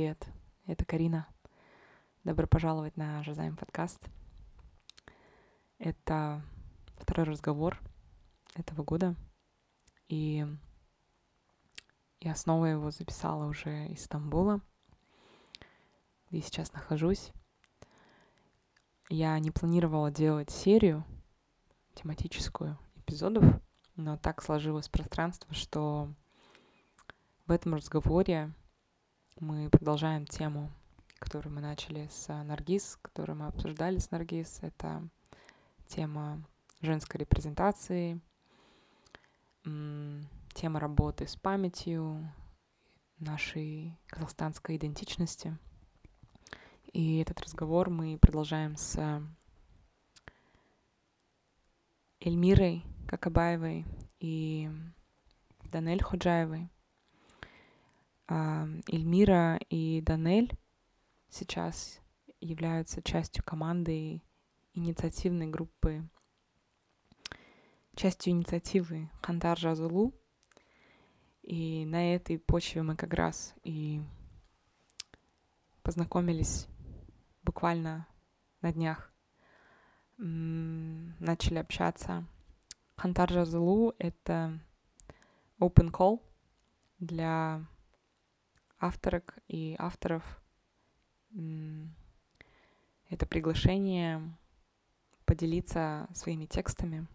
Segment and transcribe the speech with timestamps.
[0.00, 0.26] привет!
[0.66, 1.28] Это Карина.
[2.24, 4.00] Добро пожаловать на Жазайм подкаст.
[5.78, 6.42] Это
[6.96, 7.78] второй разговор
[8.54, 9.14] этого года.
[10.08, 10.46] И
[12.20, 14.62] я снова его записала уже из Стамбула,
[16.30, 17.30] где сейчас нахожусь.
[19.10, 21.04] Я не планировала делать серию
[21.92, 23.44] тематическую эпизодов,
[23.96, 26.08] но так сложилось пространство, что
[27.46, 28.54] в этом разговоре
[29.40, 30.70] мы продолжаем тему,
[31.18, 34.58] которую мы начали с Наргиз, которую мы обсуждали с Наргиз.
[34.60, 35.02] Это
[35.86, 36.44] тема
[36.82, 38.20] женской репрезентации,
[39.64, 42.30] тема работы с памятью,
[43.18, 45.56] нашей казахстанской идентичности.
[46.92, 49.22] И этот разговор мы продолжаем с
[52.20, 53.86] Эльмирой Какабаевой
[54.18, 54.70] и
[55.64, 56.68] Данель Ходжаевой—
[58.30, 60.56] Эльмира и Данель
[61.28, 62.00] сейчас
[62.40, 64.22] являются частью команды
[64.72, 66.08] инициативной группы,
[67.96, 70.14] частью инициативы Хантар Жазулу.
[71.42, 74.00] И на этой почве мы как раз и
[75.82, 76.68] познакомились
[77.42, 78.06] буквально
[78.60, 79.12] на днях.
[80.18, 82.24] Начали общаться.
[82.94, 84.60] Хантар Жазулу— это
[85.58, 86.22] open call
[87.00, 87.66] для
[88.80, 90.24] авторок и авторов
[93.08, 94.36] это приглашение
[95.24, 97.06] поделиться своими текстами,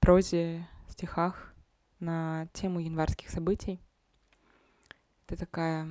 [0.00, 1.54] прозе, стихах
[1.98, 3.80] на тему январских событий.
[5.26, 5.88] Это такая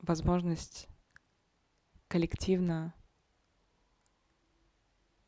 [0.00, 0.88] возможность
[2.08, 2.94] коллективно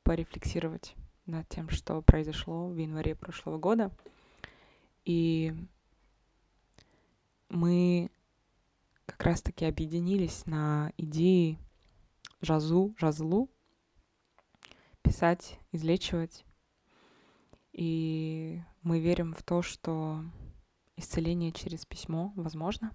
[0.02, 0.94] порефлексировать
[1.26, 3.92] над тем, что произошло в январе прошлого года.
[5.04, 5.54] И
[7.50, 8.10] мы
[9.06, 11.58] как раз-таки объединились на идее
[12.40, 13.50] жазу, жазлу,
[15.02, 16.44] писать, излечивать.
[17.72, 20.24] И мы верим в то, что
[20.96, 22.92] исцеление через письмо возможно.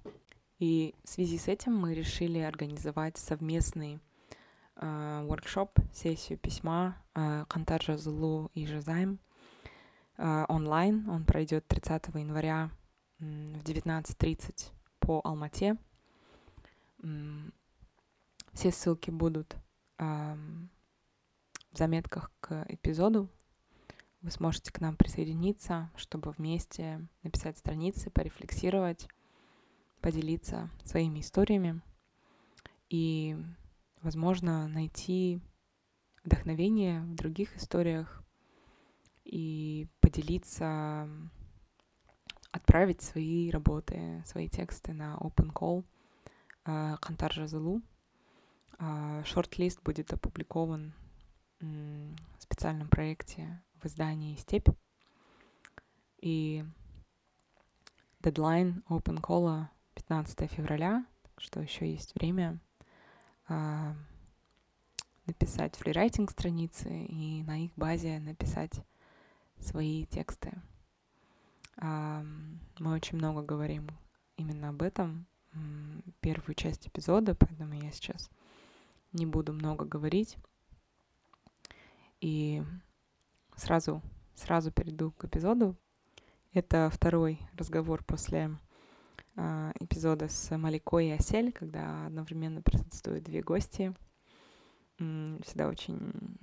[0.58, 4.00] И в связи с этим мы решили организовать совместный
[4.78, 9.20] э, воркшоп, сессию письма э, Кантар Жазлу и Жазайм
[10.18, 11.10] э, онлайн.
[11.10, 12.72] Он пройдет 30 января
[13.20, 15.78] в 19.30 по Алмате.
[18.54, 19.56] Все ссылки будут
[19.98, 20.38] в
[21.72, 23.30] заметках к эпизоду.
[24.22, 29.08] Вы сможете к нам присоединиться, чтобы вместе написать страницы, порефлексировать,
[30.02, 31.82] поделиться своими историями
[32.90, 33.38] и,
[34.02, 35.42] возможно, найти
[36.24, 38.24] вдохновение в других историях
[39.24, 41.08] и поделиться
[42.56, 45.84] отправить свои работы, свои тексты на open call
[46.64, 47.82] Кантар Жазылу.
[49.26, 50.94] Шорт-лист будет опубликован
[51.60, 54.70] в специальном проекте в издании «Степь».
[56.20, 56.66] И
[58.22, 61.06] дедлайн open call 15 февраля,
[61.38, 62.60] что еще есть время
[65.26, 68.74] написать фрирайтинг страницы и на их базе написать
[69.60, 70.62] свои тексты.
[71.78, 73.90] Мы очень много говорим
[74.38, 75.28] именно об этом,
[76.20, 78.30] первую часть эпизода, поэтому я сейчас
[79.14, 80.38] не буду много говорить.
[82.22, 82.64] И
[83.56, 84.02] сразу,
[84.36, 85.76] сразу перейду к эпизоду.
[86.54, 88.58] Это второй разговор после
[89.36, 93.94] э, эпизода с Маликой и Асель, когда одновременно присутствуют две гости.
[94.98, 96.38] Всегда очень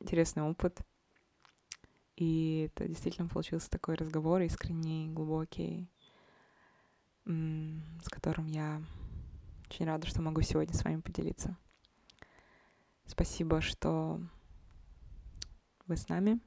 [0.00, 0.80] интересный опыт.
[2.16, 5.86] И это действительно получился такой разговор искренний, глубокий,
[7.26, 8.82] с которым я
[9.68, 11.56] очень рада, что могу сегодня с вами поделиться.
[13.04, 14.20] Спасибо, что
[15.86, 16.40] вы с нами.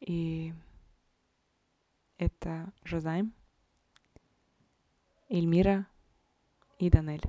[0.00, 0.54] И
[2.16, 3.34] это Жозайм,
[5.28, 5.86] Эльмира
[6.78, 7.22] и Данель.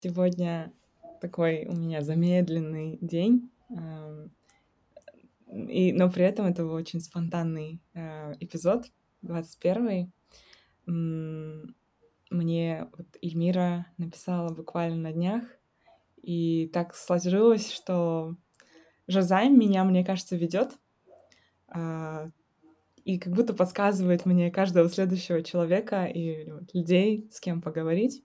[0.00, 0.72] Сегодня
[1.20, 3.50] такой у меня замедленный день.
[5.54, 8.86] И, но при этом это был очень спонтанный э, эпизод,
[9.22, 10.10] 21-й.
[12.30, 15.44] Мне вот Эльмира написала буквально на днях,
[16.20, 18.34] и так сложилось, что
[19.06, 20.72] Жазайм меня, мне кажется, ведет
[21.72, 22.30] э,
[23.04, 28.24] и как будто подсказывает мне каждого следующего человека и вот, людей, с кем поговорить.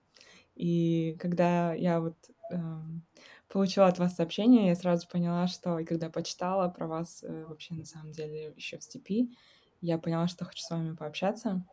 [0.56, 2.16] И когда я вот
[2.52, 2.58] э,
[3.50, 7.74] получила от вас сообщение, я сразу поняла, что и когда почитала про вас э, вообще
[7.74, 9.36] на самом деле еще в степи,
[9.81, 11.66] я поняла, что хочу с вами пообщаться.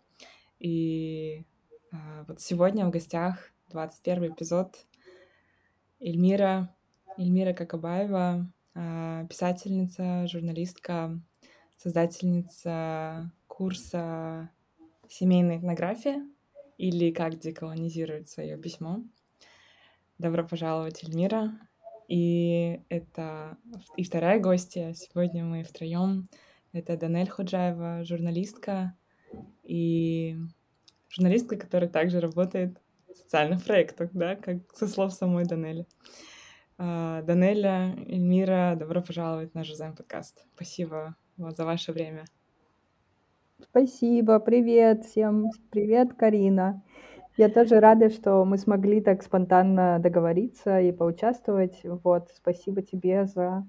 [0.59, 1.45] И
[1.93, 4.87] а, вот сегодня в гостях 21 эпизод
[6.01, 6.75] Эльмира,
[7.19, 11.21] Эльмира Какабаева, а, писательница, журналистка,
[11.77, 14.51] создательница курса
[15.09, 16.27] «Семейная этнография»
[16.79, 19.03] или «Как деколонизировать свое письмо».
[20.19, 21.53] Добро пожаловать, Эльмира.
[22.09, 23.59] И это
[23.97, 24.95] и вторая гостья.
[24.95, 26.27] Сегодня мы втроем.
[26.73, 28.97] Это Данель Худжаева, журналистка
[29.63, 30.39] и
[31.11, 32.79] журналистка, которая также работает
[33.13, 35.87] в социальных проектах, да, как со слов самой Данели.
[36.79, 40.47] А, Данеля, Эльмира, добро пожаловать на Жизайм подкаст.
[40.55, 42.25] Спасибо за ваше время.
[43.61, 46.83] Спасибо, привет всем, привет, Карина.
[47.37, 51.81] Я тоже рада, что мы смогли так спонтанно договориться и поучаствовать.
[51.85, 53.67] Вот, спасибо тебе за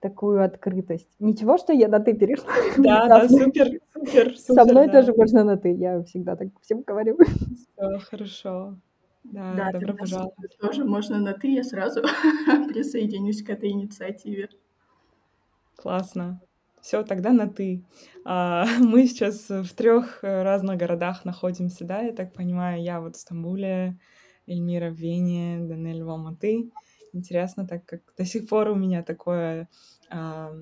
[0.00, 1.08] такую открытость.
[1.18, 2.50] Ничего, что я на ты перешла.
[2.78, 4.38] Да, да, супер, супер, супер.
[4.38, 4.92] Со мной да.
[4.92, 7.18] тоже можно на ты, я всегда так всем говорю.
[7.18, 8.76] Все хорошо.
[9.24, 10.56] Да, да добро пожаловать.
[10.58, 12.02] Тоже можно на ты, я сразу
[12.68, 14.48] присоединюсь к этой инициативе.
[15.76, 16.40] Классно.
[16.80, 17.84] Все, тогда на ты.
[18.24, 23.16] А, мы сейчас в трех э, разных городах находимся, да, я так понимаю, я вот
[23.16, 23.98] в Стамбуле,
[24.46, 26.70] Эльмира в Вене, Данель в Алматы.
[27.12, 29.68] Интересно, так как до сих пор у меня такое...
[30.10, 30.52] А,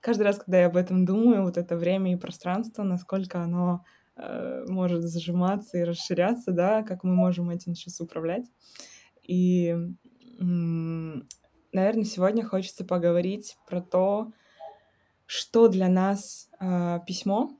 [0.00, 3.84] каждый раз, когда я об этом думаю, вот это время и пространство, насколько оно
[4.16, 8.46] а, может зажиматься и расширяться, да, как мы можем этим сейчас управлять.
[9.22, 9.74] И,
[10.38, 14.32] наверное, сегодня хочется поговорить про то,
[15.26, 17.50] что для нас э, письмо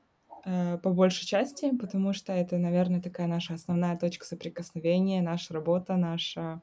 [0.45, 5.97] э, по большей части, потому что это, наверное, такая наша основная точка соприкосновения, наша работа,
[5.97, 6.61] наша,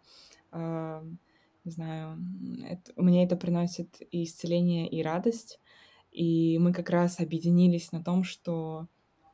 [0.52, 1.02] э,
[1.64, 2.18] не знаю,
[2.66, 5.60] это, мне это приносит и исцеление, и радость.
[6.10, 8.86] И мы как раз объединились на том, что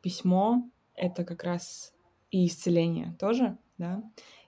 [0.02, 1.92] письмо— это как раз
[2.30, 4.02] и исцеление тоже, да.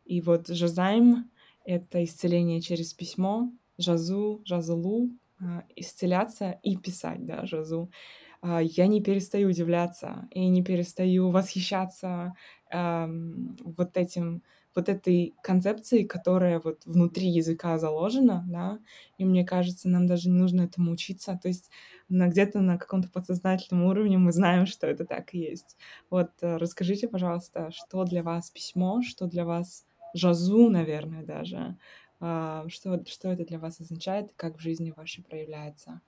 [0.04, 1.30] И вот жазайм—
[1.64, 5.21] это исцеление через письмо, жазу, жазулу а,
[5.76, 7.90] исцеляться и писать, да, жазу.
[8.42, 12.34] А, я не перестаю удивляться и не перестаю восхищаться
[12.70, 14.42] эм, вот этим,
[14.74, 18.78] вот этой концепцией, которая вот внутри языка заложена, да,
[19.18, 21.70] и мне кажется, нам даже не нужно этому учиться, то есть
[22.08, 25.76] на где-то на каком-то подсознательном уровне мы знаем, что это так и есть.
[26.10, 29.84] Вот э, расскажите, пожалуйста, что для вас письмо, что для вас
[30.14, 31.76] жазу, наверное, даже, а,
[32.68, 36.00] что, что это для вас означает как в жизни вашей проявляется?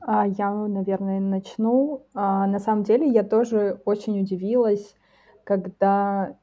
[0.00, 2.06] А, я, наверное, начну.
[2.14, 4.96] А, на самом деле я тоже очень удивилась,
[5.44, 6.36] когда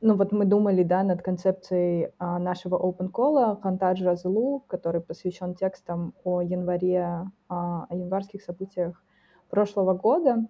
[0.00, 5.54] ну вот мы думали, да, над концепцией а, нашего open call Хантадж Разлу, который посвящен
[5.54, 9.02] текстам о январе, а, о январских событиях
[9.48, 10.46] прошлого года.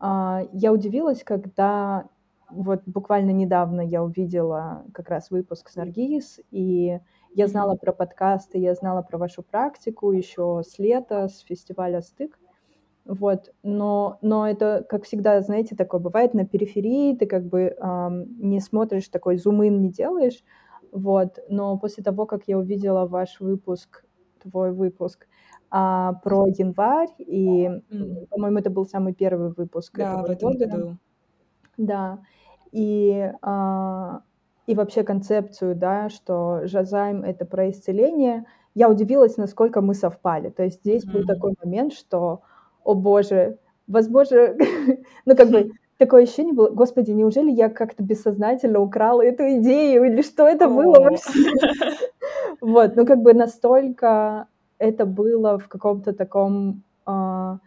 [0.00, 2.06] А, я удивилась, когда
[2.50, 6.98] вот буквально недавно я увидела как раз выпуск с Наргиз, и
[7.34, 12.38] я знала про подкасты, я знала про вашу практику еще с лета, с фестиваля «Стык».
[13.04, 18.36] Вот, но, но это, как всегда, знаете, такое бывает на периферии, ты как бы эм,
[18.38, 20.44] не смотришь, такой зум-ин не делаешь,
[20.92, 24.04] вот, но после того, как я увидела ваш выпуск,
[24.42, 25.26] твой выпуск
[25.70, 28.26] а, про январь, и, mm.
[28.28, 30.66] по-моему, это был самый первый выпуск да, в этом года.
[30.66, 30.96] году.
[31.78, 32.18] Да,
[32.72, 34.22] и, а,
[34.66, 38.44] и вообще концепцию, да, что Жазайм— это про исцеление,
[38.74, 40.50] я удивилась, насколько мы совпали.
[40.50, 41.12] То есть здесь mm-hmm.
[41.12, 42.42] был такой момент, что,
[42.84, 44.54] о боже, возможно,
[45.24, 50.22] ну как бы такое ощущение было, господи, неужели я как-то бессознательно украла эту идею, или
[50.22, 51.30] что это было вообще?
[52.60, 54.48] Вот, ну как бы настолько
[54.78, 57.58] это было в каком-то таком а,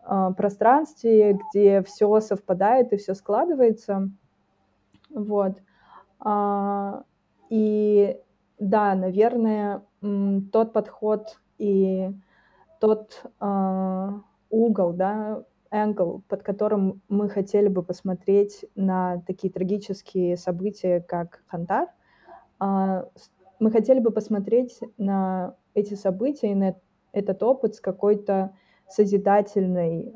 [0.00, 4.10] а, пространстве, где все совпадает и все складывается.
[5.10, 5.60] Вот.
[6.20, 7.04] А,
[7.50, 8.18] и
[8.58, 9.82] да, наверное,
[10.52, 12.10] тот подход и
[12.80, 21.00] тот а, угол, да, angle, под которым мы хотели бы посмотреть на такие трагические события,
[21.00, 21.88] как Хантар,
[22.58, 23.08] а,
[23.60, 26.76] мы хотели бы посмотреть на эти события и на
[27.12, 28.54] этот опыт с какой-то
[28.88, 30.12] созидательной,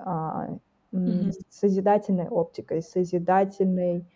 [0.93, 1.33] mm-hmm.
[1.51, 4.07] созидательной оптикой, созидательной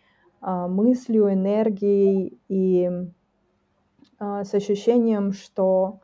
[0.41, 2.89] мыслью, энергией и
[4.19, 5.99] а, с ощущением, что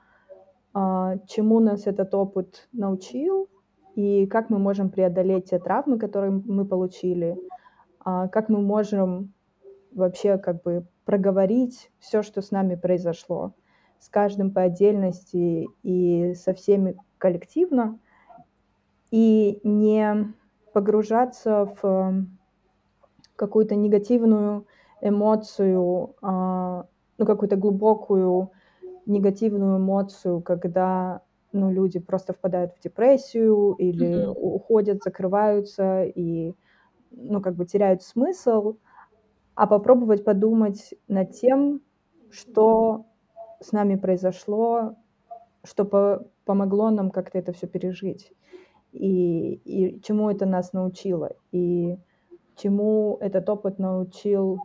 [0.73, 3.49] а, чему нас этот опыт научил
[3.95, 7.37] и как мы можем преодолеть те травмы, которые мы получили,
[8.03, 9.33] как мы можем
[9.91, 13.53] вообще как бы проговорить все, что с нами произошло,
[13.99, 17.99] с каждым по отдельности и со всеми коллективно,
[19.11, 20.33] и не
[20.73, 22.25] погружаться в
[23.35, 24.65] какую-то негативную
[25.01, 26.85] эмоцию, а,
[27.17, 28.51] ну, какую-то глубокую
[29.05, 31.21] негативную эмоцию, когда
[31.51, 34.33] ну, люди просто впадают в депрессию или mm-hmm.
[34.33, 36.53] уходят, закрываются и
[37.11, 38.77] ну, как бы теряют смысл,
[39.55, 41.81] а попробовать подумать над тем,
[42.31, 43.05] что
[43.59, 44.95] с нами произошло,
[45.63, 48.33] что по помогло нам как-то это все пережить,
[48.91, 51.97] и, и чему это нас научило, и
[52.55, 54.59] чему этот опыт научил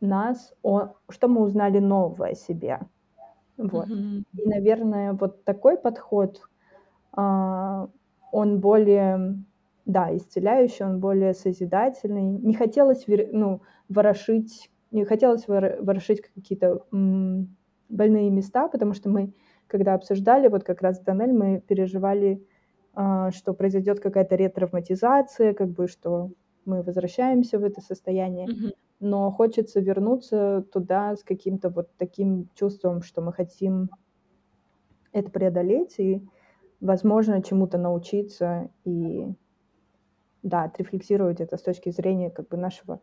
[0.00, 2.80] нас, о, что мы узнали нового о себе.
[3.56, 3.88] Вот.
[3.88, 4.24] Mm-hmm.
[4.34, 6.40] И, наверное, вот такой подход,
[7.12, 7.88] а,
[8.30, 9.42] он более,
[9.86, 12.38] да, исцеляющий, он более созидательный.
[12.38, 16.82] Не хотелось, ну, ворошить, не хотелось ворошить какие-то
[17.88, 19.32] больные места, потому что мы,
[19.66, 22.44] когда обсуждали, вот как раз тоннель, мы переживали,
[22.96, 26.30] что произойдет какая-то ретравматизация, как бы, что
[26.64, 28.48] мы возвращаемся в это состояние.
[28.48, 33.90] Mm-hmm но хочется вернуться туда с каким-то вот таким чувством, что мы хотим
[35.12, 36.26] это преодолеть и,
[36.80, 39.26] возможно, чему-то научиться и,
[40.42, 43.00] да, отрефлексировать это с точки зрения как бы нашего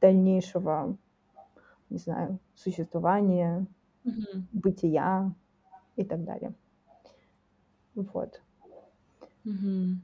[0.00, 0.96] дальнейшего,
[1.90, 3.66] не знаю, существования,
[4.04, 4.42] mm-hmm.
[4.52, 5.34] бытия
[5.96, 6.54] и так далее.
[7.94, 8.40] Вот.
[9.44, 9.94] Mm-hmm.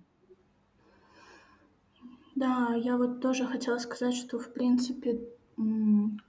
[2.34, 5.20] Да, я вот тоже хотела сказать, что, в принципе,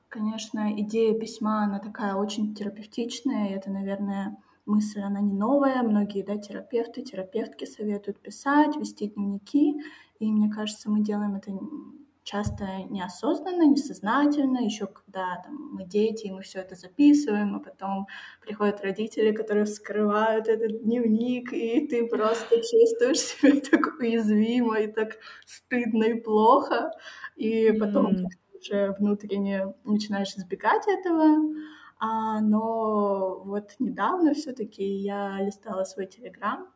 [0.07, 5.83] конечно, идея письма, она такая очень терапевтичная, и это, наверное, мысль, она не новая.
[5.83, 9.75] Многие, да, терапевты, терапевтки советуют писать, вести дневники,
[10.19, 11.51] и мне кажется, мы делаем это
[12.29, 18.07] часто неосознанно, несознательно, еще когда там, мы дети, и мы все это записываем, а потом
[18.41, 25.17] приходят родители, которые вскрывают этот дневник, и ты просто чувствуешь себя так уязвимо и так
[25.47, 26.91] стыдно и плохо,
[27.35, 28.25] и потом mm.
[28.59, 31.55] уже внутренне начинаешь избегать этого.
[31.99, 36.67] А, но вот недавно все-таки я листала свой телеграм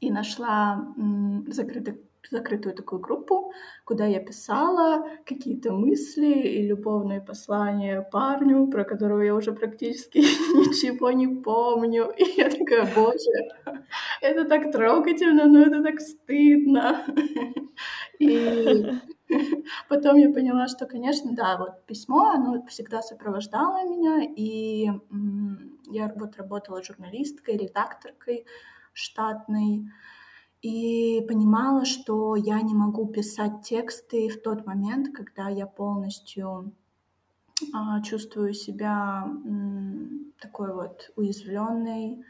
[0.00, 3.52] и нашла м, закрытый закрытую такую группу,
[3.84, 10.18] куда я писала какие-то мысли и любовные послания парню, про которого я уже практически
[10.54, 12.12] ничего не помню.
[12.16, 13.80] И я такая, боже,
[14.20, 17.04] это так трогательно, но это так стыдно.
[18.18, 18.84] И
[19.88, 24.90] потом я поняла, что, конечно, да, вот письмо, оно всегда сопровождало меня, и
[25.90, 28.46] я вот работала журналисткой, редакторкой
[28.92, 29.90] штатной,
[30.62, 36.72] и понимала, что я не могу писать тексты в тот момент, когда я полностью
[37.72, 39.26] а, чувствую себя
[40.40, 42.24] такой вот уязвленной,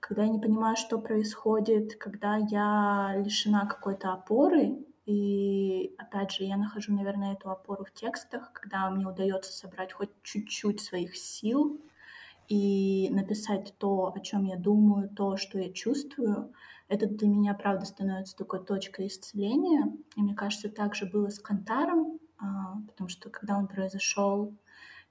[0.00, 4.84] когда я не понимаю, что происходит, когда я лишена какой-то опоры.
[5.04, 10.10] И опять же, я нахожу, наверное, эту опору в текстах, когда мне удается собрать хоть
[10.22, 11.80] чуть-чуть своих сил
[12.48, 16.52] и написать то, о чем я думаю, то, что я чувствую
[16.92, 19.96] это для меня, правда, становится такой точкой исцеления.
[20.14, 24.54] И мне кажется, так же было с Кантаром, а, потому что когда он произошел,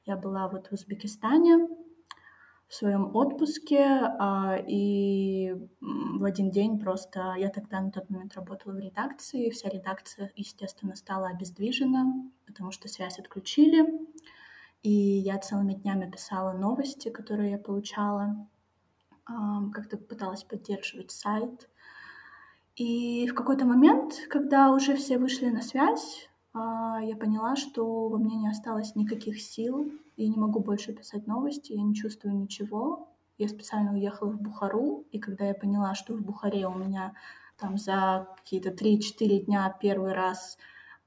[0.05, 1.67] я была вот в Узбекистане
[2.67, 8.73] в своем отпуске, а, и в один день просто я тогда на тот момент работала
[8.73, 14.07] в редакции, вся редакция, естественно, стала обездвижена, потому что связь отключили,
[14.83, 18.47] и я целыми днями писала новости, которые я получала,
[19.73, 21.69] как-то пыталась поддерживать сайт.
[22.81, 28.17] И в какой-то момент, когда уже все вышли на связь, а, я поняла, что во
[28.17, 33.07] мне не осталось никаких сил, я не могу больше писать новости, я не чувствую ничего.
[33.37, 37.13] Я специально уехала в Бухару, и когда я поняла, что в Бухаре у меня
[37.55, 40.57] там за какие-то 3-4 дня первый раз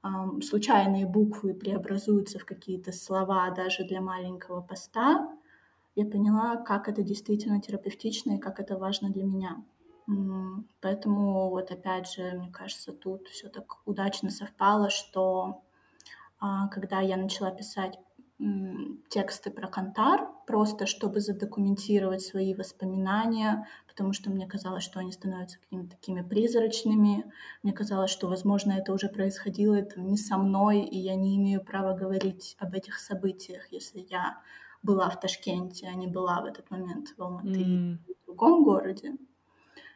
[0.01, 5.29] эм, случайные буквы преобразуются в какие-то слова даже для маленького поста,
[5.95, 9.61] я поняла, как это действительно терапевтично и как это важно для меня.
[10.81, 15.63] Поэтому вот опять же, мне кажется, тут все так удачно совпало, что
[16.39, 17.97] а, когда я начала писать
[19.09, 25.57] тексты про Кантар, просто чтобы задокументировать свои воспоминания, потому что мне казалось, что они становятся
[25.59, 27.31] какими-то такими призрачными.
[27.63, 31.63] Мне казалось, что, возможно, это уже происходило это не со мной, и я не имею
[31.63, 34.41] права говорить об этих событиях, если я
[34.83, 37.97] была в Ташкенте, а не была в этот момент в Алматы mm.
[38.05, 39.13] в другом городе.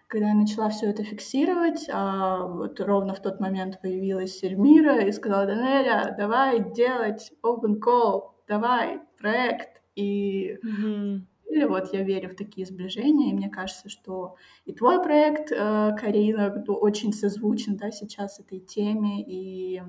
[0.09, 5.11] Когда я начала все это фиксировать, а вот ровно в тот момент появилась Эльмира и
[5.11, 9.83] сказала, Данеля, давай делать open call, давай, проект.
[9.95, 11.21] И mm-hmm.
[11.51, 14.35] или вот я верю в такие сближения, и мне кажется, что
[14.65, 19.83] и твой проект, э, Карина, очень созвучен, да, сейчас этой теме, и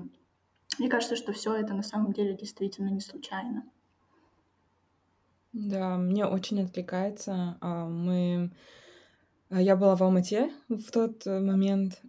[0.77, 3.63] мне кажется, что все это на самом деле действительно не случайно.
[5.51, 7.57] Да, мне очень откликается.
[7.59, 8.51] А, мы
[9.59, 12.01] я была в Алмате в тот э, момент,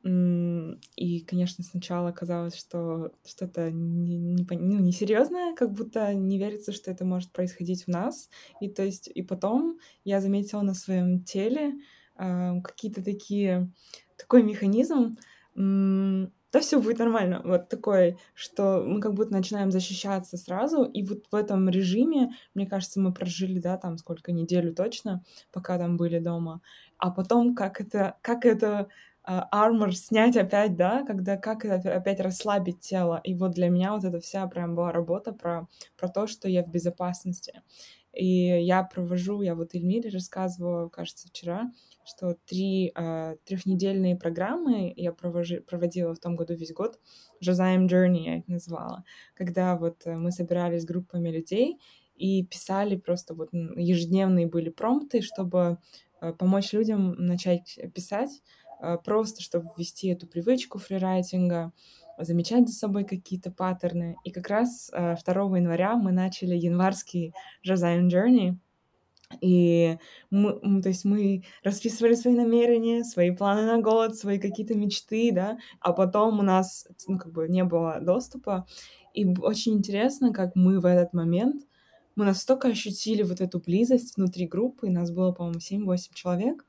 [0.97, 7.05] и, конечно, сначала казалось, что что-то не, не, ну, как будто не верится, что это
[7.05, 8.31] может происходить в нас.
[8.61, 11.75] И то есть, и потом я заметила на своем теле
[12.17, 13.73] э, какие-то такие,
[14.17, 15.17] такой механизм,
[16.53, 17.41] да все будет нормально.
[17.45, 22.67] Вот такой, что мы как будто начинаем защищаться сразу, и вот в этом режиме, мне
[22.67, 26.61] кажется, мы прожили, да, там сколько, неделю точно, пока там были дома.
[26.99, 28.89] А потом, как это, как это
[29.25, 33.21] армор uh, снять опять, да, когда как это опять расслабить тело.
[33.23, 36.65] И вот для меня вот эта вся прям была работа про, про то, что я
[36.65, 37.63] в безопасности.
[38.13, 41.73] И я провожу, я вот Эльмире рассказывала, кажется, вчера,
[42.05, 47.01] что три э, трехнедельные программы я провожи, проводила в том году весь год.
[47.43, 49.05] Josiah Journey я их назвала.
[49.35, 51.79] Когда вот э, мы собирались группами людей
[52.17, 55.79] и писали просто вот ежедневные были промпты, чтобы
[56.21, 58.43] э, помочь людям начать писать,
[58.83, 61.73] э, просто чтобы ввести эту привычку фрирайтинга,
[62.19, 64.17] замечать за собой какие-то паттерны.
[64.25, 65.17] И как раз 2
[65.59, 67.35] января мы начали январский
[67.67, 68.57] Josiah Journey—
[69.41, 69.99] и
[70.31, 75.59] мы, то есть мы расписывали свои намерения, свои планы на год, свои какие-то мечты, да,
[75.81, 78.67] а потом у нас, ну, как бы не было доступа.
[79.15, 81.63] И очень интересно, как мы в этот момент,
[82.15, 86.67] мы настолько ощутили вот эту близость внутри группы, нас было, по-моему, 7-8 человек,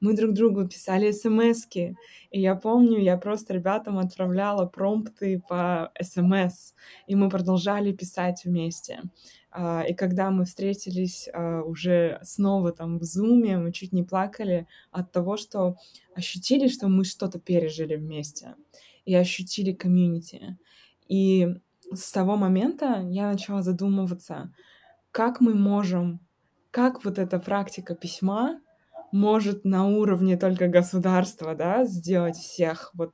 [0.00, 1.66] мы друг другу писали смс.
[1.74, 6.74] И я помню, я просто ребятам отправляла промпты по смс,
[7.06, 9.02] и мы продолжали писать вместе.
[9.52, 14.66] А, и когда мы встретились а, уже снова там в зуме, мы чуть не плакали
[14.90, 15.76] от того, что
[16.14, 18.54] ощутили, что мы что-то пережили вместе
[19.04, 20.56] и ощутили комьюнити.
[21.08, 21.48] И
[21.92, 24.52] с того момента я начала задумываться,
[25.10, 26.20] как мы можем,
[26.70, 28.60] как вот эта практика письма
[29.12, 33.12] может на уровне только государства, да, сделать всех вот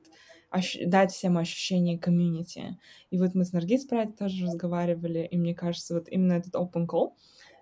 [0.87, 2.79] дать всем ощущение комьюнити.
[3.11, 6.55] И вот мы с Наргиз про это тоже разговаривали, и мне кажется, вот именно этот
[6.55, 7.11] open call,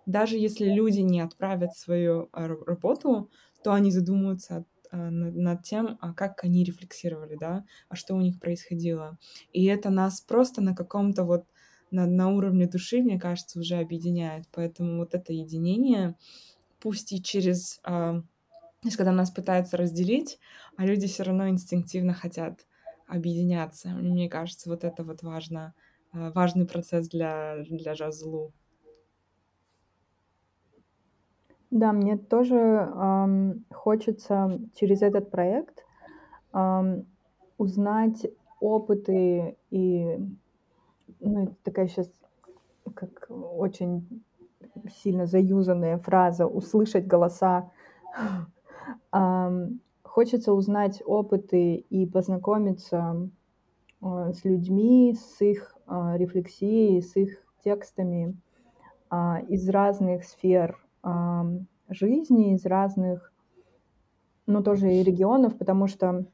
[0.06, 3.30] даже если люди не отправят свою а, работу,
[3.62, 8.20] то они задумаются а, над, над тем, а как они рефлексировали, да, а что у
[8.20, 9.18] них происходило.
[9.52, 11.46] И это нас просто на каком-то вот
[11.90, 14.46] на, на уровне души, мне кажется, уже объединяет.
[14.52, 16.16] Поэтому вот это единение,
[16.84, 17.80] пусть и через...
[17.82, 20.38] А, то есть, когда нас пытаются разделить,
[20.76, 22.66] а люди все равно инстинктивно хотят
[23.06, 23.88] объединяться.
[23.88, 25.74] Мне кажется, вот это вот важно,
[26.12, 28.52] э, важный процесс для, для жазлу.
[31.70, 35.86] Да, мне тоже эм, хочется через этот проект
[36.52, 37.06] эм,
[37.56, 38.26] узнать
[38.60, 40.18] опыты и,
[41.20, 42.10] ну, это такая сейчас
[42.94, 44.22] как очень
[45.02, 47.70] сильно заюзанная фраза, услышать голоса
[50.14, 53.28] Хочется узнать опыты и познакомиться
[54.00, 58.36] а, с людьми, с их а, рефлексией, с их текстами
[59.10, 60.78] а, из разных сфер
[61.88, 63.32] жизни, из разных,
[64.46, 66.24] ну, тоже и регионов, потому что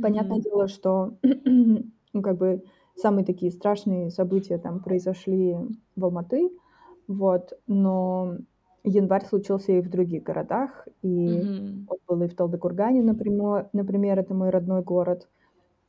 [0.00, 0.42] понятное mm-hmm.
[0.42, 2.62] дело, что ну, как бы
[2.96, 5.56] самые такие страшные события там произошли
[5.96, 6.50] в Алматы,
[7.10, 8.36] вот, но
[8.84, 11.86] январь случился и в других городах, и mm-hmm.
[11.88, 15.28] он был и в Талдыкургане, например, например, это мой родной город,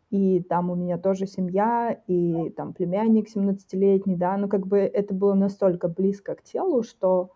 [0.10, 5.14] и там у меня тоже семья, и там племянник 17-летний, да, ну как бы это
[5.14, 7.30] было настолько близко к телу, что,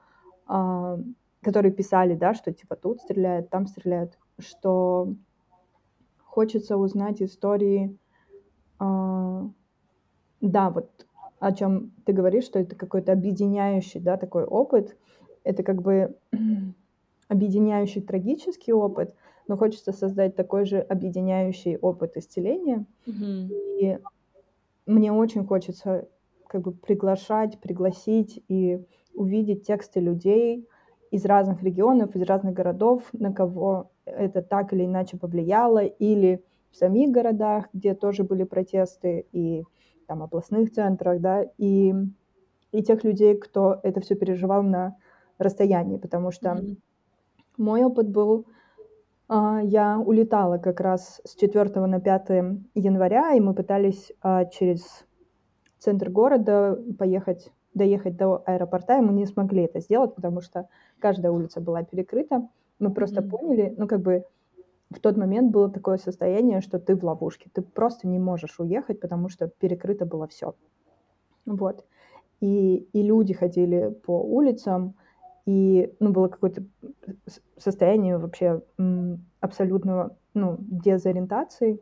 [0.50, 0.98] э,
[1.44, 5.14] которые писали, да, что типа тут стреляют, там стреляют, что
[6.24, 7.96] хочется узнать истории,
[8.80, 9.42] э,
[10.42, 11.06] да, вот
[11.46, 14.98] о чем ты говоришь, что это какой-то объединяющий, да, такой опыт,
[15.44, 16.16] это как бы
[17.28, 19.14] объединяющий трагический опыт,
[19.48, 22.88] но хочется создать такой же объединяющий опыт исцеления.
[23.06, 23.50] Mm-hmm.
[23.80, 24.00] И
[24.88, 26.08] мне очень хочется
[26.48, 30.68] как бы приглашать, пригласить и увидеть тексты людей
[31.12, 36.76] из разных регионов, из разных городов, на кого это так или иначе повлияло, или в
[36.76, 39.64] самих городах, где тоже были протесты, и
[40.06, 41.94] там областных центрах, да, и,
[42.72, 44.96] и тех людей, кто это все переживал на
[45.38, 46.78] расстоянии, потому что mm-hmm.
[47.58, 48.46] мой опыт был,
[49.28, 52.30] а, я улетала как раз с 4 на 5
[52.76, 55.06] января, и мы пытались а, через
[55.80, 61.34] центр города поехать доехать до аэропорта, и мы не смогли это сделать, потому что каждая
[61.34, 62.48] улица была перекрыта.
[62.80, 63.30] Мы просто mm-hmm.
[63.30, 64.24] поняли, ну, как бы
[64.90, 69.00] в тот момент было такое состояние, что ты в ловушке, ты просто не можешь уехать,
[69.00, 70.56] потому что перекрыто было все.
[71.46, 71.86] Вот.
[72.40, 74.96] И, и люди ходили по улицам,
[75.46, 76.64] и ну, было какое-то
[77.58, 78.62] состояние вообще
[79.40, 81.80] абсолютного ну, дезориентации.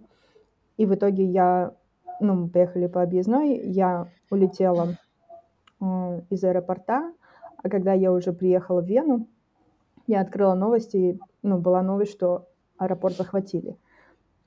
[0.77, 1.73] И в итоге я,
[2.19, 4.97] ну, мы поехали по объездной, я улетела
[5.79, 7.13] э, из аэропорта,
[7.57, 9.27] а когда я уже приехала в Вену,
[10.07, 12.47] я открыла новости, ну, была новость, что
[12.83, 13.77] аэропорт захватили.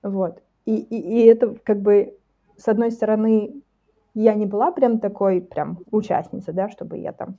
[0.02, 0.42] Вот.
[0.64, 2.16] И, и, и это как бы,
[2.56, 3.62] с одной стороны,
[4.14, 7.36] я не была прям такой прям участницей, да, чтобы я там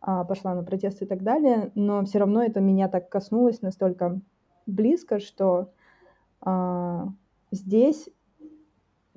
[0.00, 4.20] а, пошла на протесты и так далее, но все равно это меня так коснулось настолько
[4.66, 5.72] близко, что
[6.40, 7.08] а,
[7.50, 8.08] здесь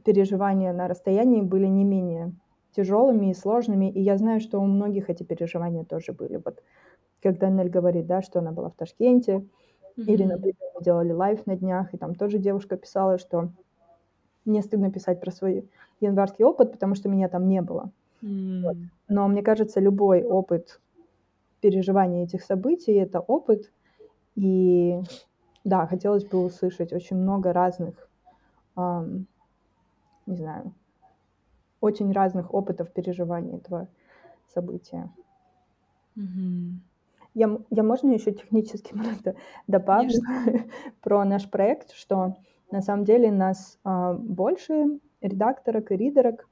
[0.04, 2.34] переживания на расстоянии были не менее
[2.72, 6.42] тяжелыми и сложными, и я знаю, что у многих эти переживания тоже были.
[6.44, 6.64] Вот
[7.22, 9.46] когда Нель говорит, да, что она была в Ташкенте,
[9.98, 10.04] mm-hmm.
[10.06, 13.50] или, например, мы делали live на днях, и там тоже девушка писала, что
[14.46, 17.92] мне стыдно писать про свой январский опыт, потому что меня там не было.
[18.22, 18.62] Mm.
[18.62, 18.78] Вот.
[19.10, 20.80] Но мне кажется, любой опыт
[21.62, 23.72] переживания этих событий— это опыт.
[24.36, 25.02] И
[25.64, 28.10] да, хотелось бы услышать очень много разных,
[28.76, 29.28] эм,
[30.26, 30.74] не знаю,
[31.82, 33.88] очень разных опытов переживания этого
[34.48, 35.10] события.
[36.16, 36.72] Mm-hmm.
[37.38, 39.36] Я, я можно еще технически просто
[39.68, 40.20] добавлю
[41.02, 42.36] про наш проект, что
[42.72, 46.48] на самом деле нас а, больше редакторок и ридерок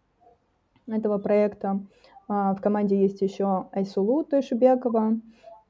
[0.87, 1.79] этого проекта.
[2.27, 5.19] А, в команде есть еще Айсулу Тойшибекова,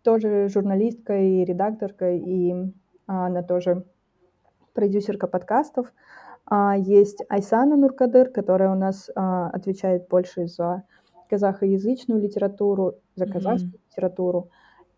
[0.03, 2.53] тоже журналистка и редакторка, и
[3.07, 3.85] а, она тоже
[4.73, 5.93] продюсерка подкастов.
[6.45, 10.83] А, есть Айсана Нуркадыр, которая у нас а, отвечает больше за
[11.29, 13.89] казахоязычную литературу, за казахскую mm-hmm.
[13.91, 14.49] литературу,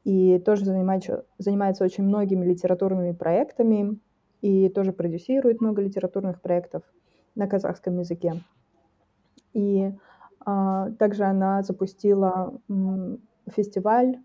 [0.08, 4.00] и тоже занимается, занимается очень многими литературными проектами,
[4.41, 6.84] и тоже продюсирует много литературных проектов
[7.36, 8.41] на казахском языке.
[9.52, 9.91] И
[10.46, 13.20] а, также она запустила м,
[13.54, 14.17] фестиваль,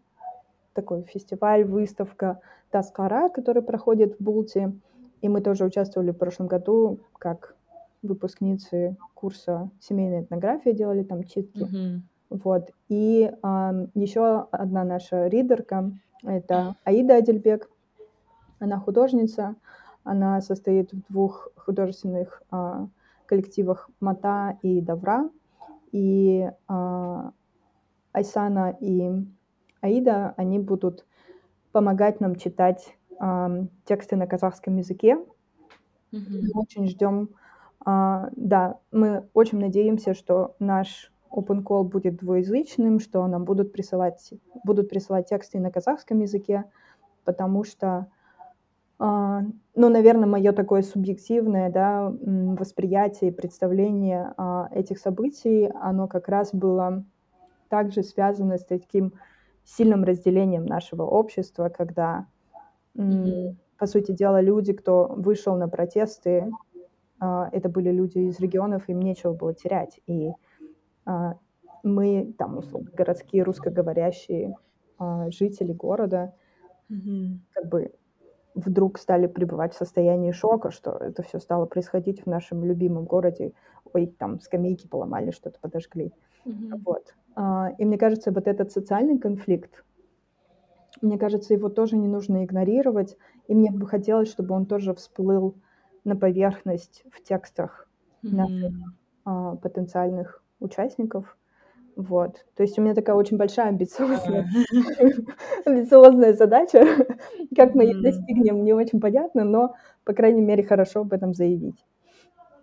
[0.73, 2.38] такой фестиваль, выставка
[2.71, 4.73] Таскара, который проходит в Булте.
[5.21, 7.57] И мы тоже участвовали в прошлом году как
[8.03, 11.64] выпускницы курса семейной этнографии, делали там читки.
[11.64, 12.01] Mm-hmm.
[12.33, 12.71] Вот.
[12.88, 15.90] И а, еще одна наша ридерка,
[16.23, 17.68] это Аида Адельбек.
[18.59, 19.57] Она художница,
[20.05, 22.87] она состоит в двух художественных а,
[23.27, 25.29] коллективах Мата и Давра.
[25.90, 27.33] И а,
[28.12, 29.11] Айсана и
[29.81, 31.05] Аида, они будут
[31.73, 33.51] помогать нам читать а,
[33.85, 35.18] тексты на казахском языке.
[36.12, 36.40] Mm-hmm.
[36.55, 37.31] Мы очень ждем,
[37.85, 44.33] а, да, мы очень надеемся, что наш open call будет двуязычным, что нам будут присылать,
[44.64, 46.64] будут присылать тексты на казахском языке,
[47.25, 48.09] потому что
[48.99, 49.42] а,
[49.75, 56.55] ну, наверное, мое такое субъективное да, восприятие и представление а, этих событий, оно как раз
[56.55, 57.05] было
[57.68, 59.14] также связано с таким
[59.64, 62.27] сильным разделением нашего общества, когда,
[62.97, 63.57] mm-hmm.
[63.77, 66.53] по сути дела, люди, кто вышел на протесты,
[67.18, 70.01] а, это были люди из регионов, им нечего было терять.
[70.07, 70.31] И
[71.83, 74.57] мы, там, условно, городские русскоговорящие
[75.31, 76.35] жители города,
[76.91, 77.38] mm-hmm.
[77.53, 77.93] как бы
[78.55, 83.53] вдруг стали пребывать в состоянии шока, что это все стало происходить в нашем любимом городе.
[83.93, 86.12] Ой, там скамейки поломали, что-то подожгли.
[86.45, 86.83] Mm-hmm.
[86.85, 87.15] Вот.
[87.35, 89.85] А, и мне кажется, вот этот социальный конфликт,
[91.01, 93.17] мне кажется, его тоже не нужно игнорировать.
[93.49, 95.57] И мне бы хотелось, чтобы он тоже всплыл
[96.05, 97.88] на поверхность в текстах
[98.23, 98.35] mm-hmm.
[98.35, 98.75] наших
[99.25, 101.37] а, потенциальных участников.
[101.96, 102.44] Вот.
[102.57, 104.48] То есть у меня такая очень большая амбициозная,
[105.66, 106.87] амбициозная задача.
[107.55, 111.85] Как мы ее достигнем, не очень понятно, но, по крайней мере, хорошо об этом заявить.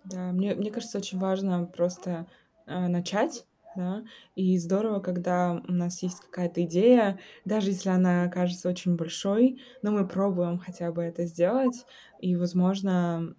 [0.04, 2.26] Да, мне, мне кажется, очень важно просто
[2.66, 4.02] э, начать, да,
[4.34, 9.92] и здорово, когда у нас есть какая-то идея, даже если она кажется очень большой, но
[9.92, 11.86] мы пробуем хотя бы это сделать,
[12.18, 13.34] и, возможно,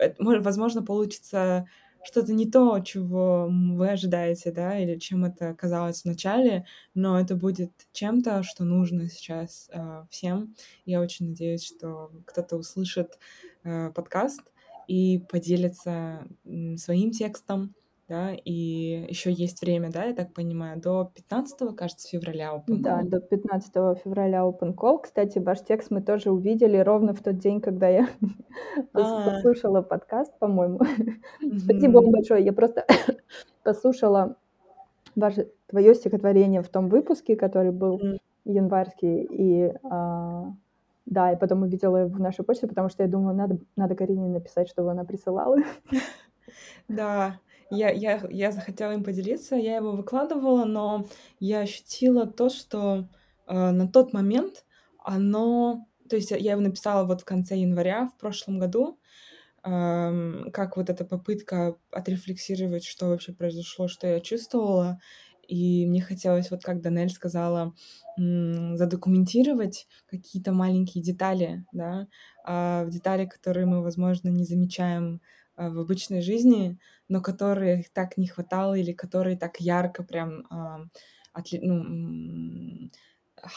[0.00, 1.66] э, возможно, получится
[2.04, 7.36] что-то не то, чего вы ожидаете, да, или чем это казалось в начале, но это
[7.36, 10.54] будет чем-то, что нужно сейчас э, всем.
[10.84, 13.18] Я очень надеюсь, что кто-то услышит
[13.64, 14.42] э, подкаст
[14.88, 17.74] и поделится э, своим текстом,
[18.12, 22.80] да, и еще есть время, да, я так понимаю, до 15, кажется, февраля Open Call.
[22.80, 23.72] Да, до 15
[24.04, 25.00] февраля Open Call.
[25.02, 28.06] Кстати, ваш текст мы тоже увидели ровно в тот день, когда я
[28.92, 29.30] а.
[29.30, 30.80] послушала подкаст, по-моему.
[31.58, 32.44] Спасибо вам большое.
[32.44, 32.84] Я просто
[33.62, 34.36] послушала
[35.16, 37.98] ваше, твое стихотворение в том выпуске, который был
[38.44, 40.52] январский, и а,
[41.06, 44.68] да, и потом увидела в нашей почте, потому что я думала, надо, надо Карине написать,
[44.68, 45.56] чтобы она присылала.
[46.88, 47.38] Да,
[47.72, 51.06] я, я, я захотела им поделиться, я его выкладывала, но
[51.40, 53.08] я ощутила то, что
[53.46, 54.64] э, на тот момент
[54.98, 55.86] оно...
[56.08, 58.98] То есть я его написала вот в конце января в прошлом году,
[59.64, 65.00] э, как вот эта попытка отрефлексировать, что вообще произошло, что я чувствовала.
[65.48, 67.74] И мне хотелось, вот как Данель сказала,
[68.16, 72.06] задокументировать какие-то маленькие детали, да,
[72.46, 75.20] э, детали, которые мы, возможно, не замечаем
[75.56, 80.46] в обычной жизни, но которые так не хватало или которые так ярко прям
[81.32, 82.90] отли, ну,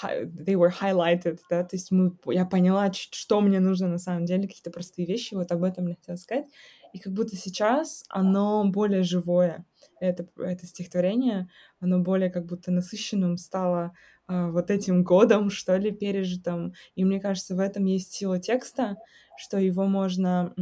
[0.03, 4.47] they were highlighted, да, то есть мы, я поняла, что мне нужно на самом деле,
[4.47, 6.45] какие-то простые вещи, вот об этом мне хотела сказать,
[6.93, 9.65] и как будто сейчас оно более живое,
[9.99, 13.93] это, это стихотворение, оно более как будто насыщенным стало
[14.29, 18.97] uh, вот этим годом, что ли, пережитым, и мне кажется, в этом есть сила текста,
[19.37, 20.53] что его можно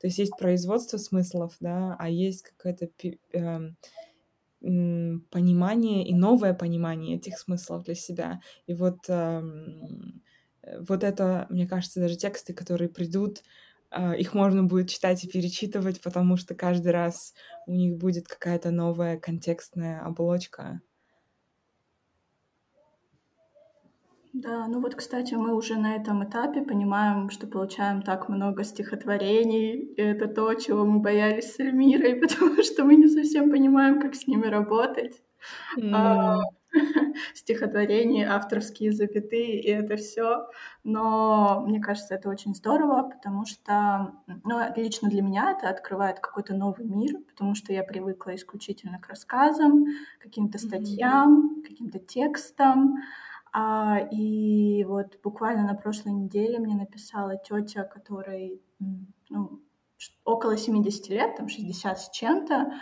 [0.00, 2.88] то есть есть производство смыслов, да, а есть какое-то
[3.34, 3.70] э,
[5.30, 8.40] понимание и новое понимание этих смыслов для себя.
[8.66, 9.42] И вот, э,
[10.80, 13.42] вот это, мне кажется, даже тексты, которые придут,
[13.90, 17.34] э, их можно будет читать и перечитывать, потому что каждый раз
[17.66, 20.80] у них будет какая-то новая контекстная оболочка.
[24.32, 29.72] Да, ну вот, кстати, мы уже на этом этапе понимаем, что получаем так много стихотворений,
[29.72, 34.14] и это то, чего мы боялись с Эльмирой, потому что мы не совсем понимаем, как
[34.14, 35.20] с ними работать.
[35.76, 35.90] Mm.
[35.92, 36.38] А,
[37.34, 40.46] стихотворения, авторские запятые, и это все.
[40.84, 44.12] Но мне кажется, это очень здорово, потому что,
[44.44, 49.08] ну, лично для меня это открывает какой-то новый мир, потому что я привыкла исключительно к
[49.08, 49.86] рассказам,
[50.20, 51.68] каким-то статьям, mm-hmm.
[51.68, 52.98] каким-то текстам.
[53.52, 58.62] А, и вот буквально на прошлой неделе мне написала тетя, которой
[59.28, 59.60] ну,
[60.24, 62.72] около 70 лет, там 60 с чем-то,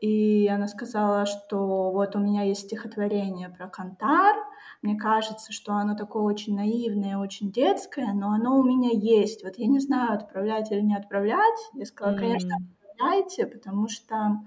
[0.00, 4.36] и она сказала, что вот у меня есть стихотворение про Кантар,
[4.82, 9.42] мне кажется, что оно такое очень наивное, очень детское, но оно у меня есть.
[9.42, 11.58] Вот я не знаю, отправлять или не отправлять.
[11.74, 14.42] Я сказала, конечно, отправляйте, потому что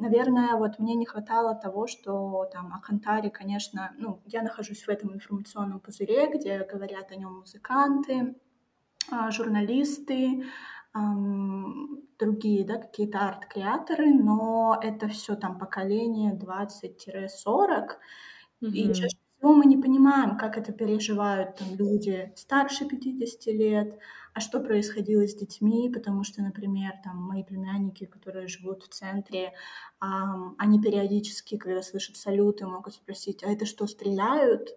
[0.00, 4.88] Наверное, вот мне не хватало того, что там о Кантаре, конечно, ну, я нахожусь в
[4.88, 8.34] этом информационном пузыре, где говорят о нем музыканты,
[9.10, 10.44] а, журналисты,
[12.18, 17.28] другие, да, какие-то арт-креаторы, но это все там поколение 20-40,
[18.62, 18.70] mm-hmm.
[18.72, 23.98] и чаще всего мы не понимаем, как это переживают там люди старше 50 лет,
[24.32, 29.52] а что происходило с детьми, потому что, например, там мои племянники, которые живут в центре,
[29.98, 34.70] а, они периодически, когда слышат салюты, могут спросить, а это что, стреляют?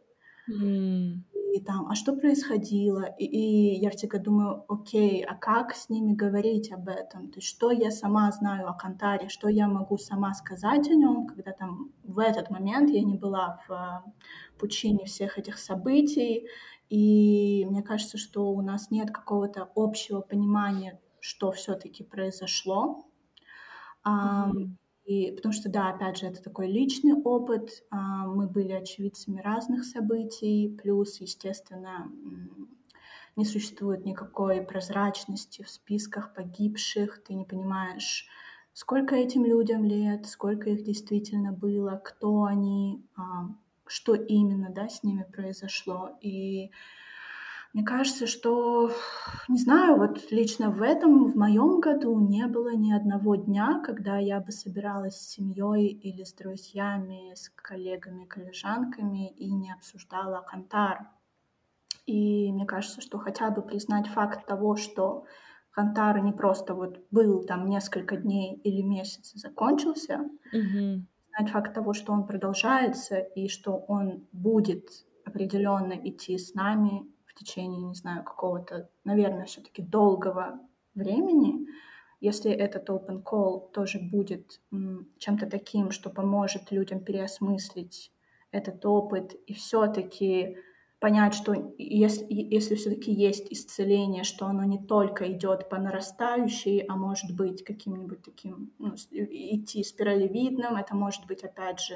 [0.49, 1.19] Mm.
[1.53, 3.03] И там, а что происходило?
[3.19, 7.29] И, и я всегда думаю, окей, а как с ними говорить об этом?
[7.29, 11.27] То есть что я сама знаю о Кантаре, что я могу сама сказать о нем,
[11.27, 14.03] когда там в этот момент я не была в а,
[14.57, 16.47] пучине всех этих событий,
[16.93, 23.07] и мне кажется, что у нас нет какого-то общего понимания, что все-таки произошло.
[24.05, 24.69] Mm-hmm.
[25.05, 27.83] И потому что, да, опять же, это такой личный опыт.
[27.89, 32.11] А, мы были очевидцами разных событий, плюс, естественно,
[33.35, 37.23] не существует никакой прозрачности в списках погибших.
[37.23, 38.27] Ты не понимаешь,
[38.73, 43.03] сколько этим людям лет, сколько их действительно было, кто они,
[43.93, 46.17] что именно, да, с ними произошло.
[46.19, 46.71] И
[47.73, 48.91] мне кажется, что,
[49.47, 54.17] не знаю, вот лично в этом, в моем году не было ни одного дня, когда
[54.17, 61.07] я бы собиралась с семьей или с друзьями, с коллегами, коллежанками и не обсуждала Кантар.
[62.07, 65.25] И мне кажется, что хотя бы признать факт того, что
[65.69, 71.03] Кантар не просто вот был там несколько дней или месяц и закончился, mm-hmm
[71.35, 77.33] знать факт того, что он продолжается и что он будет определенно идти с нами в
[77.33, 80.59] течение, не знаю, какого-то, наверное, все-таки долгого
[80.95, 81.67] времени,
[82.19, 84.61] если этот open call тоже будет
[85.17, 88.11] чем-то таким, что поможет людям переосмыслить
[88.51, 90.57] этот опыт и все-таки
[91.03, 96.95] понять, что если, если все-таки есть исцеление, что оно не только идет по нарастающей, а
[96.95, 101.95] может быть каким-нибудь таким, ну, идти спиралевидным, это может быть, опять же,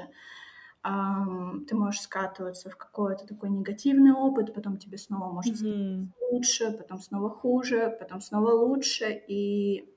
[0.84, 6.08] эм, ты можешь скатываться в какой-то такой негативный опыт, потом тебе снова может mm-hmm.
[6.30, 9.88] лучше, потом снова хуже, потом снова лучше, и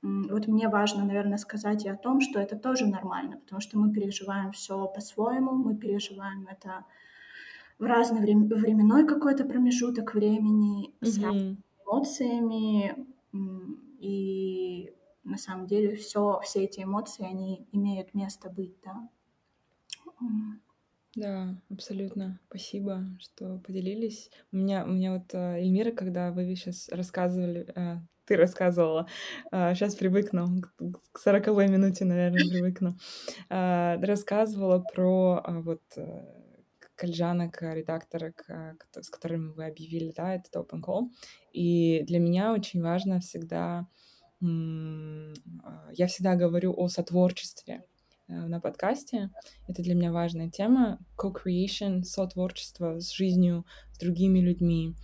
[0.00, 3.92] вот мне важно, наверное, сказать и о том, что это тоже нормально, потому что мы
[3.92, 6.86] переживаем все по-своему, мы переживаем это
[7.78, 13.06] в разный врем- временной какой-то промежуток времени с разными эмоциями,
[14.00, 14.92] и
[15.24, 19.08] на самом деле все, все эти эмоции, они имеют место быть, да.
[21.14, 22.38] Да, абсолютно.
[22.48, 24.30] Спасибо, что поделились.
[24.52, 29.08] У меня, у меня вот э, Эльмира, когда вы сейчас рассказывали, э, ты рассказывала,
[29.50, 30.62] э, сейчас привыкну,
[31.12, 32.96] к сороковой минуте, наверное, привыкну,
[33.48, 35.82] э, рассказывала про э, вот
[36.98, 38.46] кольжанок, редакторок,
[38.92, 41.08] с которыми вы объявили, да, этот open call.
[41.52, 43.86] И для меня очень важно всегда,
[44.42, 44.44] э,
[45.92, 47.84] я всегда говорю о сотворчестве
[48.28, 49.30] Э, на подкасте.
[49.66, 50.98] Это для меня важная тема.
[51.16, 54.94] Co-creation, сотворчество с жизнью, с другими людьми.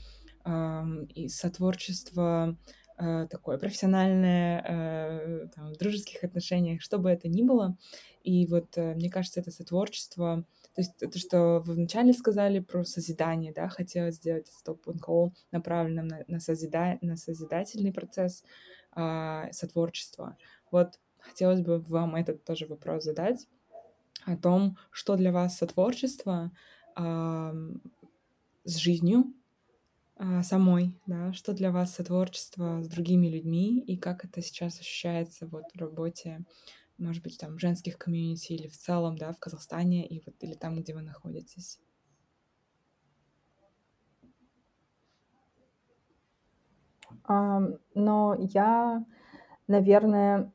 [1.15, 2.59] И сотворчество
[2.99, 7.79] э, такое профессиональное, э, там, в дружеских отношениях, что бы это ни было.
[8.23, 10.45] И вот мне кажется, это сотворчество,
[10.75, 16.25] то есть то, что вы вначале сказали про созидание, да, хотелось сделать call направленным на,
[16.27, 18.43] на, созида, на созидательный процесс
[18.97, 20.37] э, сотворчества.
[20.73, 23.47] Вот хотелось бы вам этот тоже вопрос задать
[24.25, 26.51] о том, что для вас сотворчество
[26.97, 27.53] э,
[28.65, 29.33] с жизнью
[30.17, 35.47] э, самой, да, что для вас сотворчество с другими людьми и как это сейчас ощущается
[35.47, 36.45] вот в работе,
[36.99, 40.77] может быть, там женских комьюнити или в целом, да, в Казахстане и вот или там,
[40.77, 41.79] где вы находитесь.
[47.29, 49.05] Um, но я,
[49.67, 50.53] наверное,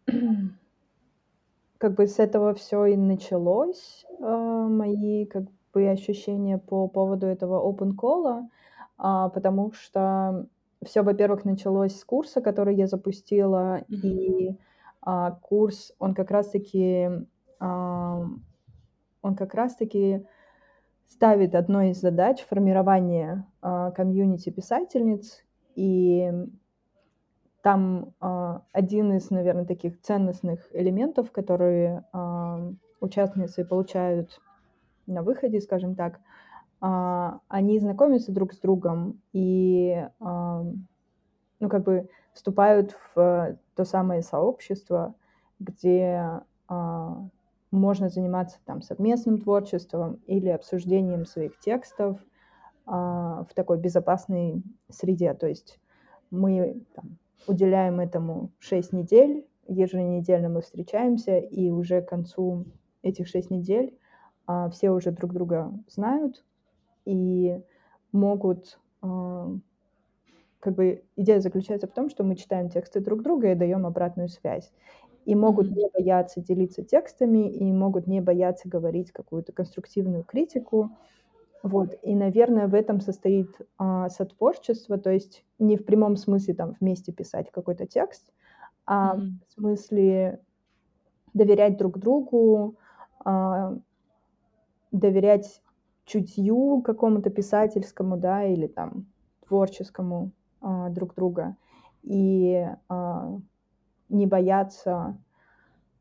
[1.79, 7.61] как бы с этого все и началось, э, мои как бы ощущения по поводу этого
[7.61, 8.47] open call,
[8.97, 10.45] а, потому что
[10.85, 14.55] все, во-первых, началось с курса, который я запустила, и
[15.01, 17.09] а, курс, он как раз-таки,
[17.59, 18.25] а,
[19.21, 20.25] он как раз-таки
[21.07, 25.43] ставит одной из задач формирование а, комьюнити писательниц,
[25.75, 26.31] и
[27.61, 28.13] там
[28.71, 32.05] один из, наверное, таких ценностных элементов, которые
[33.01, 34.39] участницы получают
[35.07, 36.21] на выходе, скажем так,
[36.79, 45.15] они знакомятся друг с другом и, ну, как бы вступают в то самое сообщество,
[45.59, 47.15] где э,
[47.71, 55.33] можно заниматься там совместным творчеством или обсуждением своих текстов э, в такой безопасной среде.
[55.33, 55.79] То есть
[56.31, 62.65] мы там, уделяем этому 6 недель, еженедельно мы встречаемся, и уже к концу
[63.01, 63.97] этих 6 недель
[64.45, 66.43] а, все уже друг друга знают
[67.05, 67.61] и
[68.11, 68.79] могут...
[69.01, 69.51] А,
[70.59, 74.29] как бы идея заключается в том, что мы читаем тексты друг друга и даем обратную
[74.29, 74.71] связь.
[75.25, 80.91] И могут не бояться делиться текстами, и могут не бояться говорить какую-то конструктивную критику,
[81.61, 86.75] вот, и, наверное, в этом состоит а, сотворчество, то есть не в прямом смысле там
[86.79, 88.31] вместе писать какой-то текст,
[88.85, 89.29] а mm-hmm.
[89.45, 90.39] в смысле
[91.33, 92.77] доверять друг другу,
[93.25, 93.75] а,
[94.91, 95.61] доверять
[96.05, 99.07] чутью какому-то писательскому, да, или там
[99.45, 101.55] творческому а, друг друга,
[102.03, 103.37] и а,
[104.09, 105.17] не бояться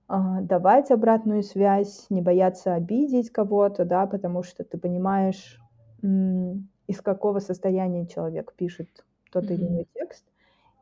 [0.09, 5.61] а, давать обратную связь, не бояться обидеть кого-то, да, потому что ты понимаешь,
[6.01, 9.55] из какого состояния человек пишет тот mm-hmm.
[9.55, 10.25] или иной текст,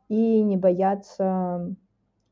[0.08, 1.74] и не бояться,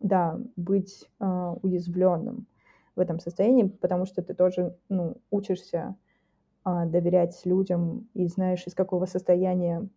[0.01, 2.47] да, быть э, уязвленным
[2.95, 5.97] в этом состоянии, потому что ты тоже, ну, учишься
[6.65, 9.89] э, доверять людям и знаешь, из какого состояния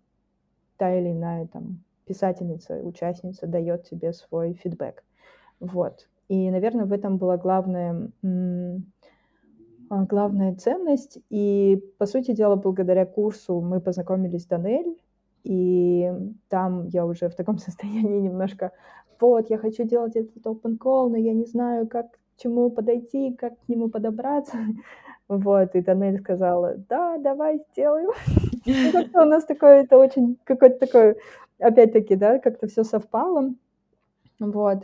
[0.78, 5.04] та или иная там писательница, участница дает тебе свой фидбэк.
[5.60, 6.08] Вот.
[6.30, 8.12] И, наверное, в этом была главная,
[9.90, 11.20] а, главная ценность.
[11.30, 14.98] И, по сути дела, благодаря курсу мы познакомились с Данель,
[15.44, 16.12] и
[16.50, 18.72] там я уже в таком состоянии немножко,
[19.20, 23.34] вот, я хочу делать этот open call, но я не знаю, как к чему подойти,
[23.34, 24.58] как к нему подобраться.
[25.30, 28.12] Вот, и Данель сказала, да, давай сделаем.
[28.68, 31.16] У нас такое, это очень какое-то такое,
[31.60, 33.54] опять-таки, да, как-то все совпало.
[34.40, 34.84] Вот.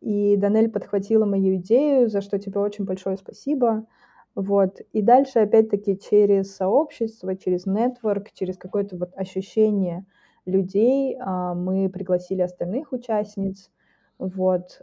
[0.00, 3.86] И Данель подхватила мою идею, за что тебе очень большое спасибо.
[4.34, 4.80] Вот.
[4.92, 10.04] И дальше, опять-таки, через сообщество, через нетворк, через какое-то вот ощущение
[10.44, 13.70] людей а, мы пригласили остальных участниц.
[14.22, 14.80] Вот.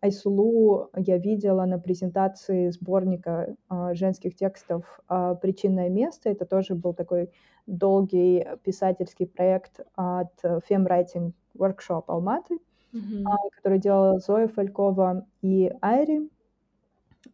[0.00, 6.30] Айсулу я видела на презентации сборника а, женских текстов а, «Причинное место».
[6.30, 7.32] Это тоже был такой
[7.66, 12.58] долгий писательский проект от Femwriting Workshop Алматы.
[12.92, 13.24] mm-hmm.
[13.56, 16.30] который делала Зоя Фалькова и Айри.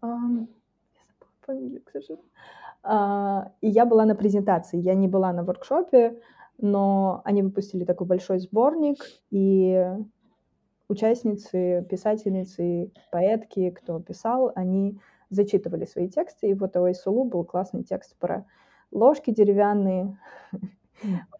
[0.00, 0.46] Я забыла
[1.42, 2.24] фамилию, к сожалению.
[3.60, 6.20] И я была на презентации, я не была на воркшопе,
[6.58, 8.98] но они выпустили такой большой сборник,
[9.30, 9.84] и
[10.88, 14.98] участницы, писательницы, поэтки, кто писал, они
[15.30, 18.46] зачитывали свои тексты, и вот у Айсулу был классный текст про
[18.90, 20.16] ложки деревянные,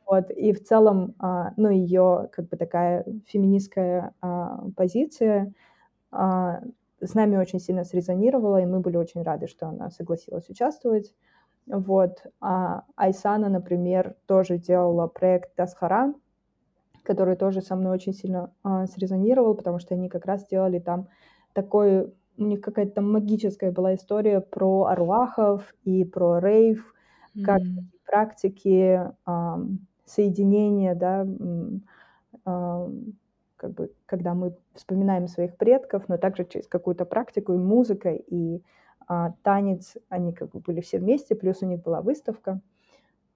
[0.07, 5.53] вот, и в целом, а, ну, ее как бы такая феминистская а, позиция
[6.11, 6.61] а,
[7.01, 11.15] с нами очень сильно срезонировала, и мы были очень рады, что она согласилась участвовать.
[11.67, 12.25] Вот.
[12.41, 16.15] А Айсана, например, тоже делала проект Тасхара,
[17.09, 21.09] который тоже со мной очень сильно а, срезонировал, потому что они как раз делали там
[21.55, 26.95] такой, у них какая-то там магическая была история про аруахов и про рейв,
[27.35, 27.45] mm-hmm.
[27.45, 27.63] как
[28.05, 29.61] практики а,
[30.05, 31.27] соединения, да,
[32.45, 32.91] а,
[33.57, 38.61] как бы, когда мы вспоминаем своих предков, но также через какую-то практику и музыка, и
[39.07, 42.61] а, танец, они как бы были все вместе, плюс у них была выставка.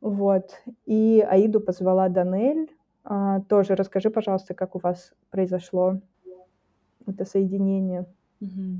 [0.03, 0.61] Вот.
[0.85, 2.71] И Аиду позвала Данель.
[3.05, 6.01] А, тоже расскажи, пожалуйста, как у вас произошло
[7.07, 8.07] это соединение.
[8.41, 8.77] Mm-hmm.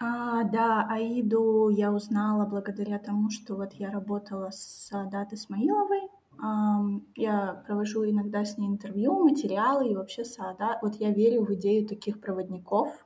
[0.00, 6.08] А, да, Аиду я узнала благодаря тому, что вот я работала с Датой Смаиловой.
[6.40, 10.78] Um, я провожу иногда с ней интервью, материалы и вообще Саада.
[10.82, 13.04] Вот я верю в идею таких проводников,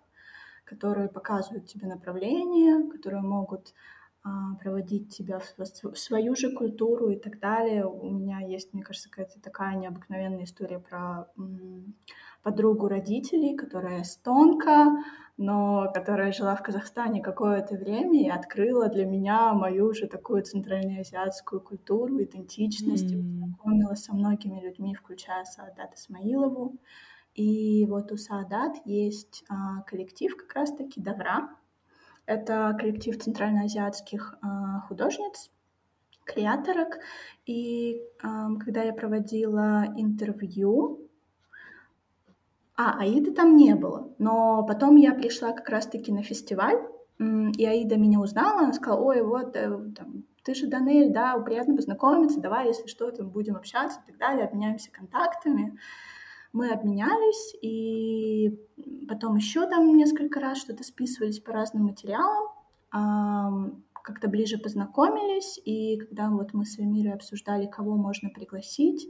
[0.64, 3.72] которые показывают тебе направление, которые могут а,
[4.60, 7.86] проводить тебя в свою же культуру и так далее.
[7.86, 11.26] У меня есть, мне кажется, какая-то такая необыкновенная история про
[12.42, 14.96] подругу родителей, которая эстонка,
[15.36, 21.60] но которая жила в Казахстане какое-то время и открыла для меня мою уже такую центральноазиатскую
[21.60, 23.18] культуру, идентичность, mm.
[23.18, 26.78] и познакомилась со многими людьми, включая Саадат Исмаилову.
[27.34, 31.48] И вот у Саадат есть а, коллектив как раз-таки Давра.
[32.26, 35.50] Это коллектив центральноазиатских а, художниц,
[36.24, 36.98] креаторок.
[37.46, 41.08] И а, когда я проводила интервью,
[42.76, 46.78] а, Аиды там не было, но потом я пришла как раз-таки на фестиваль,
[47.18, 51.76] и Аида меня узнала, она сказала, ой, вот, э, там, ты же Данель, да, приятно
[51.76, 55.78] познакомиться, давай, если что, там будем общаться и так далее, обменяемся контактами
[56.52, 58.58] мы обменялись, и
[59.08, 62.50] потом еще там несколько раз что-то списывались по разным материалам,
[64.02, 69.08] как-то ближе познакомились, и когда вот мы с Эльмирой обсуждали, кого можно пригласить,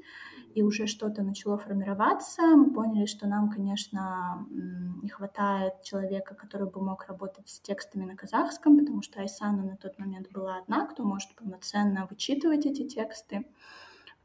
[0.54, 6.82] и уже что-то начало формироваться, мы поняли, что нам, конечно, не хватает человека, который бы
[6.82, 11.04] мог работать с текстами на казахском, потому что Айсана на тот момент была одна, кто
[11.04, 13.46] может полноценно вычитывать эти тексты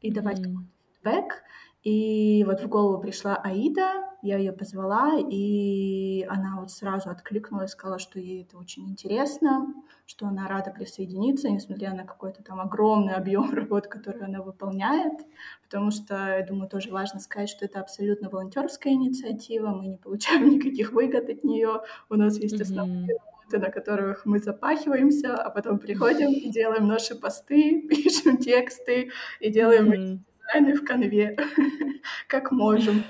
[0.02, 0.56] и давать mm-hmm.
[1.02, 1.42] фидбэк.
[1.88, 7.98] И вот в голову пришла Аида, я ее позвала, и она вот сразу откликнулась, сказала,
[7.98, 9.72] что ей это очень интересно,
[10.04, 15.14] что она рада присоединиться, несмотря на какой-то там огромный объем работ, который она выполняет,
[15.62, 20.50] потому что, я думаю, тоже важно сказать, что это абсолютно волонтерская инициатива, мы не получаем
[20.56, 21.80] никаких выгод от нее,
[22.10, 27.14] у нас есть основные работы, на которых мы запахиваемся, а потом приходим и делаем наши
[27.14, 29.10] посты, пишем тексты
[29.40, 31.36] и делаем mm-hmm дизайны в конве,
[32.28, 33.04] как можем.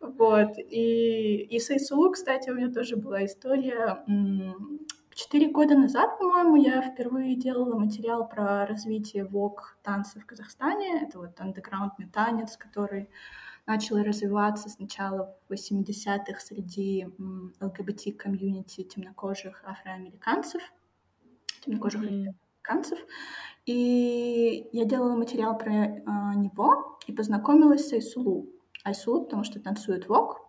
[0.00, 0.58] Вот.
[0.58, 4.04] И, и с ISU, кстати, у меня тоже была история.
[5.14, 11.02] Четыре года назад, по-моему, я впервые делала материал про развитие вок танца в Казахстане.
[11.02, 13.10] Это вот андеграундный танец, который
[13.66, 17.06] начал развиваться сначала в 80-х среди
[17.60, 20.62] ЛГБТ-комьюнити темнокожих афроамериканцев,
[21.60, 22.34] темнокожих mm-hmm.
[22.62, 22.98] американцев.
[23.66, 26.00] И я делала материал про э,
[26.36, 28.48] него и познакомилась с Айсулу.
[28.84, 30.40] Айсулу, потому что танцует вок.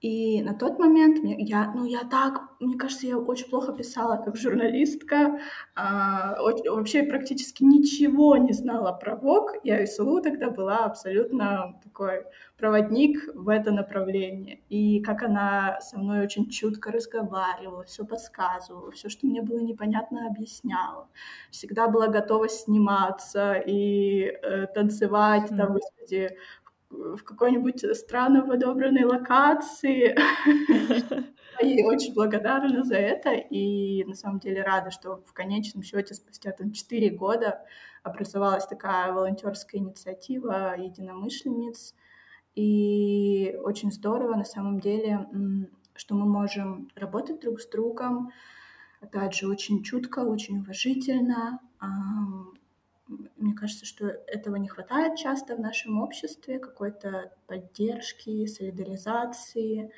[0.00, 4.36] И на тот момент я, ну, я так, мне кажется, я очень плохо писала как
[4.36, 5.40] журналистка,
[5.74, 12.24] а, очень, вообще практически ничего не знала про ВОК, и Айсулу тогда была абсолютно такой
[12.56, 14.60] проводник в это направление.
[14.68, 20.26] И как она со мной очень чутко разговаривала, все подсказывала, все, что мне было непонятно,
[20.26, 21.08] объясняла.
[21.50, 25.56] Всегда была готова сниматься и э, танцевать, mm.
[25.56, 26.36] там, господи,
[26.90, 30.16] в какой-нибудь странно подобранной локации.
[31.62, 33.32] И очень благодарна за это.
[33.32, 37.64] И на самом деле рада, что в конечном счете спустя там 4 года
[38.02, 41.94] образовалась такая волонтерская инициатива единомышленниц.
[42.54, 45.28] И очень здорово на самом деле,
[45.94, 48.30] что мы можем работать друг с другом.
[49.00, 51.60] Опять же, очень чутко, очень уважительно,
[53.08, 59.90] мне кажется, что этого не хватает часто в нашем обществе, какой-то поддержки, солидаризации.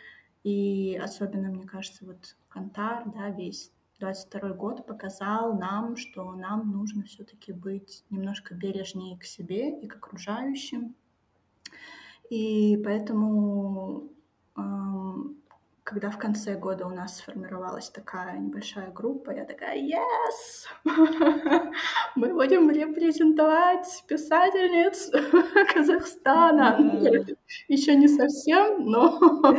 [0.44, 7.02] И особенно, мне кажется, вот Кантар, да, весь 22 год показал нам, что нам нужно
[7.04, 10.94] все-таки быть немножко бережнее к себе и к окружающим.
[12.30, 14.08] И поэтому
[15.91, 20.68] когда в конце года у нас сформировалась такая небольшая группа, я такая, yes!
[22.14, 25.11] Мы будем репрезентовать писательниц
[25.74, 26.76] Казахстана.
[26.78, 27.24] Ну,
[27.66, 29.18] еще не совсем, но...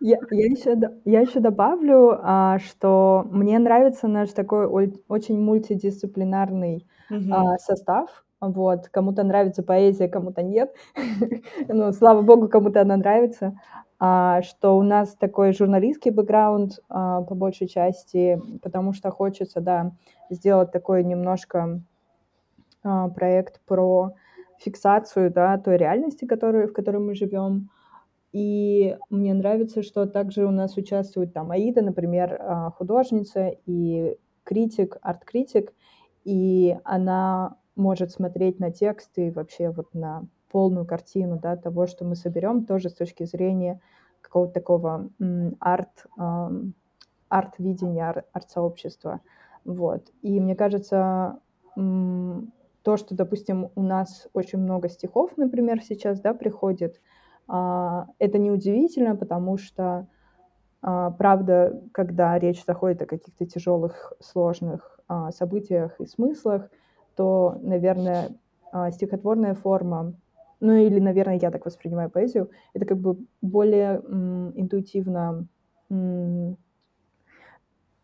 [0.00, 6.88] Я, я, еще, я еще добавлю, а, что мне нравится наш такой очень мультидисциплинарный
[7.30, 8.24] а, состав.
[8.40, 10.74] Вот, кому-то нравится поэзия, кому-то нет.
[11.68, 13.56] ну, слава богу, кому-то она нравится.
[14.04, 19.92] А, что у нас такой журналистский бэкграунд а, по большей части, потому что хочется, да,
[20.28, 21.80] сделать такой немножко
[22.82, 24.14] а, проект про
[24.58, 27.70] фиксацию, да, той реальности, которую, в которой мы живем.
[28.32, 35.74] И мне нравится, что также у нас участвует там Аида, например, художница и критик, арт-критик,
[36.24, 42.14] и она может смотреть на тексты вообще вот на полную картину да, того, что мы
[42.14, 43.80] соберем, тоже с точки зрения
[44.20, 45.10] какого-то такого
[45.58, 46.06] арт,
[47.28, 49.20] арт-видения, арт-сообщества.
[49.64, 50.10] Вот.
[50.22, 51.40] И мне кажется,
[51.74, 57.00] то, что, допустим, у нас очень много стихов, например, сейчас, да, приходит,
[57.48, 60.06] а, это неудивительно, потому что,
[60.80, 66.70] а, правда, когда речь заходит о каких-то тяжелых, сложных а, событиях и смыслах,
[67.16, 68.30] то, наверное,
[68.90, 70.14] стихотворная форма
[70.62, 75.46] ну или, наверное, я так воспринимаю поэзию, это как бы более м, интуитивно,
[75.90, 76.56] м,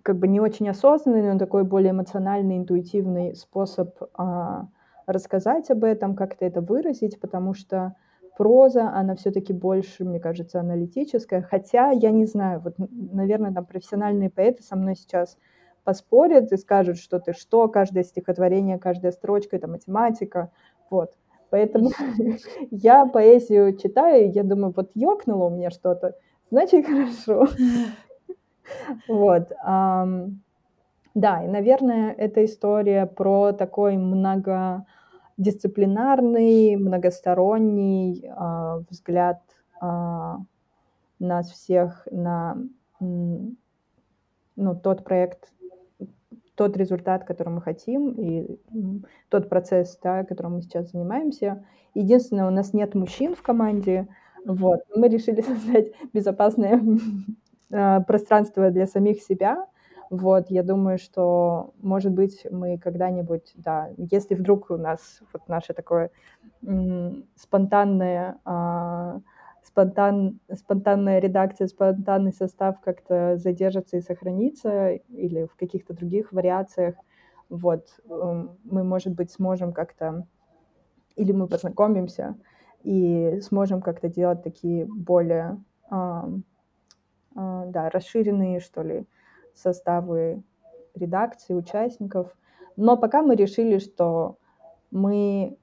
[0.03, 4.69] как бы не очень осознанный, но такой более эмоциональный, интуитивный способ а,
[5.07, 7.95] рассказать об этом, как-то это выразить, потому что
[8.37, 14.31] проза, она все-таки больше, мне кажется, аналитическая, хотя я не знаю, вот, наверное, там профессиональные
[14.31, 15.37] поэты со мной сейчас
[15.85, 20.51] поспорят и скажут, что ты что, каждое стихотворение, каждая строчка— это математика,
[20.91, 21.15] вот.
[21.51, 21.91] Поэтому
[22.71, 26.15] я поэзию читаю, я думаю, вот ёкнуло у меня что-то,
[26.51, 27.47] значит, хорошо.
[29.09, 29.51] Вот.
[31.15, 39.41] Да, и, наверное, эта история про такой многодисциплинарный, многосторонний а, взгляд
[39.81, 40.39] а,
[41.19, 42.59] нас всех на
[43.01, 43.57] ну,
[44.81, 45.51] тот проект,
[46.59, 48.59] тот результат, который мы хотим, и
[49.29, 51.65] тот процесс, да, которым мы сейчас занимаемся.
[51.95, 54.09] Единственное, у нас нет мужчин в команде,
[54.45, 54.81] вот.
[54.95, 56.83] Мы решили создать безопасное
[57.73, 59.67] а, пространство для самих себя.
[60.11, 65.75] Вот, я думаю, что, может быть, мы когда-нибудь, да, если вдруг у нас вот наше
[65.75, 66.11] такое
[67.37, 69.21] спонтанное а,
[69.69, 76.95] спонтан, спонтанная редакция, спонтанный состав как-то задержится и сохранится, или в каких-то других вариациях,
[77.51, 80.27] вот, эм, мы, может быть, сможем как-то,
[81.17, 82.35] или мы познакомимся
[82.83, 86.23] и сможем как-то делать такие более, э,
[87.35, 89.07] да, расширенные, что ли,
[89.55, 90.43] составы
[90.95, 92.35] редакции, участников.
[92.77, 94.39] Но пока мы решили, что
[94.91, 95.57] мы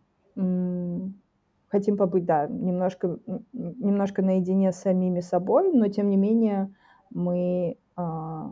[1.67, 3.19] хотим побыть, да, немножко,
[3.53, 6.73] немножко наедине с самими собой, но тем не менее
[7.09, 8.51] мы а,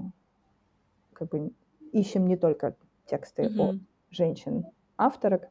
[1.13, 1.51] как бы
[1.91, 3.69] ищем не только тексты mm-hmm.
[3.69, 3.75] от
[4.09, 4.65] женщин
[4.97, 5.49] авторок,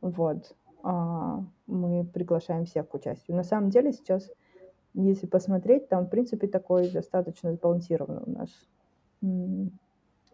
[0.00, 3.36] вот, а, мы приглашаем всех к участию.
[3.36, 4.30] На самом деле сейчас,
[4.94, 8.50] если посмотреть, там в принципе такой достаточно сбалансированный у нас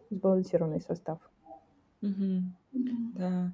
[0.09, 1.19] сбалансированный состав.
[2.01, 2.41] Mm-hmm.
[3.15, 3.51] Да.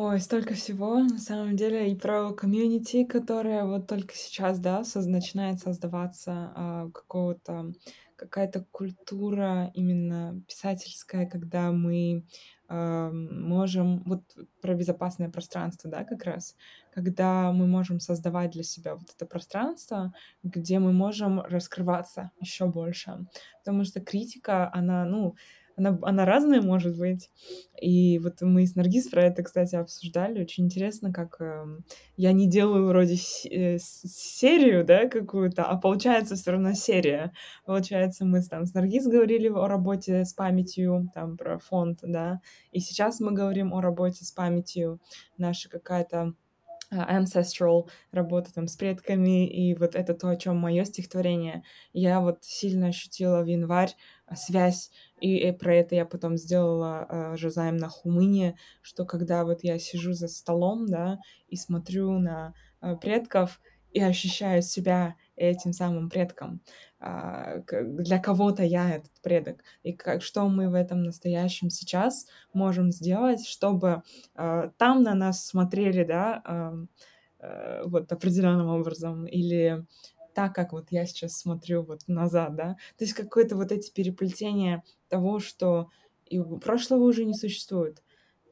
[0.00, 5.06] Ой, столько всего, на самом деле, и про комьюнити, которое вот только сейчас, да, соз-
[5.08, 7.72] начинает создаваться, а, какого-то,
[8.14, 12.24] какая-то культура именно писательская, когда мы
[12.68, 14.22] а, можем, вот
[14.60, 16.54] про безопасное пространство, да, как раз,
[16.90, 20.12] когда мы можем создавать для себя вот это пространство,
[20.44, 23.26] где мы можем раскрываться еще больше.
[23.64, 25.34] Потому что критика, она, ну,
[25.78, 27.30] она, она разная может быть.
[27.80, 30.42] И вот мы с Наргиз про это, кстати, обсуждали.
[30.42, 31.64] Очень интересно, как э,
[32.16, 33.16] я не делаю вроде
[33.50, 37.32] э, серию, да, какую-то, а получается все равно серия.
[37.64, 42.40] Получается, мы там с Наргиз говорили о работе с памятью, там, про фонд, да,
[42.72, 45.00] и сейчас мы говорим о работе с памятью.
[45.36, 46.34] Наша какая-то
[46.90, 51.62] а, ancestral работа там с предками, и вот это то, о чем мое стихотворение.
[51.92, 53.94] Я вот сильно ощутила в январь
[54.26, 54.90] а, связь,
[55.20, 59.78] и, и про это я потом сделала э, Жозаем на Хумыне, что когда вот я
[59.78, 63.60] сижу за столом, да, и смотрю на э, предков,
[63.92, 66.60] и ощущаю себя этим самым предком.
[67.00, 69.62] А, для кого-то я этот предок.
[69.82, 74.02] И как, что мы в этом настоящем сейчас можем сделать, чтобы
[74.34, 76.74] а, там на нас смотрели, да, а,
[77.84, 79.86] вот определенным образом, или
[80.38, 82.76] так, как вот я сейчас смотрю вот назад, да.
[82.96, 85.90] То есть какое-то вот эти переплетения того, что
[86.26, 88.04] и прошлого уже не существует.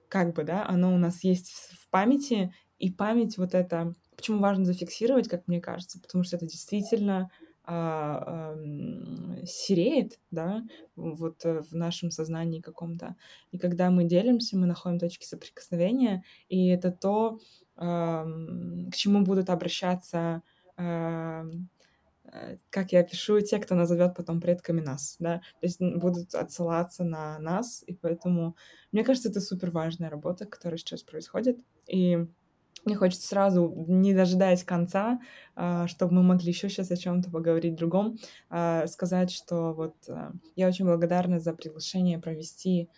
[0.09, 4.65] Как бы, да, оно у нас есть в памяти, и память вот это Почему важно
[4.65, 6.01] зафиксировать, как мне кажется?
[6.01, 7.31] Потому что это действительно
[7.65, 10.63] а, а, сереет, да,
[10.95, 13.17] вот э, в нашем сознании каком-то.
[13.51, 17.41] И когда мы делимся, мы находим точки соприкосновения, и это то,
[17.77, 18.25] а,
[18.91, 20.43] к чему будут обращаться
[22.71, 27.39] как я пишу, те, кто назовет потом предками нас, да, то есть будут отсылаться на
[27.39, 28.57] нас, и поэтому
[28.93, 32.27] мне кажется, это супер важная работа, которая сейчас происходит, и
[32.87, 35.19] мне хочется сразу, не дожидаясь конца,
[35.57, 38.17] а, чтобы мы могли еще сейчас о чем-то поговорить другом,
[38.49, 42.89] а, сказать, что вот а, я очень благодарна за приглашение провести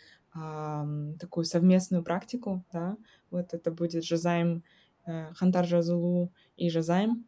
[1.19, 2.97] такую совместную практику, да,
[3.31, 4.63] вот это будет Жазайм,
[5.07, 7.27] э, Хантар Жазулу и Жазайм,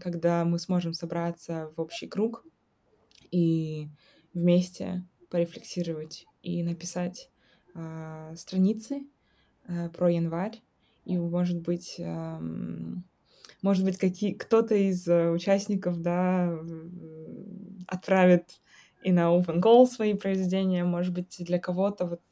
[0.00, 2.44] когда мы сможем собраться в общий круг
[3.30, 3.88] и
[4.34, 7.30] вместе порефлексировать и написать
[8.36, 9.06] страницы
[9.68, 10.62] э, про январь,
[11.04, 12.00] и, может быть,
[13.62, 16.58] может быть, какие, кто-то из э, участников, да,
[17.86, 18.60] отправит
[19.02, 22.22] и на open call свои произведения, может быть, для кого-то вот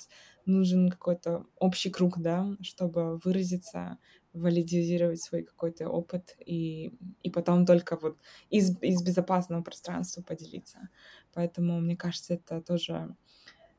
[0.46, 3.98] нужен какой-то общий круг, да, чтобы выразиться,
[4.32, 8.18] валидизировать свой какой-то опыт и, и потом только вот
[8.50, 10.88] из, из безопасного пространства поделиться.
[11.32, 13.14] Поэтому, мне кажется, это тоже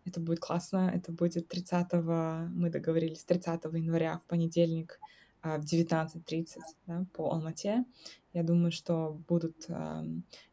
[0.05, 0.91] это будет классно.
[0.93, 4.99] Это будет 30 мы договорились, 30 января в понедельник
[5.41, 6.47] а, в 19.30
[6.87, 7.85] да, по Алмате.
[8.33, 10.03] Я думаю, что будут э,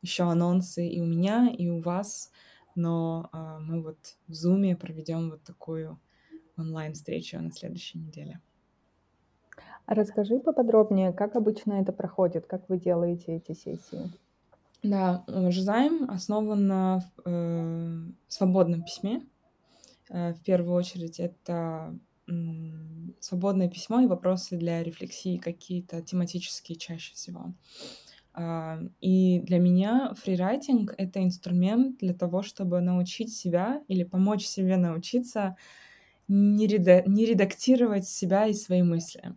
[0.01, 2.31] еще анонсы и у меня, и у вас,
[2.75, 6.01] но э, мы вот в Зуме проведем вот такую
[6.57, 8.41] онлайн-встречу на следующей неделе.
[9.87, 14.11] Расскажи поподробнее, как обычно это проходит, как вы делаете эти сессии?
[14.83, 19.23] Да, Жизайм основан на э, свободном письме,
[20.09, 21.99] Э, в первую очередь это
[23.21, 27.55] свободное письмо и вопросы для рефлексии какие-то тематические чаще всего.
[28.35, 34.77] А, и для меня фрирайтинг— это инструмент для того, чтобы научить себя или помочь себе
[34.77, 35.57] научиться
[36.27, 39.37] не, реда- не редактировать себя и свои мысли,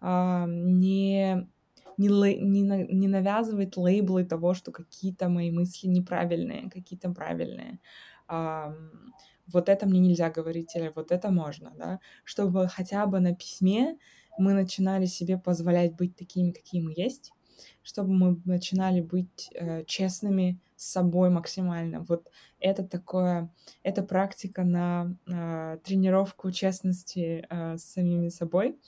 [0.00, 1.48] не,
[1.96, 7.80] не, не, не навязывать лейблы того, что какие-то мои мысли неправильные, какие-то правильные
[9.52, 13.98] вот это мне нельзя говорить, или вот это можно, да, чтобы хотя бы на письме
[14.38, 17.32] мы начинали себе позволять быть такими, какие мы есть,
[17.82, 22.00] чтобы мы начинали быть э, честными с собой максимально.
[22.08, 22.30] Вот
[22.60, 28.78] это такое, это практика на э, тренировку честности э, с самими собой.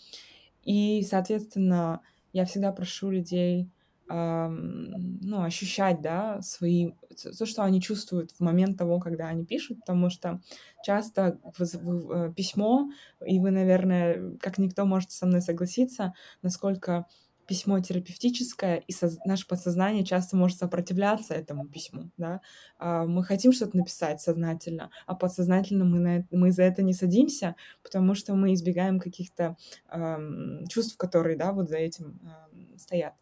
[0.64, 2.00] И, соответственно,
[2.32, 3.70] я всегда прошу людей
[4.12, 6.94] ну, ощущать, да, свои,
[7.38, 10.40] то, что они чувствуют в момент того, когда они пишут, потому что
[10.84, 12.90] часто э, письмо,
[13.24, 17.06] и вы, наверное, как никто можете со мной согласиться, насколько
[17.50, 22.42] письмо терапевтическое, и со, наше подсознание часто может сопротивляться этому письму, да.
[22.78, 27.56] А, мы хотим что-то написать сознательно, а подсознательно мы, на, мы за это не садимся,
[27.82, 29.56] потому что мы избегаем каких-то
[29.90, 33.14] эм, чувств, которые, да, вот за этим эм, стоят.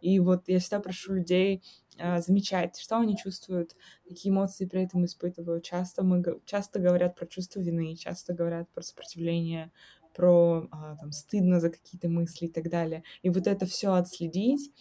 [0.00, 1.64] И вот я всегда прошу людей
[1.98, 3.74] э, замечать, что они чувствуют,
[4.08, 5.64] какие эмоции при этом испытывают.
[5.64, 9.72] Часто, мы, часто говорят про чувство вины, часто говорят про сопротивление,
[10.14, 13.02] про а, там, стыдно за какие-то мысли и так далее.
[13.22, 14.72] И вот это все отследить,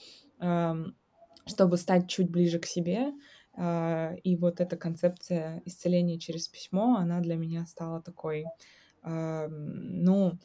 [1.45, 3.13] чтобы стать чуть ближе к себе.
[3.53, 8.45] А, и вот эта концепция исцеления через письмо, она для меня стала такой,
[9.03, 10.37] ну,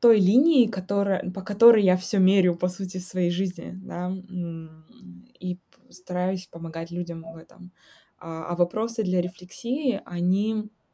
[0.00, 4.12] той линии, которая, по которой я все мерю, по сути, в своей жизни, да,
[5.40, 5.58] и
[5.90, 7.72] стараюсь помогать людям в этом.
[8.18, 10.85] А, а вопросы для рефлексии, они а,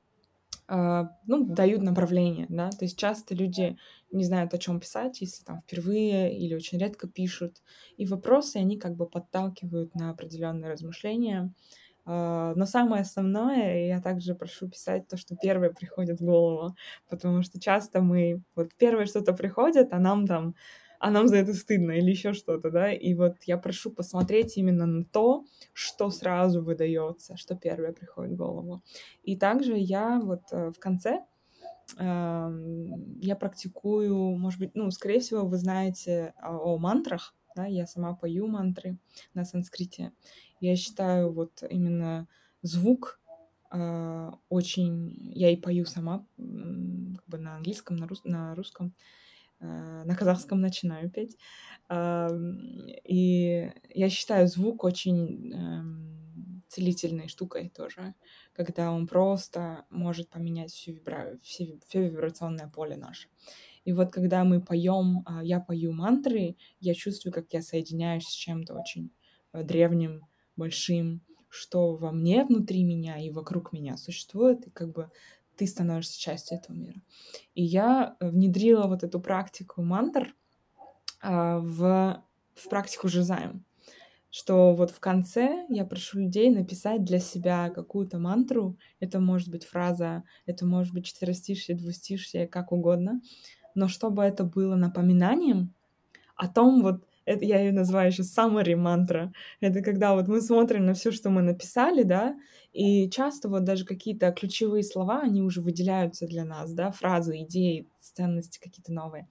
[1.26, 3.76] ну, дают направление, да, то есть часто люди
[4.10, 7.62] не знают, о чем писать, если там впервые или очень редко пишут,
[7.96, 11.52] и вопросы, они как бы подталкивают на определенные размышления,
[12.04, 16.74] А, но самое основное, я также прошу писать то, что первое приходит в голову,
[17.08, 20.54] потому что часто мы, вот первое что-то приходит, а нам там,
[21.02, 24.86] а нам за это стыдно или еще что-то, да, и вот я прошу посмотреть именно
[24.86, 28.84] на то, что сразу выдается, что первое приходит в голову.
[29.24, 31.24] И также я вот э, в конце
[31.98, 38.46] я практикую, может быть, ну, скорее всего, вы знаете о мантрах, да, я сама пою
[38.46, 38.96] мантры
[39.34, 40.12] на санскрите.
[40.60, 42.28] Я считаю вот именно
[42.62, 43.20] звук
[43.72, 45.10] э, очень...
[45.34, 49.21] Я и пою сама как бы на английском, на, рус, на русском, э,
[49.66, 51.36] на казахском начинаю петь.
[51.88, 52.28] Э,
[53.04, 55.82] и я считаю звук очень э,
[56.68, 58.14] целительной штукой тоже,
[58.54, 61.38] когда он просто может поменять всю вибра...
[61.42, 63.28] все, все вибрационное поле наше.
[63.84, 68.32] И вот когда мы поем, а, я пою мантры, я чувствую, как я соединяюсь с
[68.32, 69.10] чем-то очень
[69.52, 75.10] э, древним, большим, что во мне, внутри меня и вокруг меня существует, и как бы
[75.56, 77.00] ты становишься частью этого мира.
[77.54, 80.34] И я внедрила вот эту практику мантр
[81.20, 82.22] а, в,
[82.54, 83.64] в практику жизаем
[84.34, 88.78] что вот в конце я прошу людей написать для себя какую-то мантру.
[88.98, 93.20] Это может быть фраза, это может быть четверостишье, двустишье, как угодно
[93.74, 95.74] но чтобы это было напоминанием
[96.36, 99.32] о том, вот это я ее называю еще summary мантра.
[99.60, 102.34] Это когда вот мы смотрим на все, что мы написали, да,
[102.72, 107.88] и часто вот даже какие-то ключевые слова, они уже выделяются для нас, да, фразы, идеи,
[108.00, 109.28] ценности какие-то новые.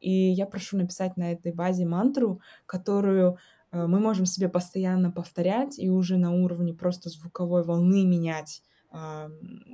[0.00, 3.38] И я прошу написать на этой базе мантру, которую
[3.70, 8.62] э, мы можем себе постоянно повторять и уже на уровне просто звуковой волны менять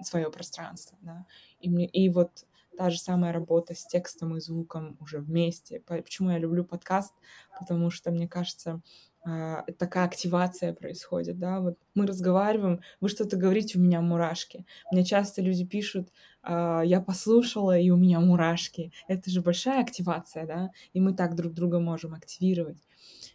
[0.02, 1.24] свое пространство, да.
[1.60, 2.44] И, мне, и вот
[2.76, 5.80] та же самая работа с текстом и звуком уже вместе.
[5.80, 7.14] Почему я люблю подкаст?
[7.58, 8.82] Потому что, мне кажется,
[9.28, 14.64] а, такая активация происходит, да, вот мы разговариваем, вы что-то говорите, у меня мурашки.
[14.92, 16.10] Мне часто люди пишут,
[16.42, 18.92] а, я послушала, и у меня мурашки.
[19.08, 22.78] Это же большая активация, да, и мы так друг друга можем активировать.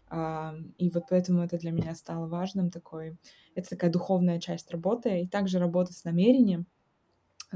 [0.09, 3.17] А, и вот поэтому это для меня стало важным такой,
[3.55, 6.67] это такая духовная часть работы, и также работа с намерением,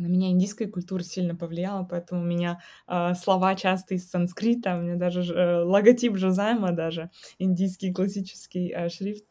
[0.01, 4.81] на меня индийская культура сильно повлияла, поэтому у меня э, слова часто из санскрита, у
[4.81, 9.25] меня даже э, логотип Жозайма даже, индийский классический э, шрифт,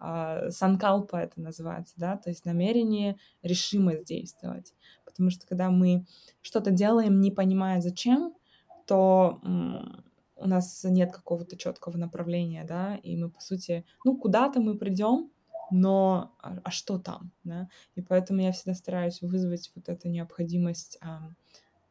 [0.00, 4.74] э, санкалпа это называется, да, то есть намерение, решимость действовать.
[5.04, 6.06] Потому что когда мы
[6.42, 8.34] что-то делаем, не понимая зачем,
[8.86, 9.40] то
[10.36, 15.30] у нас нет какого-то четкого направления, да, и мы, по сути, ну, куда-то мы придем,
[15.74, 17.68] но а, а что там, да?
[17.96, 21.30] И поэтому я всегда стараюсь вызвать вот эту необходимость а,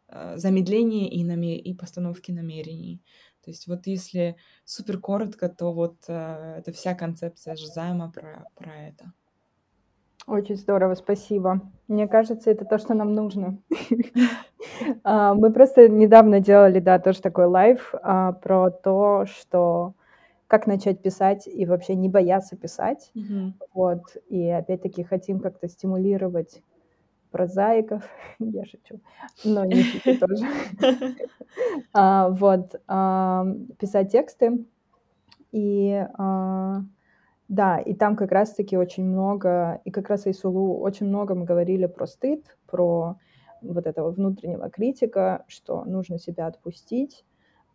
[0.08, 1.60] а, замедления и, намер...
[1.60, 3.02] и постановки намерений.
[3.44, 8.74] То есть вот если супер коротко, то вот а, это вся концепция Жизайма про, про
[8.74, 9.12] это.
[10.26, 11.60] Очень здорово, спасибо.
[11.90, 13.60] Мне кажется, это то, что нам нужно.
[15.04, 19.94] А, мы просто недавно делали, да, тоже такой live а, про то, что
[20.54, 23.10] как начать писать и вообще не бояться писать.
[23.16, 23.54] Mm-hmm.
[23.74, 24.04] Вот.
[24.30, 26.62] И опять-таки хотим как-то стимулировать
[27.32, 28.04] прозаиков.
[28.40, 29.02] Я шучу.
[29.44, 30.46] Но не шучу тоже.
[31.92, 32.80] А, вот.
[32.88, 33.48] А,
[33.80, 34.64] писать тексты.
[35.52, 36.84] И а,
[37.48, 41.88] да, и там как раз-таки очень много, и как раз Исулу очень много мы говорили
[41.88, 43.18] про стыд, про
[43.64, 47.26] вот этого внутреннего критика, что нужно себя отпустить,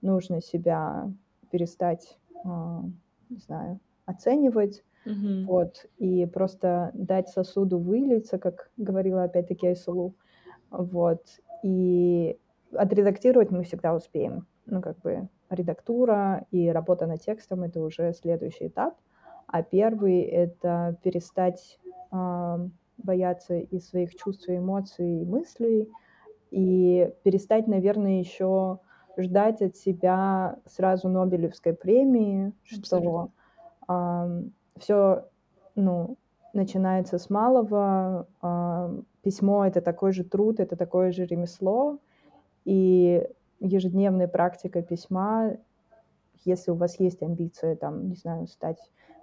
[0.01, 1.11] нужно себя
[1.51, 5.45] перестать не знаю, оценивать, mm-hmm.
[5.45, 10.15] вот, и просто дать сосуду вылиться, как говорила опять-таки Айсулу,
[10.71, 11.23] вот,
[11.63, 12.39] и
[12.73, 18.69] отредактировать мы всегда успеем, ну, как бы редактура и работа над текстом— это уже следующий
[18.69, 18.99] этап,
[19.47, 21.79] а первый— это перестать
[22.13, 22.69] э,
[22.99, 25.91] бояться и своих чувств, и эмоций, и мыслей,
[26.51, 28.81] и перестать, наверное, еще
[29.19, 33.31] ждать от себя сразу Нобелевской премии, что
[33.89, 34.43] э,
[34.79, 35.25] все,
[35.75, 36.17] ну,
[36.53, 38.27] начинается с малого.
[38.43, 41.99] Э, письмо это такой же труд, это такое же ремесло,
[42.65, 43.27] и
[43.61, 45.57] ежедневная практика письма,
[46.45, 48.79] если у вас есть амбиция, там, не знаю, стать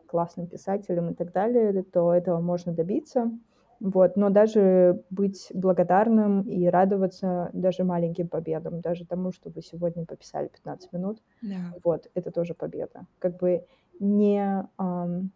[0.08, 3.32] классным писателем и так далее, то этого можно добиться.
[3.80, 10.06] Вот, но даже быть благодарным и радоваться даже маленьким победам, даже тому, что вы сегодня
[10.06, 11.74] пописали 15 минут, да.
[11.84, 13.06] вот, это тоже победа.
[13.20, 13.66] Как бы
[14.00, 15.32] не, эм,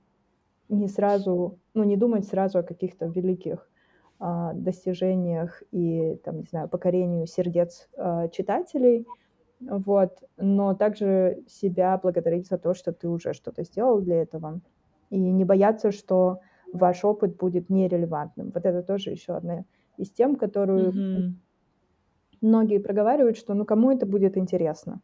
[0.70, 3.70] не сразу, ну, не думать сразу о каких-то великих
[4.22, 9.06] э, достижениях и, там, не знаю, покорению сердец э, читателей,
[9.60, 14.62] вот, но также себя благодарить за то, что ты уже что-то сделал для этого,
[15.10, 16.40] и не бояться, что
[16.74, 18.52] ваш опыт будет нерелевантным.
[18.54, 19.66] Вот это тоже еще одна
[19.98, 21.40] из тем, которую Мгм.
[22.42, 25.02] многие проговаривают, что ну кому это будет интересно.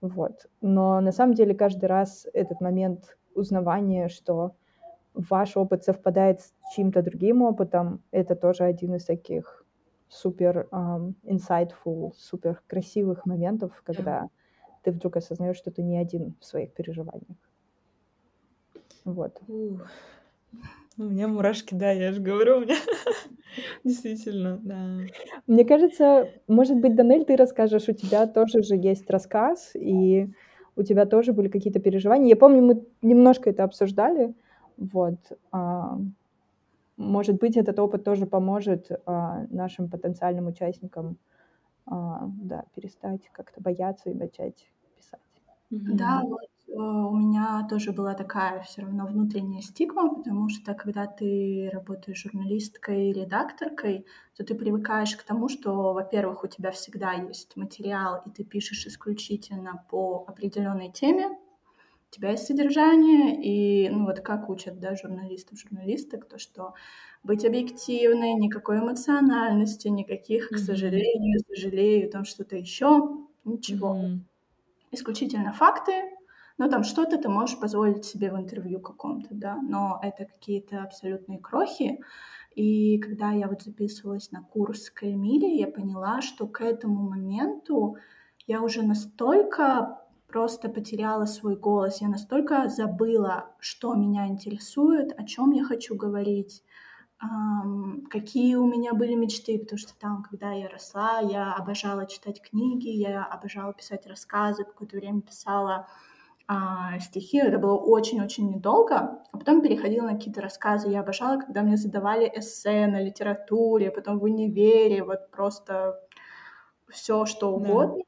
[0.00, 0.46] Вот.
[0.60, 4.54] Но на самом деле каждый раз этот момент узнавания, что
[5.14, 9.64] ваш опыт совпадает с чьим-то другим опытом, это тоже один из таких
[10.08, 14.28] супер um, insightful, супер красивых моментов, когда
[14.82, 17.36] ты вдруг осознаешь, что ты не один в своих переживаниях.
[19.04, 19.40] Вот.
[20.98, 22.74] У меня мурашки, да, я же говорю, у меня
[23.84, 24.98] действительно, да.
[25.46, 30.28] Мне кажется, может быть, Данель, ты расскажешь, у тебя тоже же есть рассказ, и
[30.74, 32.28] у тебя тоже были какие-то переживания.
[32.28, 34.34] Я помню, мы немножко это обсуждали,
[34.76, 35.18] вот.
[35.52, 36.00] А,
[36.96, 41.16] может быть, этот опыт тоже поможет а, нашим потенциальным участникам
[41.86, 45.20] а, да, перестать как-то бояться и начать писать.
[45.70, 51.70] Да, вот у меня тоже была такая все равно внутренняя стигма, потому что когда ты
[51.72, 54.06] работаешь журналисткой редакторкой,
[54.36, 58.86] то ты привыкаешь к тому, что, во-первых, у тебя всегда есть материал, и ты пишешь
[58.86, 61.28] исключительно по определенной теме,
[62.10, 66.74] у тебя есть содержание, и ну вот как учат да, журналистов, журналисток, то что
[67.22, 73.10] быть объективной, никакой эмоциональности, никаких, к сожалению, сожалею, там что-то еще,
[73.44, 73.94] ничего.
[73.94, 74.24] Мгм.
[74.90, 75.92] Исключительно факты,
[76.58, 81.38] ну там что-то ты можешь позволить себе в интервью каком-то, да, но это какие-то абсолютные
[81.38, 82.00] крохи.
[82.54, 87.96] И когда я вот записывалась на курс к Эльмире, я поняла, что к этому моменту
[88.46, 95.52] я уже настолько просто потеряла свой голос, я настолько забыла, что меня интересует, о чем
[95.52, 96.62] я хочу говорить,
[98.10, 102.88] какие у меня были мечты, потому что там, когда я росла, я обожала читать книги,
[102.88, 105.88] я обожала писать рассказы, какое-то время писала
[106.48, 108.96] а, стихи, это было очень-очень недолго,
[109.32, 110.88] а потом переходила на какие-то рассказы.
[110.90, 116.00] Я обожала, когда мне задавали эссе на литературе, потом в универе, вот просто
[116.88, 117.56] все, что Да.
[117.56, 118.02] угодно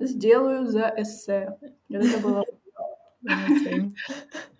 [0.00, 1.58] сделаю за эссе.
[1.90, 2.44] Это было
[3.22, 3.32] Да.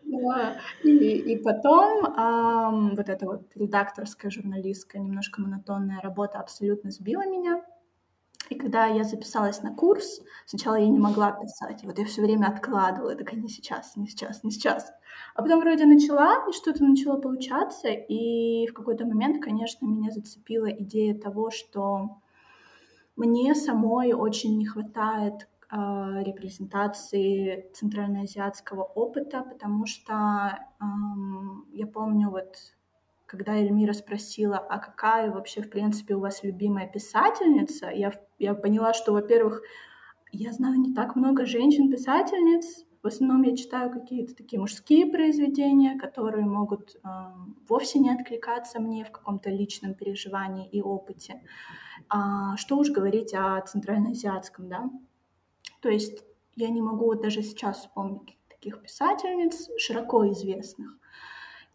[0.05, 0.57] Да.
[0.85, 0.89] И,
[1.35, 7.63] и потом вот эта вот редакторская, журналистская, немножко монотонная работа абсолютно сбила меня.
[8.49, 11.83] И когда я записалась на курс, сначала я не могла писать.
[11.83, 13.11] И вот я все время откладывала.
[13.11, 14.93] Я такая, не сейчас, не сейчас, не сейчас.
[15.35, 17.89] А потом вроде начала, и что-то начало получаться.
[17.89, 22.21] И в какой-то момент, конечно, меня зацепила идея того, что
[23.17, 30.15] мне самой очень не хватает а, репрезентации центральноазиатского опыта, потому что
[30.79, 32.57] ам, я помню вот
[33.27, 38.95] когда Эльмира спросила, а какая вообще, в принципе, у вас любимая писательница, я, я поняла,
[38.95, 39.63] что, во-первых,
[40.33, 46.45] я знаю не так много женщин-писательниц, в основном я читаю какие-то такие мужские произведения, которые
[46.45, 47.09] могут э,
[47.69, 51.41] вовсе не откликаться мне в каком-то личном переживании и опыте.
[52.09, 54.91] А, что уж говорить о центральноазиатском, да?
[55.81, 56.25] То есть
[56.57, 60.99] я не могу даже сейчас вспомнить таких писательниц широко известных.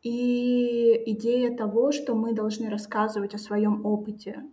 [0.04, 4.44] И идея того, что мы должны рассказывать о своем опыте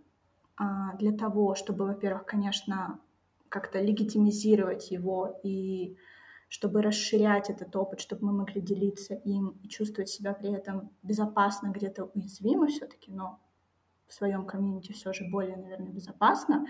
[0.57, 2.99] а, для того, чтобы, во-первых, конечно,
[3.49, 5.97] как-то легитимизировать его и
[6.49, 11.69] чтобы расширять этот опыт, чтобы мы могли делиться им и чувствовать себя при этом безопасно,
[11.69, 13.39] где-то уязвимо все-таки, но
[14.07, 16.65] в своем комьюнити все же более, наверное, безопасно.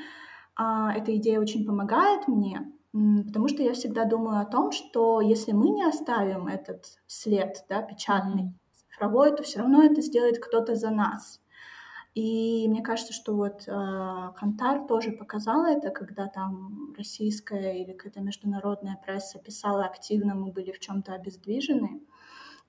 [0.56, 5.54] А, эта идея очень помогает мне, потому что я всегда думаю о том, что если
[5.54, 8.54] мы не оставим этот след, да, печатный.
[9.00, 11.42] Цифровой, то все равно это сделает кто-то за нас.
[12.16, 18.20] И мне кажется, что вот э, Кантар тоже показала это, когда там российская или какая-то
[18.22, 22.02] международная пресса писала активно, мы были в чем-то обездвижены,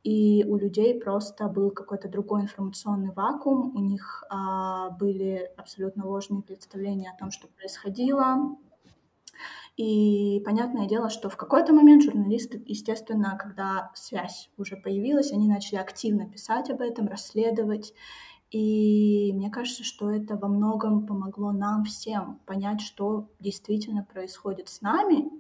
[0.05, 6.43] и у людей просто был какой-то другой информационный вакуум, у них а, были абсолютно ложные
[6.43, 8.57] представления о том, что происходило.
[9.83, 15.79] И понятное дело, что в какой-то момент журналисты, естественно, когда связь уже появилась, они начали
[15.79, 17.95] активно писать об этом, расследовать.
[18.51, 24.81] И мне кажется, что это во многом помогло нам всем понять, что действительно происходит с
[24.83, 25.31] нами.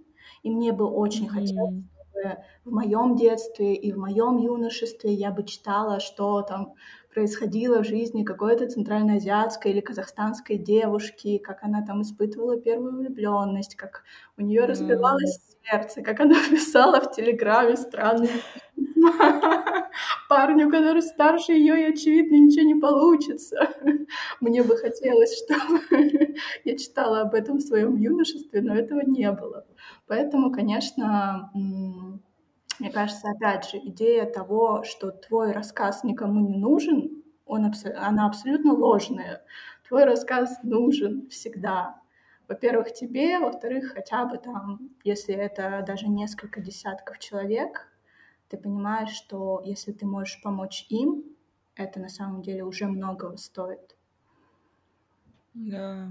[0.42, 1.88] И мне бы очень хотелось, Мгм.
[2.12, 6.74] чтобы в моем детстве и в моем юношестве я бы читала, что там
[7.12, 14.04] происходило в жизни какой-то центральноазиатской или казахстанской девушки, как она там испытывала первую влюбленность, как
[14.38, 18.30] у нее разбивалось сердце, как она писала в Телеграме странные
[20.28, 23.68] парню, который старше ее, и, очевидно, ничего не получится.
[24.40, 25.80] Мне бы хотелось, чтобы
[26.64, 29.66] я читала об этом в своем юношестве, но этого не было.
[30.06, 32.22] Поэтому, конечно, м,
[32.80, 38.26] Мне кажется, опять же, идея того, что твой рассказ никому не нужен, он абс- она
[38.26, 39.44] абсолютно ложная.
[39.86, 42.00] Твой рассказ нужен всегда.
[42.48, 47.88] Во-первых, тебе, во-вторых, хотя бы там, если это даже несколько десятков человек,
[48.48, 51.24] ты понимаешь, что если ты можешь помочь им,
[51.76, 53.96] это на самом деле уже многого стоит.
[55.54, 56.10] Да.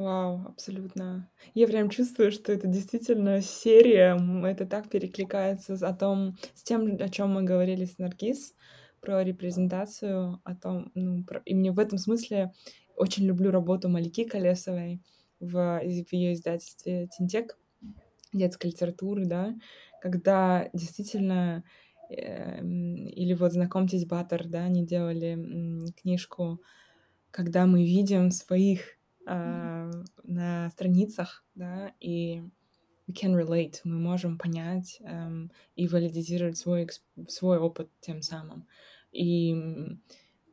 [0.00, 1.30] Вау, абсолютно.
[1.52, 7.08] Я прям чувствую, что это действительно серия, это так перекликается о том, с тем, о
[7.10, 8.54] чем мы говорили с Наргиз,
[9.02, 11.42] про репрезентацию, о том, ну, про...
[11.44, 12.50] и мне в этом смысле
[12.96, 15.02] очень люблю работу Малики Колесовой
[15.38, 17.58] в, ее издательстве Тинтек
[18.32, 19.54] детской литературы, да,
[20.00, 21.62] когда действительно
[22.08, 26.62] э, или вот знакомьтесь Баттер, да, они делали книжку,
[27.30, 29.90] когда мы видим своих э,
[30.24, 32.42] на страницах, да, и
[33.10, 36.88] we can relate, мы можем понять эм, и валидизировать свой,
[37.28, 38.66] свой опыт тем самым.
[39.12, 39.52] И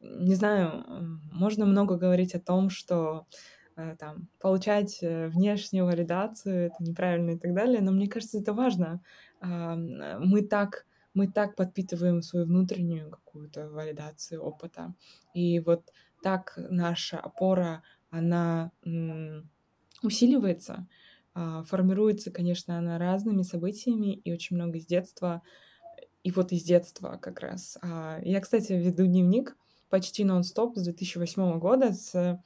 [0.02, 0.84] не знаю,
[1.32, 3.28] можно много говорить о том, что
[3.76, 8.54] э, там получать э, внешнюю валидацию это неправильно и так далее, но мне кажется, это
[8.54, 9.02] важно.
[9.42, 9.76] Э,
[10.20, 14.94] мы так мы так подпитываем свою внутреннюю какую-то валидацию опыта.
[15.34, 15.92] И вот
[16.22, 18.72] так наша опора она
[20.04, 20.88] усиливается,
[21.34, 25.42] а, формируется, конечно, она разными событиями и очень много из детства.
[26.24, 27.78] И вот из детства как раз.
[27.82, 29.56] А, я, кстати, веду дневник
[29.90, 31.94] почти нон-стоп с 2008 года.
[31.94, 32.42] С,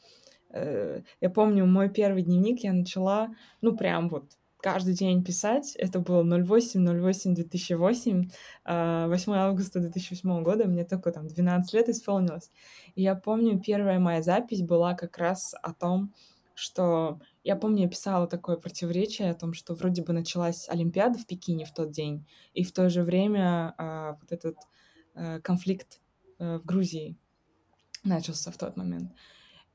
[0.49, 5.75] э, я помню, мой первый дневник я начала, ну, прям вот каждый день писать.
[5.75, 8.31] Это было 08-08-2008,
[8.65, 12.51] 8 августа 2008 года, мне только там 12 лет исполнилось.
[12.95, 16.13] И я помню, первая моя запись была как раз о том,
[16.53, 17.19] что...
[17.43, 21.65] Я помню, я писала такое противоречие о том, что вроде бы началась Олимпиада в Пекине
[21.65, 24.57] в тот день, и в то же время а, вот этот
[25.15, 25.99] а, конфликт
[26.37, 27.17] а, в Грузии
[28.03, 29.11] начался в тот момент.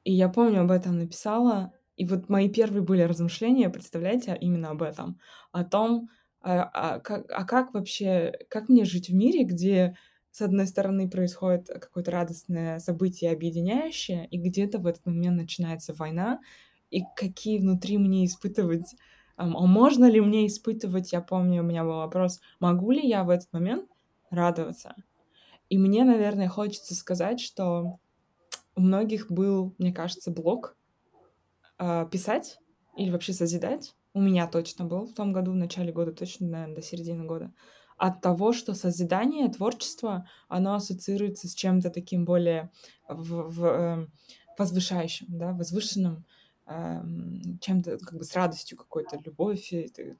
[0.04, 4.82] И я помню, об этом написала, и вот мои первые были размышления, представляете, именно об
[4.82, 5.18] этом,
[5.52, 9.96] о том, а, а, как, а как вообще, как мне жить в мире, где
[10.30, 16.40] с одной стороны происходит какое-то радостное событие объединяющее, и где-то в этот момент начинается война,
[16.90, 18.94] и какие внутри мне испытывать,
[19.36, 23.30] а можно ли мне испытывать, я помню, у меня был вопрос, могу ли я в
[23.30, 23.88] этот момент
[24.30, 24.94] радоваться?
[25.68, 27.98] И мне, наверное, хочется сказать, что
[28.76, 30.75] у многих был, мне кажется, блок
[31.78, 32.58] э, писать
[32.96, 33.94] или вообще созидать.
[34.14, 37.52] У меня точно был в том году, в начале года, точно, наверное, до середины года.
[37.98, 42.70] От того, что созидание, творчество, оно ассоциируется с чем-то таким более
[43.08, 44.06] в, в, э,
[44.58, 46.24] возвышающим, да, возвышенным,
[46.66, 47.02] э,
[47.60, 49.72] чем-то как бы с радостью какой-то, любовь,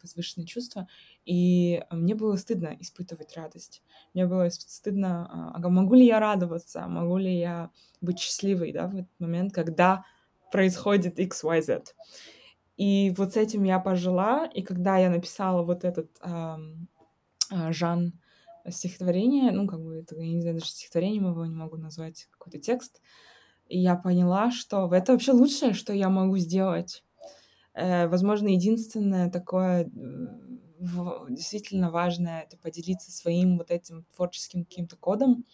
[0.03, 0.89] возвышенное чувство.
[1.25, 3.83] И мне было стыдно испытывать радость.
[4.15, 8.95] Мне было стыдно, а могу ли я радоваться, могу ли я быть счастливой, да, в
[8.95, 10.05] этот момент, когда
[10.51, 11.95] происходит X, Y, Z.
[12.77, 16.89] И вот с этим я пожила, и когда я написала вот этот эм,
[17.51, 18.13] э, Жан
[18.69, 22.59] стихотворение, ну, как бы, это, я не знаю, даже стихотворением его не могу назвать, какой-то
[22.59, 23.01] текст,
[23.69, 27.03] и я поняла, что это вообще лучшее, что я могу сделать.
[27.75, 29.89] Э, возможно, единственное такое э,
[30.79, 35.45] в, действительно важное— это поделиться своим вот этим творческим каким-то кодом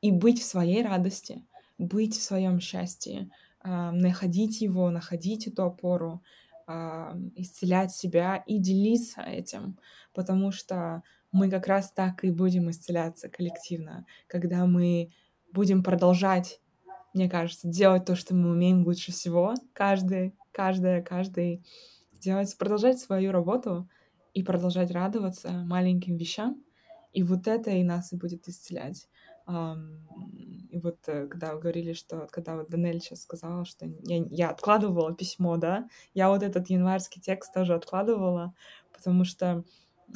[0.00, 1.44] и быть в своей радости,
[1.78, 3.30] быть в своем счастье,
[3.64, 6.22] находить его, находить эту опору,
[6.70, 9.78] а, исцелять себя и делиться этим,
[10.12, 11.02] потому что
[11.32, 15.10] мы как раз так и будем исцеляться коллективно, когда мы
[15.50, 16.60] будем продолжать,
[17.14, 21.64] мне кажется, делать то, что мы умеем лучше всего, каждый, каждая, каждый
[22.12, 23.88] делать, продолжать свою работу
[24.34, 26.62] и продолжать радоваться маленьким вещам,
[27.14, 29.08] и вот это и нас и будет исцелять.
[30.70, 34.50] И вот э, когда вы говорили, что когда вот Данель сейчас сказала, что я, я
[34.50, 38.54] откладывала письмо, да, я вот этот январский текст тоже откладывала,
[38.92, 39.64] потому что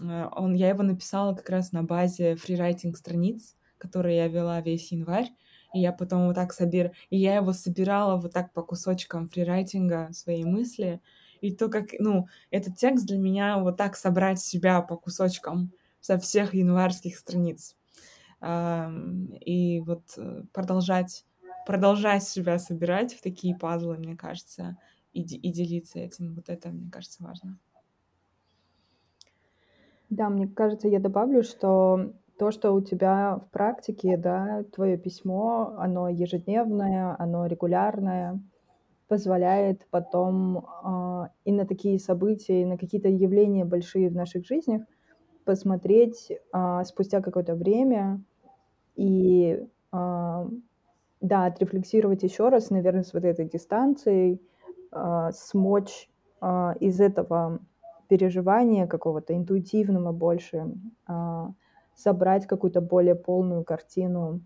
[0.00, 4.92] э, он, я его написала как раз на базе фрирайтинг страниц, которые я вела весь
[4.92, 5.30] январь,
[5.72, 6.92] и я потом вот так собир...
[7.08, 11.00] И я его собирала вот так по кусочкам фрирайтинга, свои мысли,
[11.40, 16.18] и то, как, ну, этот текст для меня вот так собрать себя по кусочкам со
[16.18, 17.74] всех январских страниц
[18.42, 21.24] и вот э, продолжать,
[21.66, 24.76] продолжать себя собирать в такие пазлы, мне кажется,
[25.12, 26.34] и, и делиться этим.
[26.34, 27.58] Вот это, мне кажется, важно.
[30.10, 35.74] Да, мне кажется, я добавлю, что то, что у тебя в практике, да, твое письмо,
[35.78, 38.42] оно ежедневное, оно регулярное,
[39.06, 44.82] позволяет потом э, и на такие события, и на какие-то явления большие в наших жизнях
[45.44, 48.22] посмотреть а, спустя какое-то время
[48.96, 50.48] и, а,
[51.20, 54.40] да, отрефлексировать еще раз, наверное, с вот этой дистанцией,
[54.90, 57.60] а, смочь а, из этого
[58.08, 60.74] переживания какого-то интуитивного больше
[61.94, 64.40] собрать какую-то более полную картину,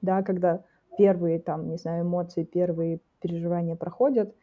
[0.00, 0.64] да, когда
[0.96, 4.34] первые там, не знаю, эмоции, первые переживания проходят,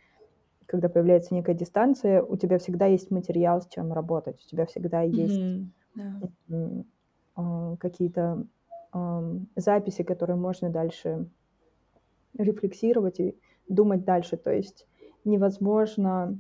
[0.66, 5.02] когда появляется некая дистанция, у тебя всегда есть материал, с чем работать, у тебя всегда
[5.02, 5.40] есть.
[5.96, 6.20] Да.
[7.36, 8.46] а, какие-то
[9.56, 11.28] записи, которые можно дальше
[12.38, 13.38] рефлексировать и
[13.68, 14.38] думать дальше.
[14.38, 14.88] То есть
[15.26, 16.38] невозможно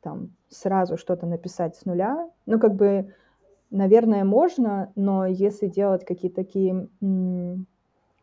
[0.00, 2.28] там сразу что-то написать с нуля.
[2.46, 3.14] Ну, как бы,
[3.70, 6.88] наверное, можно, но если делать какие-то такие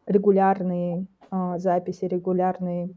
[0.06, 2.90] регулярные а, записи, регулярные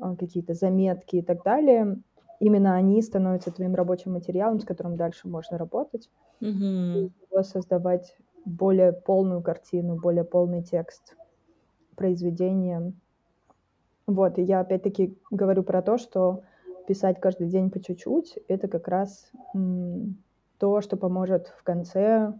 [0.00, 1.98] а, какие-то заметки и так далее,
[2.40, 6.10] именно они становятся твоим рабочим материалом, с которым дальше можно работать,
[6.40, 11.16] и из него создавать более полную картину, более полный текст
[11.96, 12.92] произведения.
[14.06, 16.42] Вот, и я опять-таки говорю про то, что
[16.86, 19.30] писать каждый день по чуть-чуть, это как раз
[20.58, 22.34] то, что поможет в конце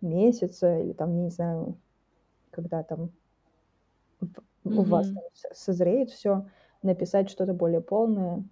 [0.00, 1.76] месяца или там, не знаю,
[2.50, 3.10] когда там
[4.20, 6.46] в- у вас там созреет все,
[6.82, 8.44] написать что-то более полное,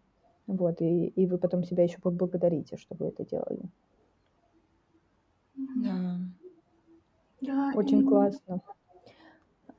[0.46, 3.62] вот, и, и вы потом себя еще поблагодарите, что вы это делали.
[5.56, 6.18] Да.
[7.42, 8.60] Да, Очень классно.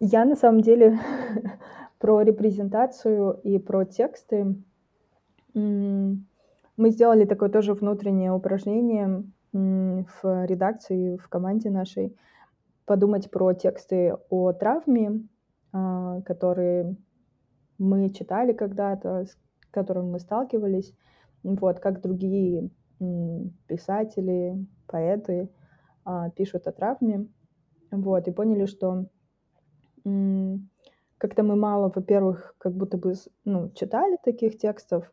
[0.02, 1.00] Я на самом деле
[1.98, 4.56] про репрезентацию и про тексты.
[5.54, 12.18] Мы сделали такое тоже внутреннее упражнение в редакции, в команде нашей,
[12.86, 15.26] подумать про тексты о травме,
[15.72, 16.98] а, которые
[17.78, 19.38] мы читали когда-то, с
[19.72, 20.94] которыми мы сталкивались,
[21.44, 22.72] вот, как другие
[23.68, 25.50] писатели, поэты
[26.04, 27.28] а, пишут о травме,
[28.02, 29.06] вот, и поняли, что
[31.18, 33.14] как-то мы мало, во-первых, как будто бы,
[33.46, 35.12] ну, читали таких текстов,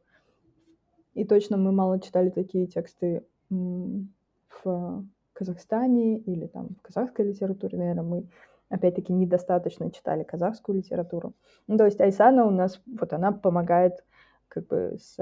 [1.14, 8.04] и точно мы мало читали такие тексты в Казахстане или там в казахской литературе, наверное,
[8.04, 8.28] мы
[8.68, 11.34] опять-таки недостаточно читали казахскую литературу.
[11.66, 14.04] Ну, то есть Айсана у нас, вот она помогает
[14.48, 15.18] как бы с...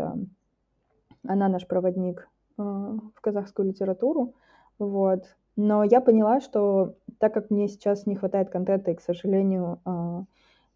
[1.27, 4.35] Она наш проводник а, в казахскую литературу,
[4.79, 5.25] вот.
[5.61, 10.25] Но я поняла, что так как мне сейчас не хватает контента, и, к сожалению, а,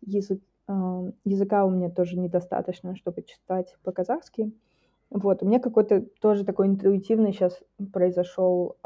[0.01, 4.53] язык, а, языка у меня тоже недостаточно, чтобы читать по-казахски,
[5.11, 7.61] вот, у меня какой-то тоже такой интуитивный сейчас
[7.93, 8.77] произошел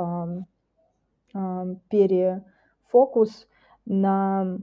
[1.91, 3.49] перефокус
[3.87, 4.59] на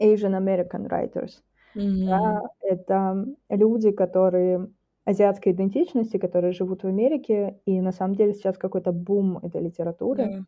[0.00, 1.42] Asian American writers.
[2.10, 2.38] Да, Мгм.
[2.62, 4.70] это люди, которые
[5.04, 10.44] азиатской идентичности, которые живут в Америке, и на самом деле сейчас какой-то бум этой литературы.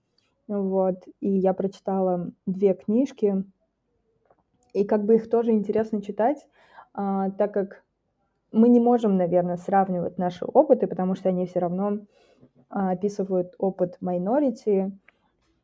[0.49, 0.57] Да.
[0.57, 3.45] Вот, и я прочитала две книжки,
[4.73, 6.47] и как бы их тоже интересно читать,
[6.95, 7.83] а, так как
[8.53, 11.99] мы не можем, наверное, сравнивать наши опыты, потому что они все равно
[12.71, 13.99] а, описывают опыт.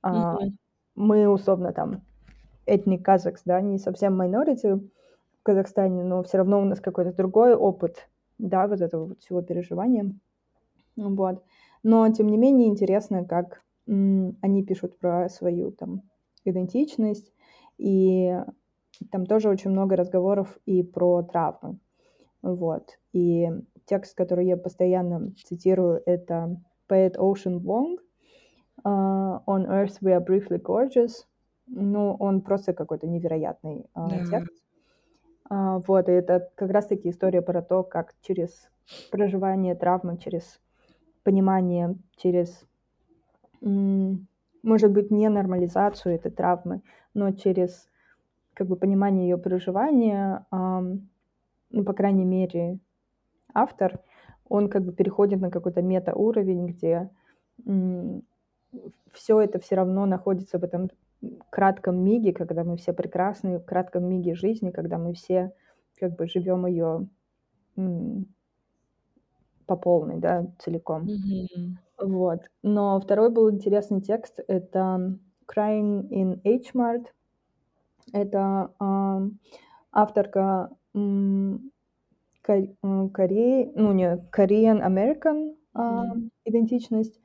[0.03, 0.59] А, Мгм.
[0.95, 2.03] мы условно там
[2.67, 7.55] ethnic Kazakhs, да, не совсем minority в Казахстане, но все равно у нас какой-то другой
[7.55, 8.09] опыт,
[8.39, 10.15] да, вот этого вот всего переживания.
[10.97, 11.43] Вот.
[11.83, 16.03] Но, тем не менее, интересно, как они пишут про свою там
[16.45, 17.33] идентичность,
[17.79, 18.37] и
[19.11, 21.79] там тоже очень много разговоров и про травмы.
[22.43, 22.99] Вот.
[23.13, 23.49] И
[23.87, 27.99] текст, который я постоянно цитирую, это поэт Ocean Wong.
[28.85, 31.27] а, On Earth we are briefly gorgeous.
[31.67, 34.25] Ну, он просто какой-то невероятный а, Да.
[34.25, 34.62] текст.
[35.49, 38.71] А, вот, и это как раз-таки история про то, как через
[39.11, 40.61] проживание травмы, через
[41.23, 42.67] понимание, через,
[43.61, 46.83] может быть, не нормализацию этой травмы,
[47.15, 47.89] но через
[48.55, 52.79] как бы понимание ее проживания, ну, по крайней мере,
[53.55, 54.01] автор,
[54.49, 57.09] он как бы переходит на какой-то мета-уровень, где
[59.13, 60.91] все это все равно находится в этом
[61.51, 65.53] кратком миге, когда мы все прекрасны, в кратком миге жизни, когда мы все
[65.99, 67.09] как бы живем ее
[69.67, 71.03] по полной, да, целиком.
[71.03, 71.79] Мгм.
[71.99, 72.41] Вот.
[72.63, 74.41] Но второй был интересный текст.
[74.49, 77.07] Это Crying in H-Mart.
[78.13, 79.23] Это а,
[79.93, 81.71] авторка м,
[82.43, 86.31] Ко- м, Кореи, ну не, Korean American а, Мгм.
[86.45, 87.21] идентичность.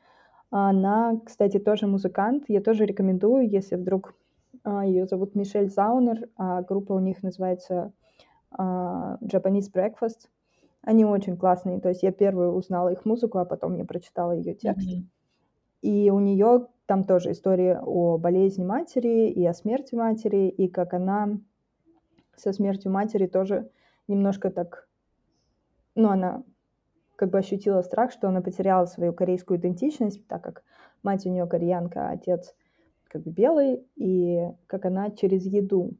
[0.49, 2.45] Она, кстати, тоже музыкант.
[2.47, 4.15] Я тоже рекомендую, если вдруг
[4.63, 7.91] а, ее зовут Мишель Заунер, а группа у них называется
[8.51, 10.29] а, Japanese Breakfast.
[10.81, 11.81] Они очень классные.
[11.81, 14.87] То есть я первую узнала их музыку, а потом я прочитала ее текст.
[14.87, 15.09] Мгм.
[15.81, 20.93] и у нее там тоже история о болезни матери и о смерти матери, и как
[20.93, 21.37] она
[22.35, 23.69] со смертью матери тоже
[24.07, 24.87] немножко так,
[25.95, 26.43] ну, она
[27.17, 30.63] как бы ощутила страх, что она потеряла свою корейскую идентичность, так как
[31.03, 32.55] мать у нее кореянка, а отец
[33.09, 35.91] как бы белый, и как она через еду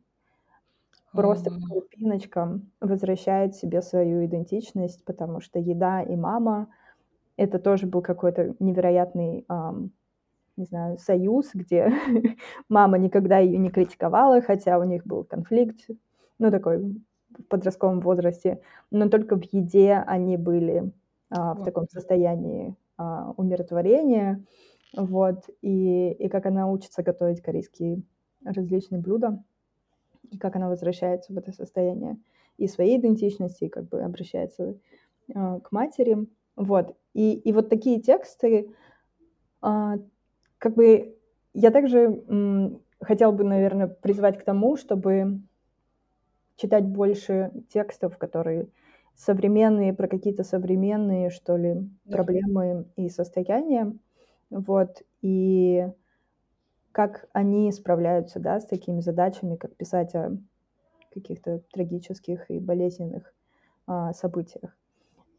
[1.11, 6.67] просто по крупиночкам возвращает себе свою идентичность, потому что еда и мама—
[7.37, 9.89] это тоже был какой-то невероятный, um,
[10.55, 11.91] не знаю, союз, где
[12.69, 15.87] мама никогда ее не критиковала, хотя у них был конфликт,
[16.37, 18.61] ну, такой в подростковом возрасте,
[18.91, 20.91] но только в еде они были
[21.29, 24.43] а, в таком состоянии а, умиротворения,
[24.95, 28.03] вот, и, и как она учится готовить корейские
[28.43, 29.43] различные блюда,
[30.31, 32.17] и как она возвращается в это состояние
[32.57, 34.77] и своей идентичности, и как бы обращается
[35.35, 38.73] а, к матери, вот, и, и вот такие тексты,
[39.61, 39.95] а,
[40.59, 41.17] как бы
[41.53, 45.41] я также м, хотела бы, наверное, призвать к тому, чтобы
[46.55, 48.67] читать больше текстов, которые
[49.17, 51.73] современные, про какие-то современные, что ли,
[52.05, 52.11] да.
[52.11, 53.93] проблемы и состояния,
[54.49, 55.87] вот, и
[56.91, 60.37] как они справляются, да, с такими задачами, как писать о
[61.13, 63.33] каких-то трагических и болезненных
[63.87, 64.77] а, событиях.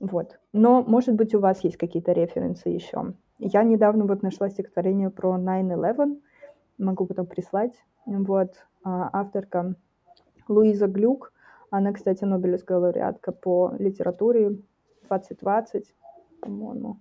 [0.01, 0.39] Вот.
[0.53, 3.15] Но, может быть, у вас есть какие-то референсы еще.
[3.39, 6.21] Я недавно вот нашла стихотворение про 9-11,
[6.79, 7.75] могу потом прислать.
[8.07, 9.75] Вот, а, авторка
[10.49, 11.33] Луиза Глюк.
[11.71, 14.59] Она, кстати, Нобелевская лауреатка по литературе
[15.09, 15.95] 2020,
[16.41, 17.01] по-моему.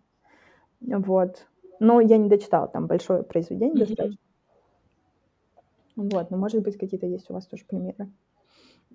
[0.82, 1.48] Вот.
[1.80, 3.88] Но я не дочитала, там большое произведение mm-hmm.
[3.88, 4.22] достаточно.
[5.96, 8.12] Вот, но может быть какие-то есть у вас тоже примеры.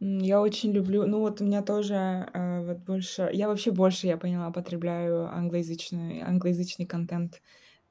[0.01, 4.17] Я очень люблю, ну вот у меня тоже э, вот больше, я вообще больше, я
[4.17, 7.41] поняла, потребляю англоязычный, англоязычный контент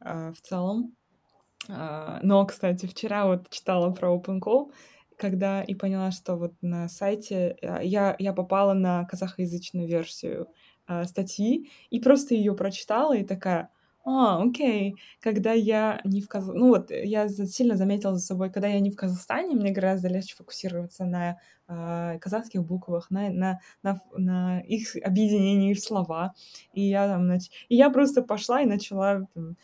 [0.01, 0.93] э, в целом.
[1.69, 4.71] Э, но, кстати, вчера вот читала про OpenCall,
[5.21, 10.47] когда и поняла, что вот на сайте э, я, я попала на казахоязычную версию
[10.87, 13.69] э, статьи и просто ее прочитала и такая,
[14.03, 14.95] а, окей.
[15.19, 16.47] Когда я не в Каз...
[16.47, 20.35] Ну вот, я сильно заметила за собой, когда я не в Казахстане, мне гораздо легче
[20.35, 21.37] фокусироваться на
[21.67, 26.33] э, казахских буквах, на, на, на, на их объединении в слова.
[26.73, 27.49] И я там, нач...
[27.69, 29.55] и я просто пошла и начала там,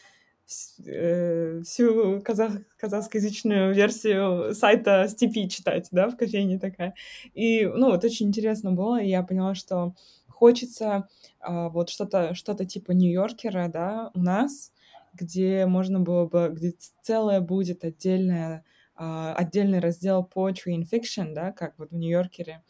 [0.48, 6.94] всю казах, казахскоязычную версию сайта Степи читать, да, в кофейне такая.
[7.34, 9.94] И, ну, вот очень интересно было, и я поняла, что
[10.38, 11.08] хочется
[11.40, 14.72] а, вот что-то что типа Нью-Йоркера, да, у нас,
[15.14, 18.64] где можно было бы, где целое будет отдельное,
[18.96, 22.64] а, отдельный раздел Poetry and Fiction, да, как вот в Нью-Йоркере,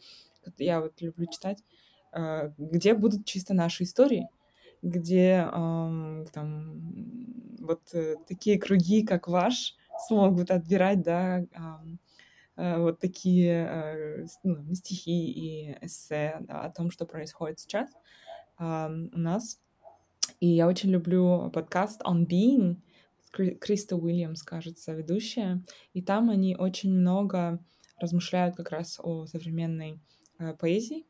[0.56, 1.62] я вот люблю читать,
[2.10, 4.28] а, где будут чисто наши истории,
[4.82, 9.74] где э, там вот э, такие круги, как ваш,
[10.06, 11.44] смогут отбирать, да,
[12.56, 17.90] э, вот такие э, ну, стихи и эссе да, о том, что происходит сейчас
[18.60, 19.60] у нас.
[20.40, 22.78] И я очень люблю подкаст On Being,
[23.30, 27.62] Криста Уильямс, кажется, ведущая, и там они очень много
[28.00, 30.00] размышляют как раз о современной
[30.38, 31.06] э, поэзии,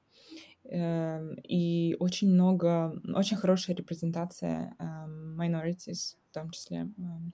[0.70, 6.90] и очень много, очень хорошая репрезентация эм, minorities в том числе.
[6.98, 7.32] Эм,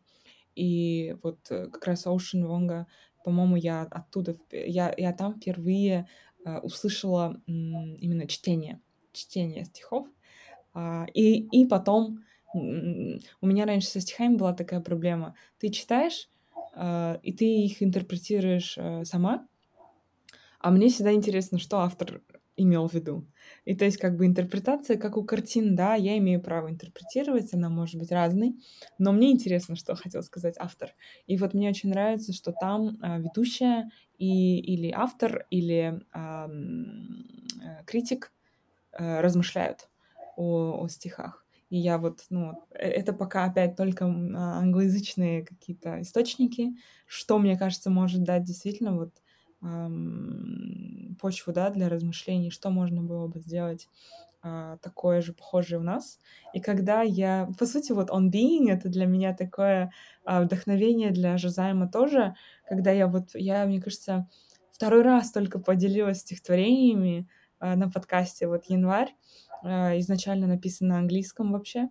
[0.54, 2.86] и вот э, как раз Ocean Вонга,
[3.24, 6.08] по-моему, я оттуда, я, я там впервые
[6.44, 8.80] э, услышала именно чтение,
[9.12, 10.06] чтение стихов.
[10.74, 15.34] А, и, и потом у меня раньше со стихами была такая проблема.
[15.58, 16.28] Ты читаешь,
[16.76, 19.46] э, и ты их интерпретируешь сама,
[20.60, 22.22] а мне всегда интересно, что автор
[22.56, 23.26] имел в виду.
[23.64, 27.68] И то есть как бы интерпретация, как у картин, да, я имею право интерпретировать, она
[27.68, 28.54] может быть разной,
[28.98, 30.94] но мне интересно, что хотел сказать автор.
[31.26, 36.48] И вот мне очень нравится, что там а, ведущая и, или автор, или а,
[37.86, 38.32] критик
[38.92, 39.88] а, размышляют
[40.36, 41.44] о, о стихах.
[41.70, 46.76] И я вот, ну, э, это пока опять только англоязычные какие-то источники,
[47.06, 49.10] что, мне кажется, может дать действительно вот
[51.18, 53.88] почву, да, для размышлений, что можно было бы сделать
[54.46, 56.18] а, такое же похожее у нас.
[56.52, 59.90] И когда я, по сути, вот on being это для меня такое
[60.26, 62.34] а, вдохновение для Жозайма тоже,
[62.68, 64.28] когда я вот, я, мне кажется,
[64.70, 67.26] второй раз только поделилась стихотворениями
[67.58, 69.14] а, на подкасте, вот январь,
[69.62, 71.88] изначально написан на английском вообще,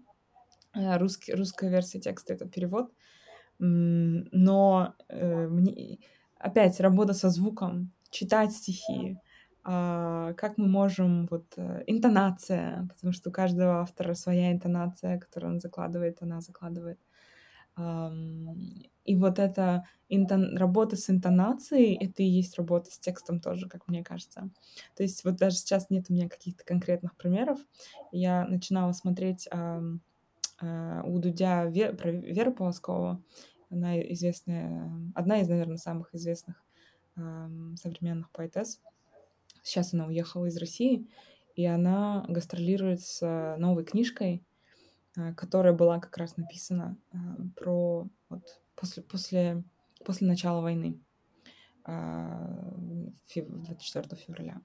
[0.75, 2.91] русский, русская версия текста, это перевод,
[3.57, 5.97] но э, мне
[6.43, 9.17] опять работа со звуком, читать стихи,
[9.63, 15.53] а, как мы можем, вот, э, интонация, потому что у каждого автора своя интонация, которую
[15.53, 16.99] он закладывает, она закладывает.
[17.75, 20.55] И вот эта интон...
[20.57, 24.51] работа с интонацией, это и есть работа с текстом тоже, как мне кажется.
[24.95, 27.57] То есть вот даже сейчас нет у меня каких-то конкретных примеров.
[28.11, 31.95] Я начинала смотреть э, у Дудя Вер...
[31.95, 33.23] про Веру Полоскову.
[33.73, 36.63] Она известная, одна из, наверное, самых известных
[37.15, 38.81] современных поэтесс.
[39.61, 41.07] Сейчас она уехала из России,
[41.55, 44.43] и она гастролирует с новой книжкой,
[45.15, 47.17] э, которая была как раз написана э,
[47.55, 49.63] про вот после, после,
[50.03, 50.99] после начала войны,
[51.85, 54.61] 24 а, февраля.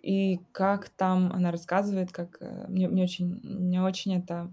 [0.00, 4.52] И как там она рассказывает, как э, мне, мне очень, мне очень это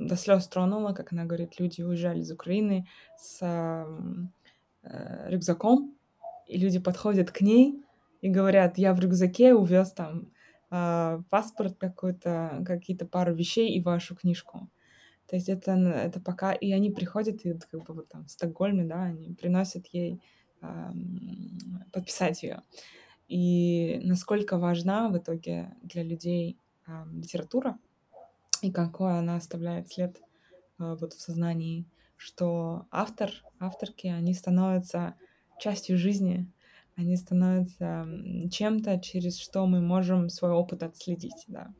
[0.00, 3.38] до слез тронуло, как она говорит, люди уезжали из Украины с
[4.82, 5.94] э, рюкзаком,
[6.46, 7.82] и люди подходят к ней
[8.20, 10.30] и говорят, я в рюкзаке увез там
[10.70, 14.68] э, паспорт какой-то, какие-то пару вещей и вашу книжку.
[15.26, 16.52] То есть это, это пока...
[16.52, 20.20] И они приходят, и как бы вот там в Стокгольме, да, они приносят ей
[20.60, 20.66] э,
[21.92, 22.62] подписать ее.
[23.28, 27.78] И насколько важна в итоге для людей э, литература,
[28.64, 30.16] и какой она оставляет след
[30.78, 31.86] э, вот в сознании,
[32.16, 35.14] что автор, авторки, они становятся
[35.58, 36.50] частью жизни,
[36.96, 38.08] они становятся
[38.50, 41.72] чем-то, через что мы можем свой опыт отследить, да.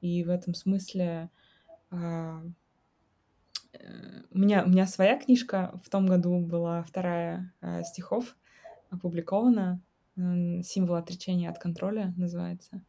[0.00, 1.30] И в этом смысле
[4.30, 8.36] у меня, у меня своя книжка в том году была вторая э, стихов
[8.90, 9.80] опубликована.
[10.16, 12.82] «Символ отречения от контроля» называется.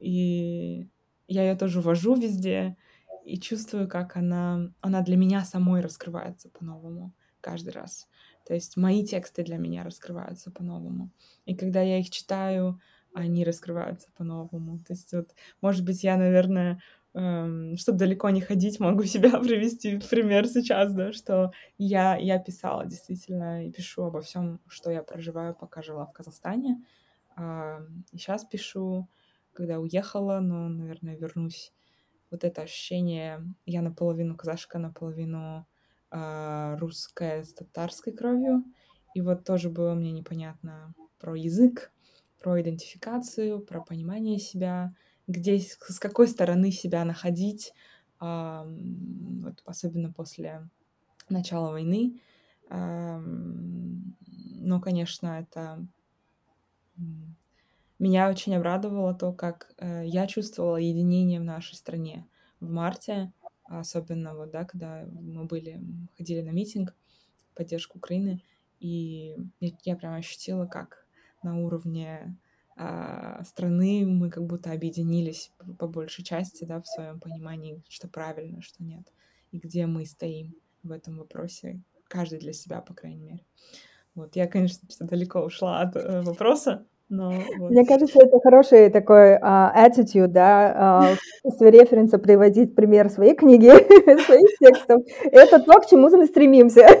[0.00, 0.88] И
[1.28, 2.76] я ее тоже вожу везде
[3.24, 8.08] и чувствую, как она, она для меня самой раскрывается по-новому каждый раз.
[8.46, 11.10] То есть мои тексты для меня раскрываются по-новому.
[11.44, 12.80] И когда я их читаю,
[13.14, 14.78] они раскрываются по-новому.
[14.78, 16.80] То есть вот, может быть, я, наверное,
[17.14, 22.38] эм, чтобы далеко не ходить, могу себя привести в пример сейчас, да, что я, я
[22.38, 26.84] писала действительно и пишу обо всем, что я проживаю, пока жила в Казахстане.
[27.36, 27.80] Э,
[28.12, 29.08] сейчас пишу,
[29.52, 31.72] когда уехала, но, наверное, вернусь.
[32.32, 35.66] Вот это ощущение, я наполовину казашка, наполовину
[36.10, 38.64] э, русская с татарской кровью.
[39.14, 41.92] И вот тоже было мне непонятно про язык,
[42.40, 44.94] про идентификацию, про понимание себя,
[45.26, 47.72] где, с какой стороны себя находить,
[48.18, 50.68] вот, особенно после
[51.28, 52.20] начала войны.
[52.70, 55.86] Но, конечно, это
[58.02, 62.26] меня очень обрадовало то, как э, я чувствовала единение в нашей стране
[62.58, 63.32] в марте,
[63.64, 65.80] особенно вот, да, когда мы были,
[66.16, 66.96] ходили на митинг
[67.52, 68.42] в поддержку Украины,
[68.80, 71.06] и я, я прям ощутила, как
[71.44, 72.36] на уровне
[72.76, 78.62] а, страны мы как будто объединились по большей части, да, в своем понимании, что правильно,
[78.62, 79.06] что нет,
[79.52, 83.44] и где мы стоим в этом вопросе, каждый для себя, по крайней мере.
[84.16, 87.70] Вот, я, конечно, далеко ушла от э, вопроса, но вот.
[87.70, 93.34] Мне кажется, это хороший такой uh, attitude, да, uh, в качестве референса приводить пример своей
[93.34, 93.68] книги,
[94.24, 95.02] своих текстов.
[95.24, 96.88] Это то, к чему мы стремимся.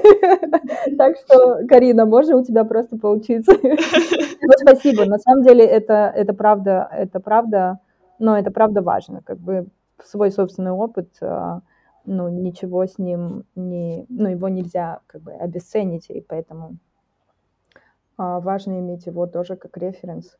[0.98, 3.52] Так что, Карина, можно у тебя просто поучиться.
[3.62, 5.06] Ну, спасибо.
[5.06, 7.78] На самом деле это, это правда, это правда,
[8.18, 9.22] но это правда важно.
[9.24, 9.68] Как бы
[10.04, 11.60] свой собственный опыт, uh,
[12.04, 16.91] ну, ничего с ним не, ну, его нельзя как бы обесценить, и поэтому а,
[18.40, 20.36] важно иметь его тоже как референс.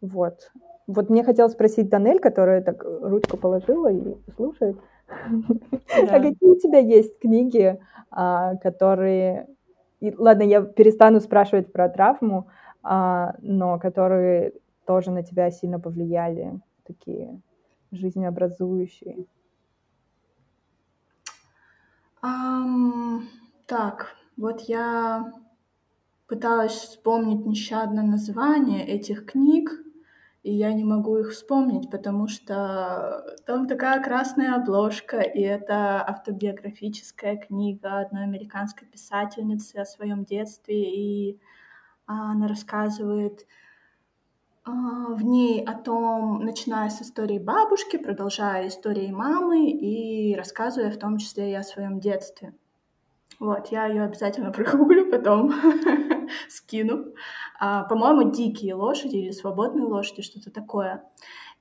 [0.00, 0.50] Вот.
[0.86, 4.76] Вот мне хотелось спросить Данель, которая так ручку положила и слушает.
[5.08, 7.78] А какие у тебя есть книги,
[8.10, 9.48] а, которые...
[10.00, 12.48] Ладно, я перестану спрашивать про травму,
[12.82, 14.52] а, но которые
[14.86, 17.40] тоже на тебя сильно повлияли, такие
[17.90, 19.26] жизнеобразующие.
[22.22, 23.22] Um,
[23.66, 25.32] так, вот я
[26.26, 29.70] пыталась вспомнить нещадно название этих книг,
[30.42, 37.36] и я не могу их вспомнить, потому что там такая красная обложка, и это автобиографическая
[37.36, 41.40] книга одной американской писательницы о своем детстве, и
[42.06, 43.46] она рассказывает
[44.64, 50.98] а, в ней о том, начиная с истории бабушки, продолжая историей мамы и рассказывая в
[50.98, 52.54] том числе и о своем детстве.
[53.38, 55.52] Вот, я ее обязательно прогуглю потом,
[56.48, 57.14] скину.
[57.58, 61.04] А, по-моему, дикие лошади или свободные лошади, что-то такое.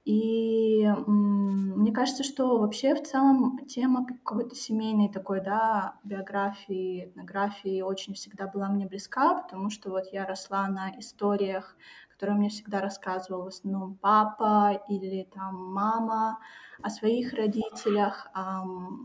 [0.05, 8.13] И мне кажется, что вообще в целом тема какой-то семейной такой, да, биографии, этнографии очень
[8.13, 11.75] всегда была мне близка, потому что вот я росла на историях,
[12.15, 16.39] которую мне всегда рассказывал в основном папа или там мама
[16.81, 18.27] о своих родителях.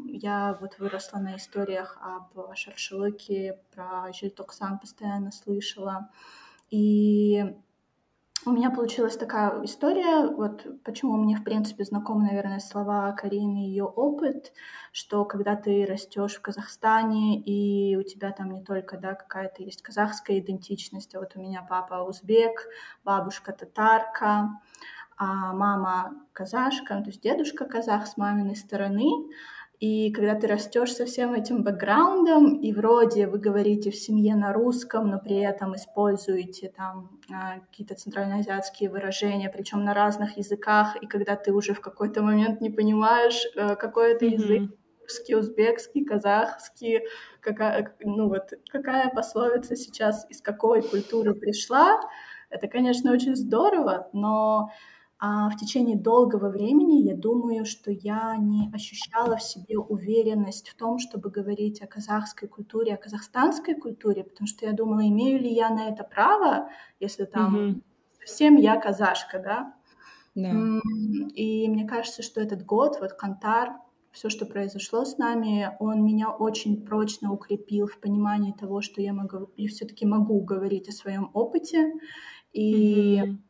[0.06, 6.08] Я вот выросла на историях об Шаршелыке, про Жильтоксан постоянно слышала.
[6.70, 7.44] И
[8.46, 13.68] у меня получилась такая история, вот почему мне, в принципе, знакомы, наверное, слова Карины и
[13.68, 14.52] ее опыт,
[14.92, 19.82] что когда ты растешь в Казахстане, и у тебя там не только, да, какая-то есть
[19.82, 22.66] казахская идентичность, а вот у меня папа узбек,
[23.04, 24.58] бабушка татарка,
[25.18, 29.10] а мама казашка, то есть дедушка казах с маминой стороны,
[29.80, 34.52] и когда ты растешь со всем этим бэкграундом, и вроде вы говорите в семье на
[34.52, 41.06] русском, но при этом используете там а, какие-то центральноазиатские выражения, причем на разных языках, и
[41.06, 44.34] когда ты уже в какой-то момент не понимаешь, э, какой это mm-hmm.
[44.34, 44.70] язык,
[45.00, 47.00] русский, узбекский, казахский,
[47.40, 51.98] какая, ну вот, какая пословица сейчас из какой культуры пришла,
[52.50, 54.70] это, конечно, очень здорово, но
[55.22, 60.76] а в течение долгого времени я думаю, что я не ощущала в себе уверенность в
[60.76, 65.52] том, чтобы говорить о казахской культуре, о казахстанской культуре, потому что я думала, имею ли
[65.52, 66.70] я на это право,
[67.00, 67.82] если там mm-hmm.
[68.18, 69.74] совсем я казашка, да?
[70.34, 70.80] Yeah.
[71.34, 73.74] И мне кажется, что этот год, вот Кантар,
[74.12, 79.12] все, что произошло с нами, он меня очень прочно укрепил в понимании того, что я
[79.12, 81.92] могу, я все-таки могу говорить о своем опыте.
[82.54, 83.49] И mm-hmm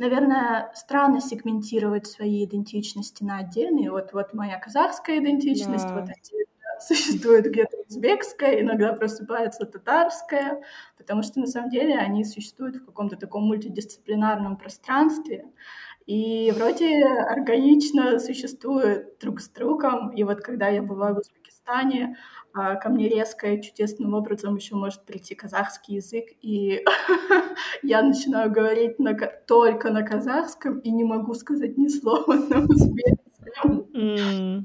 [0.00, 3.90] наверное, странно сегментировать свои идентичности на отдельные.
[3.90, 5.94] Вот, вот моя казахская идентичность, да.
[5.94, 6.46] вот отдельно
[6.80, 10.62] существует где-то узбекская, иногда просыпается татарская,
[10.96, 15.44] потому что на самом деле они существуют в каком-то таком мультидисциплинарном пространстве
[16.06, 20.10] и вроде органично существуют друг с другом.
[20.12, 22.16] И вот когда я бываю в Узбекистане,
[22.52, 26.84] ко мне резко и чудесным образом еще может прийти казахский язык, и
[27.82, 33.86] я начинаю говорить на, только на казахском и не могу сказать ни слова на узбекском.
[33.94, 34.64] Mm.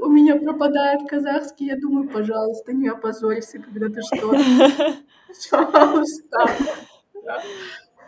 [0.00, 4.38] У меня пропадает казахский, я думаю, пожалуйста, не опозорься, когда ты что-то.
[5.50, 6.46] Пожалуйста.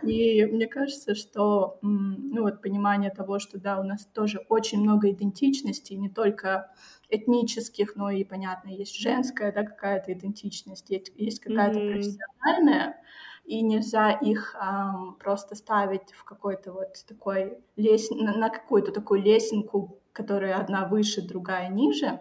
[0.03, 5.11] И мне кажется, что ну вот понимание того, что да, у нас тоже очень много
[5.11, 6.71] идентичностей, не только
[7.09, 11.93] этнических, но и, понятно, есть женская, да, какая-то идентичность, есть, есть какая-то mm-hmm.
[11.93, 13.01] профессиональная,
[13.45, 18.11] и нельзя их эм, просто ставить в какой-то вот такой лес...
[18.11, 22.21] на, на какую-то такую лесенку, которая одна выше, другая ниже.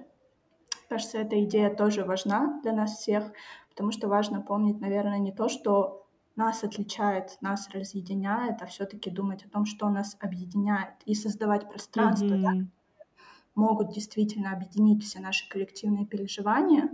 [0.88, 3.31] Кажется, эта идея тоже важна для нас всех,
[3.69, 6.05] потому что важно помнить, наверное, не то, что
[6.36, 12.26] нас отличает, нас разъединяет, а все-таки думать о том, что нас объединяет, и создавать пространство,
[12.26, 12.41] mm-hmm.
[12.41, 12.68] да,
[13.56, 16.90] могут действительно объединить все наши коллективные переживания,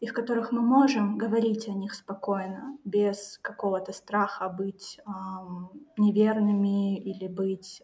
[0.00, 6.98] и в которых мы можем говорить о них спокойно, без какого-то страха быть эм, неверными
[6.98, 7.82] или быть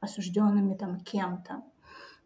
[0.00, 1.62] осужденными там кем-то.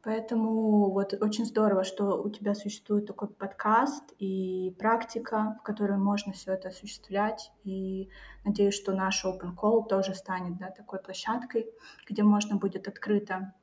[0.04, 6.32] Поэтому вот очень здорово, что у тебя существует такой подкаст и практика, в которой можно
[6.32, 7.52] все это осуществлять.
[7.62, 8.08] И
[8.44, 11.66] надеюсь, что наш Open Call тоже станет да, такой площадкой,
[12.08, 13.54] где можно будет открыто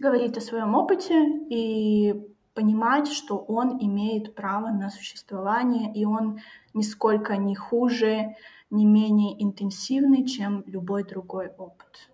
[0.00, 1.14] говорить о своем опыте
[1.50, 2.20] и
[2.54, 6.40] понимать, что он имеет право на существование, и он
[6.74, 8.34] нисколько не хуже,
[8.70, 12.10] не менее интенсивный, чем любой другой опыт.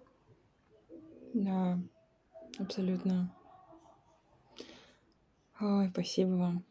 [1.32, 1.78] Да,
[2.58, 3.32] абсолютно.
[5.60, 6.64] Ой, спасибо вам.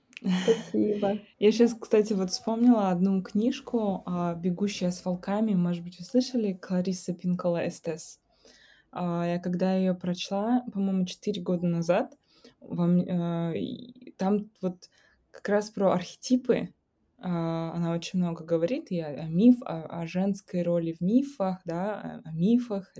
[0.44, 1.20] Спасибо.
[1.40, 5.54] Я сейчас, кстати, вот вспомнила одну книжку а, «Бегущая с волками».
[5.54, 6.54] Может быть, вы слышали?
[6.54, 8.20] Клариса Пинкола Эстес.
[8.92, 12.18] А, я когда ее прочла, по-моему, 4 года назад,
[12.62, 13.54] вам, а,
[14.18, 14.90] там вот
[15.32, 16.70] как раз про архетипы
[17.18, 21.60] а, она очень много говорит и о, о миф, о, о женской роли в мифах,
[21.66, 22.94] да, о, о мифах,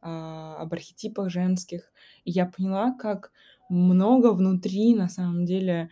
[0.00, 1.92] об архетипах женских.
[2.24, 3.32] И я поняла, как
[3.68, 5.90] много внутри, на самом деле,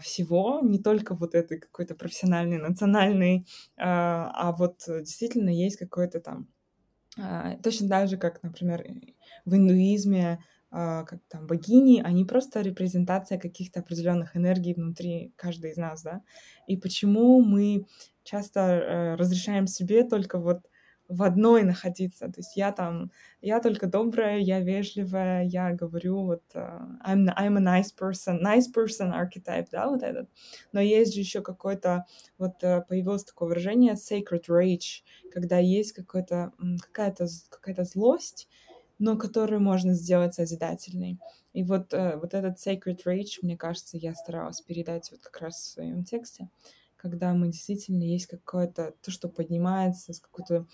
[0.00, 3.46] всего, не только вот этой какой-то профессиональный, национальный,
[3.76, 6.48] а вот действительно есть какой-то там
[7.18, 8.84] а, точно так же, как, например,
[9.44, 15.76] в индуизме, а, как там богини, они просто репрезентация каких-то определенных энергий внутри каждой из
[15.76, 16.22] нас, да.
[16.66, 17.86] И почему мы
[18.22, 20.68] часто э, разрешаем себе только вот
[21.08, 22.26] в одной находиться.
[22.26, 23.10] То есть я там,
[23.40, 28.66] я только добрая, я вежливая, я говорю вот uh, I'm, I'm a nice person, nice
[28.74, 30.28] person archetype, да, вот этот.
[30.72, 32.06] Но есть же еще какой-то,
[32.38, 35.02] вот uh, появилось такое выражение sacred rage,
[35.32, 38.48] когда есть какой-то, какая-то какая злость,
[38.98, 41.18] но которую можно сделать созидательной.
[41.52, 45.56] И вот, uh, вот этот sacred rage, мне кажется, я старалась передать вот как раз
[45.56, 46.48] в своем тексте,
[47.08, 50.66] когда мы действительно есть какое-то, то, что поднимается какой-то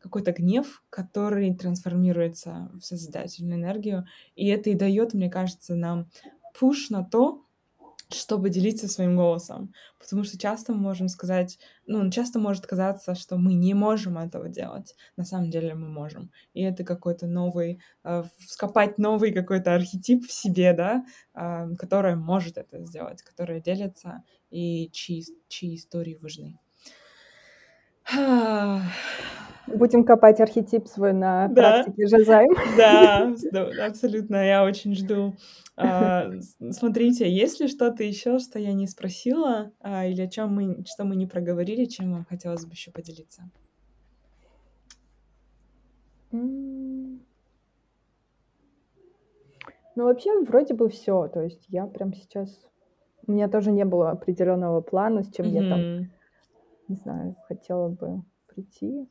[0.00, 4.06] какой-то гнев, который трансформируется в созидательную энергию.
[4.34, 6.10] И это и дает, мне кажется, нам
[6.58, 7.44] пуш на то,
[8.14, 9.72] чтобы делиться своим голосом.
[9.98, 14.48] Потому что часто мы можем сказать, ну, часто может казаться, что мы не можем этого
[14.48, 14.94] делать.
[15.16, 16.30] На самом деле мы можем.
[16.54, 21.04] И это какой-то новый, э, вскопать новый какой-то архетип в себе, да,
[21.34, 26.58] э, который может это сделать, который делится и чьи, чьи истории важны.
[29.74, 31.84] Будем копать архетип свой на да.
[31.84, 32.50] практике Жазайм.
[32.76, 34.44] Да, абсолютно.
[34.44, 35.34] Я очень жду.
[35.76, 36.30] А,
[36.70, 41.04] смотрите, есть ли что-то еще, что я не спросила, а, или о чем мы, что
[41.04, 43.50] мы не проговорили, чем вам хотелось бы еще поделиться?
[46.32, 47.18] Ну,
[49.96, 51.28] вообще, вроде бы все.
[51.28, 52.66] То есть я прям сейчас...
[53.26, 55.62] У меня тоже не было определенного плана, с чем mm-hmm.
[55.62, 56.10] я там,
[56.88, 59.08] не знаю, хотела бы прийти.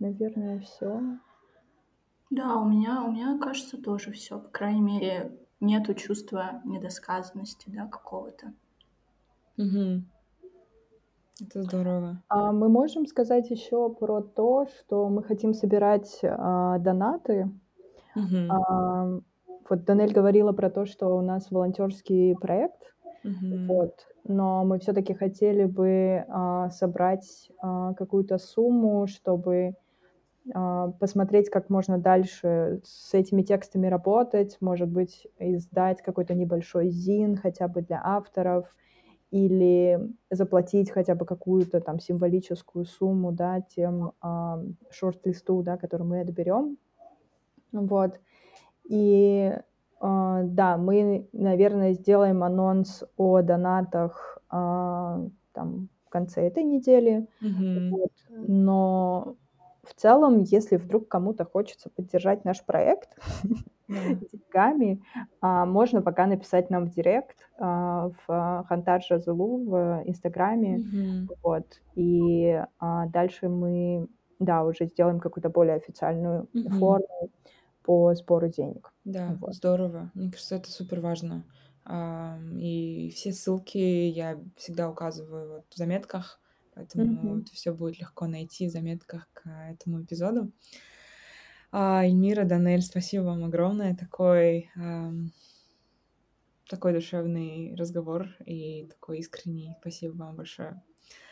[0.00, 1.00] Наверное, все.
[2.30, 4.38] Да, у меня, у меня кажется тоже все.
[4.38, 8.52] По крайней мере, нету чувства недосказанности, да, какого-то.
[9.58, 10.02] Угу.
[11.42, 12.22] Это здорово.
[12.28, 17.50] А мы можем сказать еще про то, что мы хотим собирать а, донаты.
[18.16, 18.50] Угу.
[18.50, 19.20] А,
[19.68, 22.94] вот Данель говорила про то, что у нас волонтерский проект.
[23.24, 23.66] Угу.
[23.66, 24.06] Вот.
[24.24, 29.74] Но мы все-таки хотели бы а, собрать а, какую-то сумму, чтобы
[30.98, 37.68] посмотреть, как можно дальше с этими текстами работать, может быть, издать какой-то небольшой зин хотя
[37.68, 38.66] бы для авторов,
[39.30, 40.00] или
[40.30, 46.78] заплатить хотя бы какую-то там символическую сумму, да, тем э, шорт-листу, да, который мы отберем.
[47.72, 48.18] Вот.
[48.84, 49.60] И э,
[50.00, 57.28] да, мы, наверное, сделаем анонс о донатах э, там в конце этой недели.
[57.40, 57.90] Mm-hmm.
[57.90, 58.12] Вот.
[58.30, 59.36] Но
[59.90, 63.18] в целом, если вдруг кому-то хочется поддержать наш проект
[63.88, 65.02] деньгами,
[65.40, 71.26] а, можно пока написать нам в директ а, в Хантар Жазулу в Инстаграме.
[71.42, 71.66] Вот.
[71.96, 74.06] И а, дальше мы,
[74.38, 76.48] да, уже сделаем какую-то более официальную
[76.78, 77.30] форму
[77.82, 78.92] по сбору денег.
[79.04, 79.54] Да, вот.
[79.54, 80.10] здорово.
[80.14, 81.44] Мне кажется, это супер важно.
[82.60, 86.39] И все ссылки я всегда указываю вот в заметках
[86.80, 87.42] поэтому mm-hmm.
[87.42, 90.50] это все будет легко найти в заметках к этому эпизоду.
[91.72, 93.94] А, Эльмира, Данель, спасибо вам огромное.
[93.94, 95.32] Такой, эм,
[96.68, 99.76] такой душевный разговор и такой искренний.
[99.80, 100.82] Спасибо вам большое.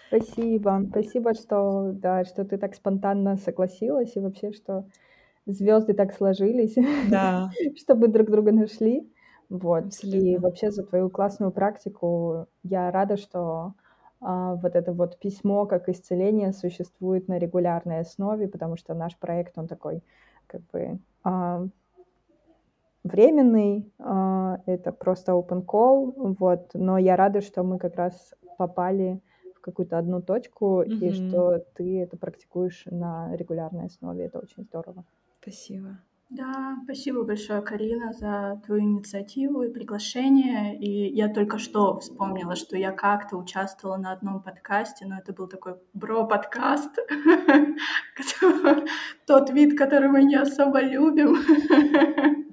[0.08, 0.86] Спасибо.
[0.90, 4.86] Спасибо, что, да, что ты так спонтанно согласилась и вообще, что
[5.46, 6.76] звезды так сложились,
[7.10, 7.50] да.
[7.76, 9.10] чтобы друг друга нашли.
[9.48, 9.86] Вот.
[9.86, 10.26] Абсолютно.
[10.26, 13.74] И вообще за твою классную практику я рада, что а,
[14.20, 19.68] вот это вот письмо как исцеление существует на регулярной основе, потому что наш проект, он
[19.68, 20.02] такой
[20.46, 21.66] как бы а,
[23.04, 29.20] временный, а, это просто open call, вот, но я рада, что мы как раз попали
[29.54, 30.98] в какую-то одну точку, mm-hmm.
[30.98, 35.04] и что ты это практикуешь на регулярной основе, это очень здорово.
[35.40, 35.98] Спасибо.
[36.30, 40.78] Да, спасибо большое, Карина, за твою инициативу и приглашение.
[40.78, 45.48] И я только что вспомнила, что я как-то участвовала на одном подкасте, но это был
[45.48, 46.98] такой бро-подкаст,
[49.26, 51.36] тот вид, который мы не особо любим.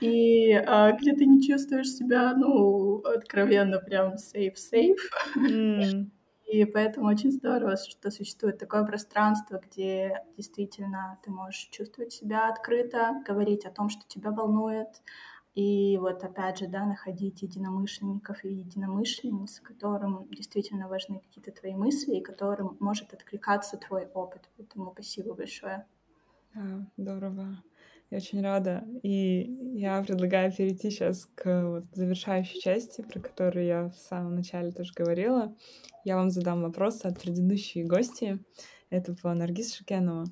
[0.00, 6.12] И а, где ты не чувствуешь себя, ну, откровенно прям safe-safe.
[6.52, 13.22] И поэтому очень здорово, что существует такое пространство, где действительно ты можешь чувствовать себя открыто,
[13.26, 15.02] говорить о том, что тебя волнует,
[15.54, 22.16] и вот опять же, да, находить единомышленников и единомышленниц, которым действительно важны какие-то твои мысли
[22.16, 24.50] и которым может откликаться твой опыт.
[24.56, 25.86] Поэтому спасибо большое.
[26.54, 27.62] Да, здорово.
[28.12, 28.84] Я очень рада.
[29.02, 34.70] И я предлагаю перейти сейчас к вот завершающей части, про которую я в самом начале
[34.70, 35.56] тоже говорила.
[36.04, 38.38] Я вам задам вопросы от предыдущей гости.
[38.90, 40.26] Это была Наргиз Шикенова.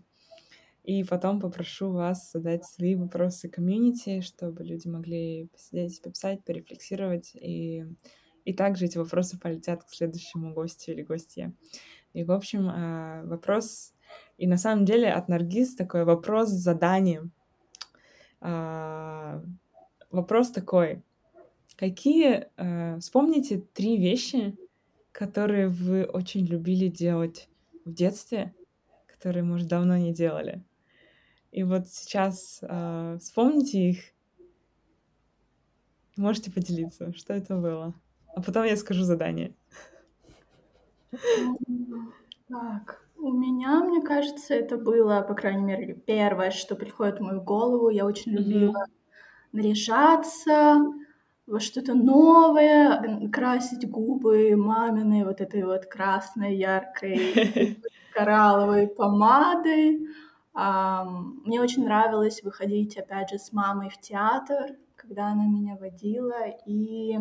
[0.84, 7.30] И потом попрошу вас задать свои вопросы комьюнити, чтобы люди могли посидеть, пописать, порефлексировать.
[7.34, 7.86] И,
[8.44, 11.54] и также эти вопросы полетят к следующему гостю или гостье.
[12.12, 13.94] И, в общем, а, вопрос...
[14.36, 17.32] И на самом деле от Наргиз такой вопрос с заданием
[18.40, 19.42] а,
[20.10, 21.02] вопрос такой.
[21.76, 22.48] Какие...
[22.56, 24.56] А, вспомните три вещи,
[25.12, 27.48] которые вы очень любили делать
[27.84, 28.54] в детстве,
[29.06, 30.62] которые, может, давно не делали.
[31.52, 33.98] И вот сейчас э, вспомните их.
[36.16, 37.94] Можете поделиться, что это было.
[38.34, 39.54] А потом я скажу задание.
[42.48, 43.04] Так.
[43.22, 47.90] У меня, мне кажется, это было, по крайней мере, первое, что приходит в мою голову.
[47.90, 48.92] Я очень любила Мгм.
[49.52, 50.78] наряжаться
[51.46, 57.18] во что-то новое, красить губы маминой вот этой вот красной, яркой,
[58.14, 60.08] коралловой помадой.
[60.54, 66.48] Мне очень нравилось выходить, опять же, с мамой в театр, когда она меня водила.
[66.66, 67.18] И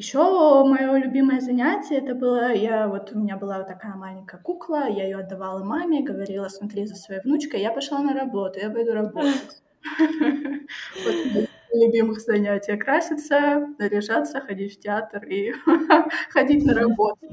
[0.00, 4.88] еще мое любимое занятие это было, я вот у меня была вот такая маленькая кукла,
[4.88, 8.92] я ее отдавала маме, говорила, смотри за своей внучкой, я пошла на работу, я пойду
[8.92, 9.62] работать.
[11.04, 15.52] Вот любимых занятия краситься, наряжаться, ходить в театр и
[16.30, 17.26] ходить на работу.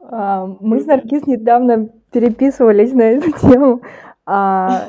[0.00, 3.80] А, Мы с Наргиз недавно переписывались на эту тему,
[4.26, 4.88] а,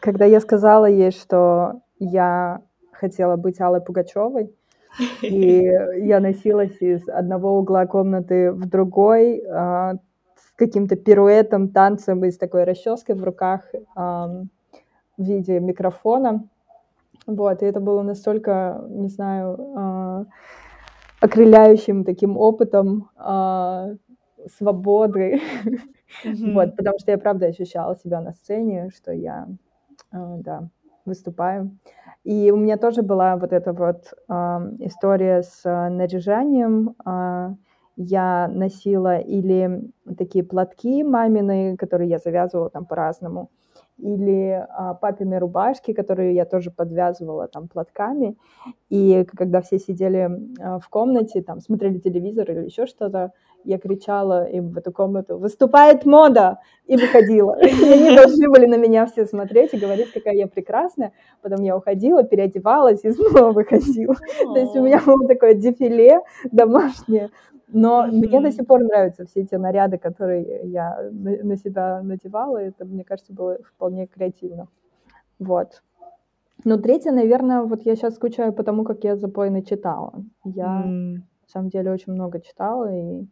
[0.00, 2.60] когда я сказала ей, что я
[3.02, 4.54] хотела быть Аллой Пугачевой,
[5.22, 5.62] и
[5.98, 9.94] я носилась из одного угла комнаты в другой а,
[10.36, 13.62] с каким-то пируэтом, танцем и с такой расческой в руках
[13.94, 14.46] в
[15.18, 16.48] виде микрофона.
[17.26, 20.24] Вот, и это было настолько, не знаю, а,
[21.20, 23.90] окрыляющим таким опытом а,
[24.56, 25.40] свободы.
[26.24, 26.54] Мгм.
[26.54, 29.48] Вот, потому что я правда ощущала себя на сцене, что я,
[30.10, 30.68] а, да,
[31.04, 31.70] выступаю.
[32.24, 36.94] И у меня тоже была вот эта вот а, история с а, наряжанием.
[37.04, 37.54] А,
[37.96, 43.50] Я носила или такие платки маминые, которые я завязывала там по-разному,
[43.98, 48.36] или а, папины рубашки, которые я тоже подвязывала там платками.
[48.88, 50.30] И когда все сидели
[50.60, 53.32] а, в комнате, там смотрели телевизор или еще что-то,
[53.64, 57.58] я кричала им в эту комнату «Выступает мода!» и выходила.
[57.60, 61.12] И они должны были на меня все смотреть и говорить, какая я прекрасная.
[61.42, 64.16] Потом я уходила, переодевалась и снова выходила.
[64.54, 66.20] То есть у меня было такое дефиле
[66.50, 67.30] домашнее.
[67.68, 72.58] Но мне до сих пор нравятся все эти наряды, которые я на себя надевала.
[72.58, 74.68] Это, мне кажется, было вполне креативно.
[75.38, 75.82] Вот.
[76.64, 80.12] Ну, третье, наверное, вот я сейчас скучаю по тому, как я запойно читала.
[80.44, 81.14] Я, М.
[81.14, 83.26] на самом деле, очень много читала, и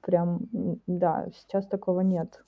[0.00, 0.40] прям,
[0.86, 2.42] да, сейчас такого нет.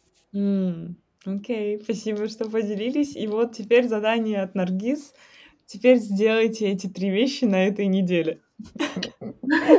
[1.24, 3.16] Окей, спасибо, что поделились.
[3.16, 5.14] И вот теперь задание от Наргиз.
[5.66, 8.40] Теперь сделайте эти три вещи на этой неделе.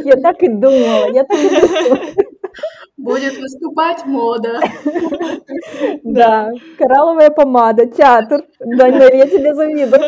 [0.03, 1.99] Я так и думала, я так и думала.
[2.97, 4.61] Будет выступать мода.
[6.03, 8.45] Да, коралловая помада, театр.
[8.59, 10.01] Да, Нель, я тебе завидую.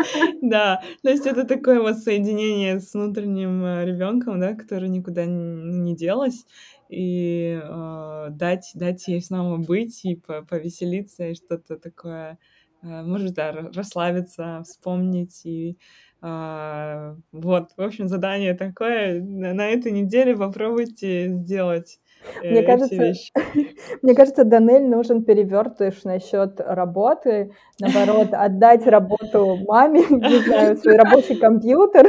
[0.42, 6.46] Да, то есть это такое вот соединение с внутренним ребенком, да, который никуда не делась,
[6.88, 12.38] и э, дать, дать ей снова быть и по- повеселиться, и что-то такое,
[12.82, 15.78] э, может, да, ра- расслабиться, вспомнить, и
[16.22, 22.01] э, вот, в общем, задание такое, на, на этой неделе попробуйте сделать э,
[22.42, 23.12] Мне эти кажется,
[24.02, 27.52] мне кажется, Данель нужен перевертыш насчет работы.
[27.80, 32.06] Наоборот, отдать работу маме, не знаю, свой рабочий компьютер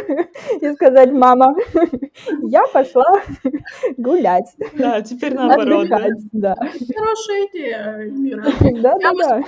[0.62, 1.56] и сказать, мама,
[2.44, 3.22] я пошла
[3.98, 6.14] гулять, Да, теперь наоборот, отдыхать.
[6.32, 8.44] Да, Хорошая идея, Мира.
[8.82, 9.44] да, Я да, да.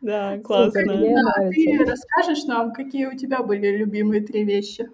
[0.00, 0.80] Да, Супер, классно.
[0.96, 1.90] мне Да, ты нравится.
[1.92, 4.90] расскажешь нам, какие у тебя были любимые три вещи?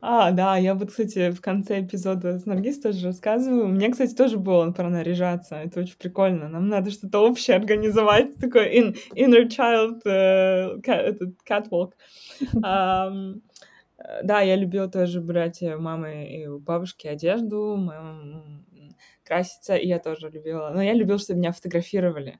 [0.00, 3.68] А, да, я вот, кстати, в конце эпизода с Наргиз тоже рассказываю.
[3.68, 5.56] Меня, кстати, тоже было про наряжаться.
[5.56, 6.48] Это очень прикольно.
[6.48, 11.92] Нам надо что-то общее организовать, такой in, inner child э, ка- этот catwalk.
[13.98, 17.78] Э, да, я любила тоже брать у мамы и у бабушки одежду,
[19.24, 20.70] краситься, и я тоже любила.
[20.74, 22.38] Но я любила, чтобы меня фотографировали.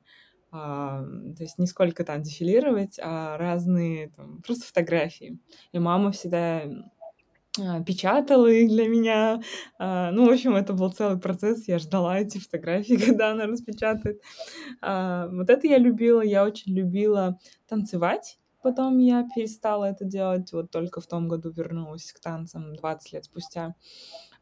[0.53, 1.03] А,
[1.37, 5.39] то есть не сколько там дефилировать, а разные там, просто фотографии.
[5.73, 6.63] И мама всегда
[7.61, 9.41] а, печатала их для меня.
[9.79, 11.67] А, Ну, в общем, это был целый процесс.
[11.69, 14.21] Я ждала эти фотографии, когда она распечатает.
[14.83, 16.23] А, Вот это я любила.
[16.23, 17.39] Я очень любила
[17.69, 18.39] танцевать.
[18.63, 20.53] Потом я перестала это делать.
[20.53, 23.75] Вот только в том году вернулась к танцам 20 лет спустя.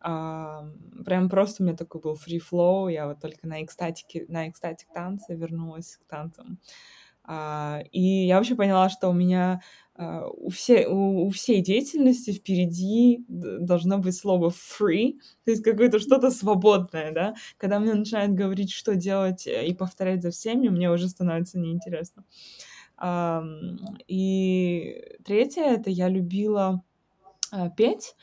[0.00, 0.64] А,
[1.04, 2.92] Прям просто у меня такой был free flow.
[2.92, 6.58] Я вот только на экстатике, на экстатик танцы вернулась к танцам.
[7.90, 9.62] И я вообще поняла, что у меня
[9.96, 16.30] у, все, у, у всей деятельности впереди должно быть слово free, то есть какое-то что-то
[16.30, 17.34] свободное, да.
[17.58, 22.24] Когда мне начинают говорить, что делать э, и повторять за всеми, мне уже становится неинтересно.
[24.06, 26.82] И третье, это я любила
[27.50, 28.14] а, петь,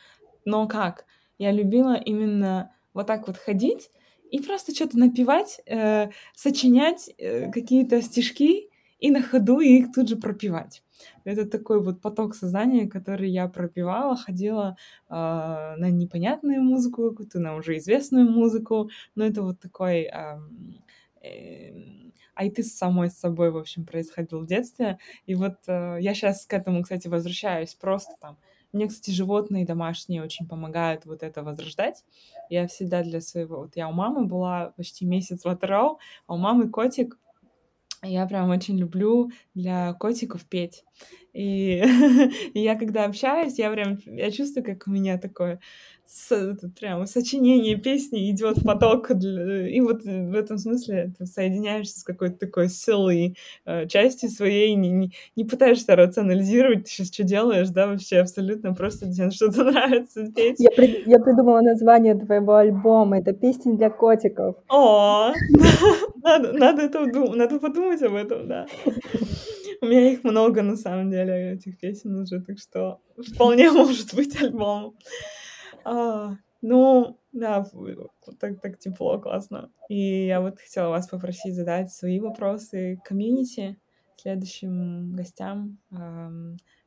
[0.45, 1.06] но как?
[1.38, 3.91] Я любила именно вот так вот ходить
[4.30, 8.70] и просто что-то напевать, э, сочинять э, какие-то стишки
[9.02, 10.84] и на ходу их тут же пропивать.
[11.23, 14.78] Это такой вот поток сознания, который я пропивала, ходила
[15.10, 20.03] э, на непонятную музыку, какую-то на уже известную музыку, но это вот такой...
[20.03, 20.40] Э,
[21.23, 21.73] э,
[22.34, 24.99] а и ты самой с собой, в общем, происходил в детстве.
[25.26, 28.38] И вот э, я сейчас к этому, кстати, возвращаюсь просто там.
[28.72, 32.06] Мне, кстати, животные домашние очень помогают вот это возрождать.
[32.49, 33.61] Я всегда для своего...
[33.61, 37.18] Вот я у мамы была почти месяц в Атырау, а у мамы котик—
[38.03, 40.84] я прям очень люблю для котиков петь.
[41.33, 41.83] И,
[42.53, 45.59] и я когда общаюсь, я прям я чувствую, как у меня такое
[46.05, 49.13] с, прям сочинение песни идет поток.
[49.15, 54.75] Для, и вот в этом смысле ты соединяешься с какой-то такой силой э, частью своей,
[54.75, 59.63] не, не, не пытаешься рационализировать, ты сейчас что делаешь, да, вообще абсолютно просто тебе что-то
[59.63, 60.59] нравится петь.
[60.59, 64.57] Я, при, я придумала название твоего альбома, это «Песни для котиков».
[64.67, 65.31] О,
[66.23, 68.67] надо, надо, это, надо подумать об этом, да.
[69.81, 74.39] У меня их много, на самом деле, этих песен уже, так что вполне может быть
[74.39, 74.95] альбом.
[75.83, 77.65] А, ну, да,
[78.39, 79.71] так, так тепло, классно.
[79.89, 83.79] И я вот хотела вас попросить задать свои вопросы комьюнити,
[84.17, 85.79] следующим гостям,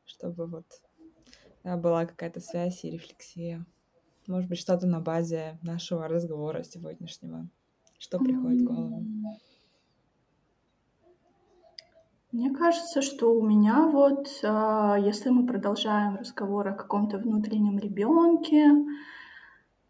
[0.05, 0.65] чтобы вот
[1.65, 3.65] да, была какая-то связь и рефлексия.
[4.27, 7.49] Может быть, что-то на базе нашего разговора сегодняшнего.
[7.97, 9.03] Что приходит в голову?
[12.35, 18.71] Мне кажется, что у меня вот, а, если мы продолжаем разговор о каком-то внутреннем ребенке,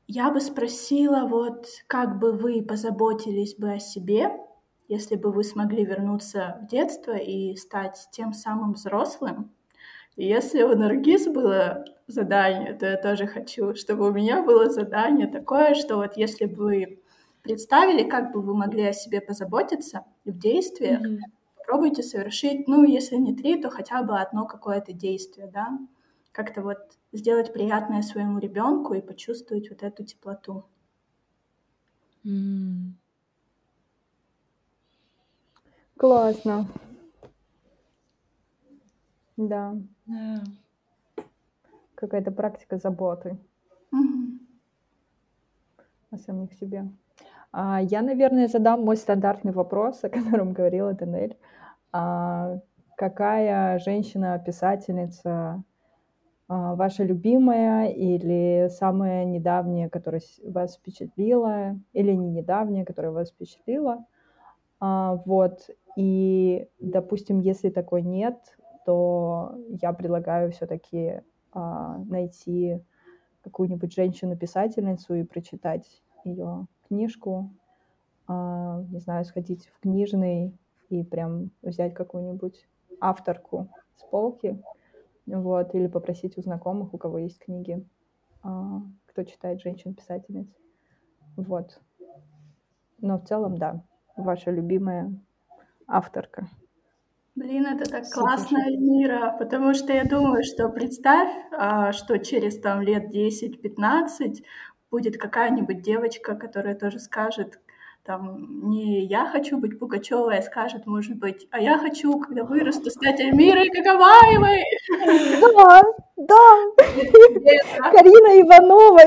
[0.06, 4.30] я бы спросила, вот как бы вы позаботились бы о себе,
[4.88, 9.52] если бы вы смогли вернуться в детство и стать тем самым взрослым.
[10.16, 15.26] И если у Наргиз было задание, то я тоже хочу, чтобы у меня было задание
[15.26, 17.00] такое, что вот если бы вы
[17.42, 21.35] представили, как бы вы могли о себе позаботиться в действиях, mm-hmm
[21.66, 25.80] попробуйте совершить, ну, если не три, то хотя бы одно какое-то действие, да,
[26.32, 26.78] как-то вот
[27.12, 30.66] сделать приятное своему ребенку и почувствовать вот эту теплоту.
[32.24, 32.92] Mm.
[35.98, 36.68] Классно.
[39.38, 39.76] Да.
[40.08, 40.44] Yeah.
[41.96, 43.38] Какая-то практика заботы
[43.92, 44.40] mm-hmm.
[46.12, 46.90] о самих себе.
[47.52, 51.38] А, я, наверное, задам мой стандартный вопрос, о котором говорила Данель.
[51.98, 52.60] А,
[52.98, 55.64] какая женщина-писательница
[56.50, 64.06] а, ваша любимая или самая недавняя, которая вас впечатлила, или не недавняя, которая вас впечатлила?
[64.82, 65.70] Вот.
[65.96, 68.36] И, допустим, если такой нет,
[68.86, 71.22] то я предлагаю все-таки
[71.54, 72.84] найти
[73.42, 77.52] какую-нибудь женщину-писательницу и прочитать ее книжку,
[78.28, 80.54] а, не знаю, сходить в книжный
[80.90, 82.68] и прям взять какую-нибудь
[82.99, 84.62] авторку с полки,
[85.26, 87.86] вот, или попросить у знакомых, у кого есть книги,
[88.44, 90.48] а, кто читает женщин-писательниц,
[91.36, 91.80] вот.
[92.99, 93.84] Но в целом, да,
[94.16, 95.14] ваша любимая
[95.88, 96.48] авторка.
[97.36, 98.22] Блин, это так Супер.
[98.22, 104.41] классно, Эльмира, потому что я думаю, что представь, а, что через там лет 10-15
[104.90, 107.60] будет какая-нибудь девочка, которая тоже скажет,
[108.06, 112.91] там, не я хочу быть Пугачевой, а скажет, может быть, а я хочу, когда вырасту,
[112.91, 114.64] стать Эльмирой Кагаваевой.
[115.41, 115.82] Да,
[116.18, 119.06] да, Карина Ивановой.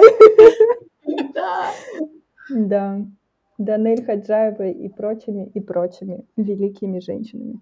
[1.33, 1.71] Да.
[2.51, 3.01] Да,
[3.59, 7.61] Данель Хаджаевой и прочими, и прочими великими женщинами.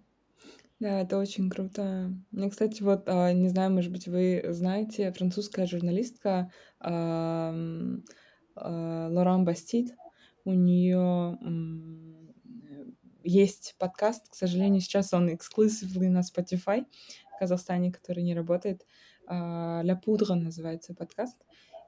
[0.80, 2.12] Да, это очень круто.
[2.30, 6.50] Мне, кстати, вот, а, не знаю, может быть, вы знаете, французская журналистка
[6.80, 7.54] а,
[8.54, 9.94] Лоран Бастит,
[10.46, 11.38] у нее
[13.24, 16.86] есть подкаст, к сожалению, сейчас он эксклюзивный на Spotify
[17.34, 18.86] в Казахстане, который не работает.
[19.26, 21.36] А, «Ля Пудра» называется подкаст.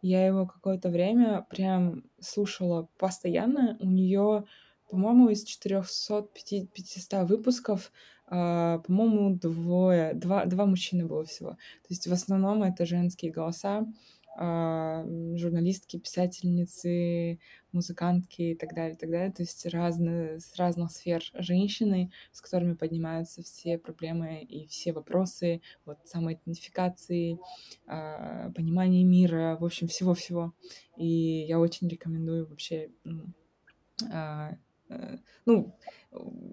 [0.03, 3.77] Я его какое-то время прям слушала постоянно.
[3.81, 4.45] У нее,
[4.91, 7.93] по-моему, из 400-500 выпусков
[8.31, 11.53] Uh, по-моему, двое, два, два мужчины было всего.
[11.53, 13.87] То есть в основном это женские голоса,
[14.39, 17.41] журналистки, писательницы,
[17.73, 19.33] музыкантки и так далее, и так далее.
[19.33, 25.61] То есть разные, с разных сфер женщины, с которыми поднимаются все проблемы и все вопросы
[25.85, 27.39] вот самоидентификации,
[27.87, 30.55] uh, понимания мира, в общем, всего-всего.
[30.97, 33.27] И я очень рекомендую вообще ну,
[35.45, 35.77] ну,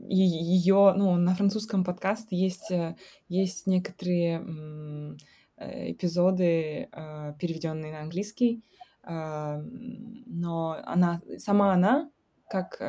[0.10, 2.96] ее, ну, на французском подкасте есть, э,
[3.30, 5.18] есть некоторые э,
[5.58, 8.64] эпизоды, э, переведенные на английский,
[9.08, 12.10] но она, сама она,
[12.50, 12.80] как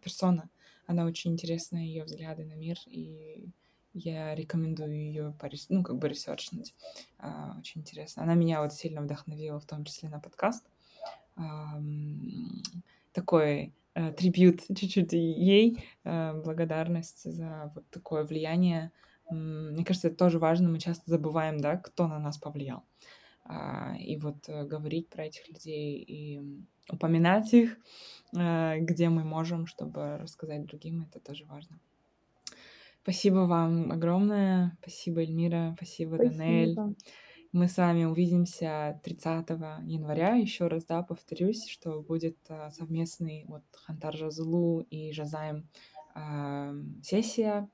[0.00, 0.48] персона,
[0.86, 3.50] Она очень интересная, ее взгляды на мир, и
[3.92, 5.34] я рекомендую ее
[5.70, 6.74] ну, как бы ресерчнуть.
[7.18, 8.22] А, очень интересно.
[8.22, 10.66] Она меня вот сильно вдохновила, в том числе на подкаст.
[13.12, 18.92] Такой э, трибют чуть-чуть ей, э, благодарность за вот такое влияние.
[19.30, 20.68] Мне кажется, это тоже важно.
[20.68, 22.84] Мы часто забываем, да, кто на нас повлиял.
[23.44, 26.42] А, и вот э, говорить про этих людей и
[26.90, 27.76] упоминать их,
[28.32, 31.80] где мы можем, чтобы рассказать другим, это тоже важно.
[33.02, 34.76] Спасибо вам огромное.
[34.82, 35.74] Спасибо, Эльмира.
[35.76, 36.36] Спасибо, Спасибо.
[36.36, 36.76] Данель.
[37.52, 39.48] Мы с вами увидимся 30
[39.84, 40.34] января.
[40.34, 45.68] Еще раз, да, повторюсь, что будет а, совместный вот Хантар Жазулу и Жазаем
[46.16, 47.68] а, сессия,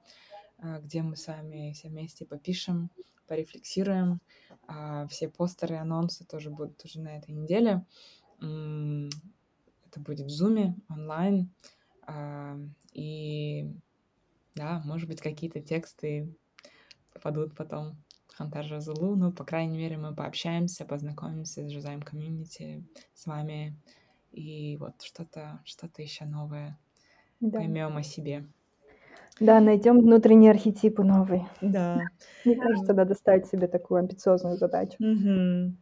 [0.63, 2.91] где мы с вами все вместе попишем,
[3.27, 4.21] порефлексируем.
[4.67, 7.85] А, все постеры, анонсы тоже будут уже на этой неделе.
[8.39, 11.51] Это будет в Zoom, онлайн.
[12.07, 12.59] А,
[12.93, 13.71] и
[14.55, 16.35] да, может быть, какие-то тексты
[17.13, 17.97] попадут потом
[18.29, 19.17] в Хантар Жазулу.
[19.17, 22.85] Ну, по крайней мере, мы пообщаемся, познакомимся с Жазаем комьюнити,
[23.15, 23.77] с вами.
[24.31, 26.79] И вот что-то что еще новое
[27.41, 27.59] да.
[27.59, 28.47] поймем о себе.
[29.41, 31.49] Да, найдем внутренние архетипы новые.
[31.61, 32.01] Да.
[32.45, 34.97] Мне кажется, надо ставить себе такую амбициозную задачу.
[34.99, 35.75] Угу.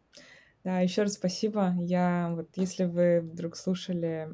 [0.63, 1.75] Да, еще раз спасибо.
[1.79, 4.29] Я вот, если вы вдруг слушали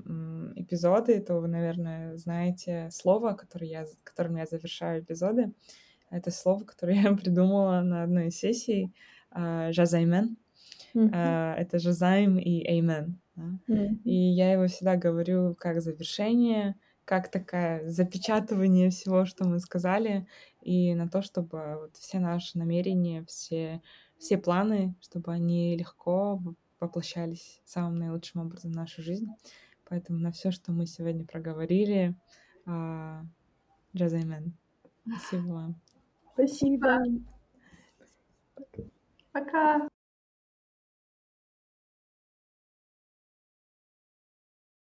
[0.55, 5.53] эпизоды, то вы, наверное, знаете слово, которое я, которым я завершаю эпизоды.
[6.09, 8.93] Это слово, которое я придумала на одной из сессий.
[9.35, 10.37] Uh, жазаймен.
[10.95, 11.11] Mm-hmm.
[11.11, 13.19] Uh, это жазайм и эймен.
[13.37, 14.01] Mm-hmm.
[14.05, 16.75] И я его всегда говорю как завершение,
[17.07, 20.27] как такая запечатывание всего, что мы сказали,
[20.61, 23.81] и на то, чтобы вот все наши намерения, все
[24.17, 26.41] все планы, чтобы они легко
[26.79, 29.27] воплощались самым наилучшим образом в нашу жизнь.
[29.89, 32.13] Поэтому на все, что мы сегодня проговорили,
[32.65, 33.23] а,
[33.95, 34.53] Джазаймен.
[35.07, 35.81] Спасибо вам.
[36.33, 36.99] Спасибо.
[39.31, 39.87] Пока.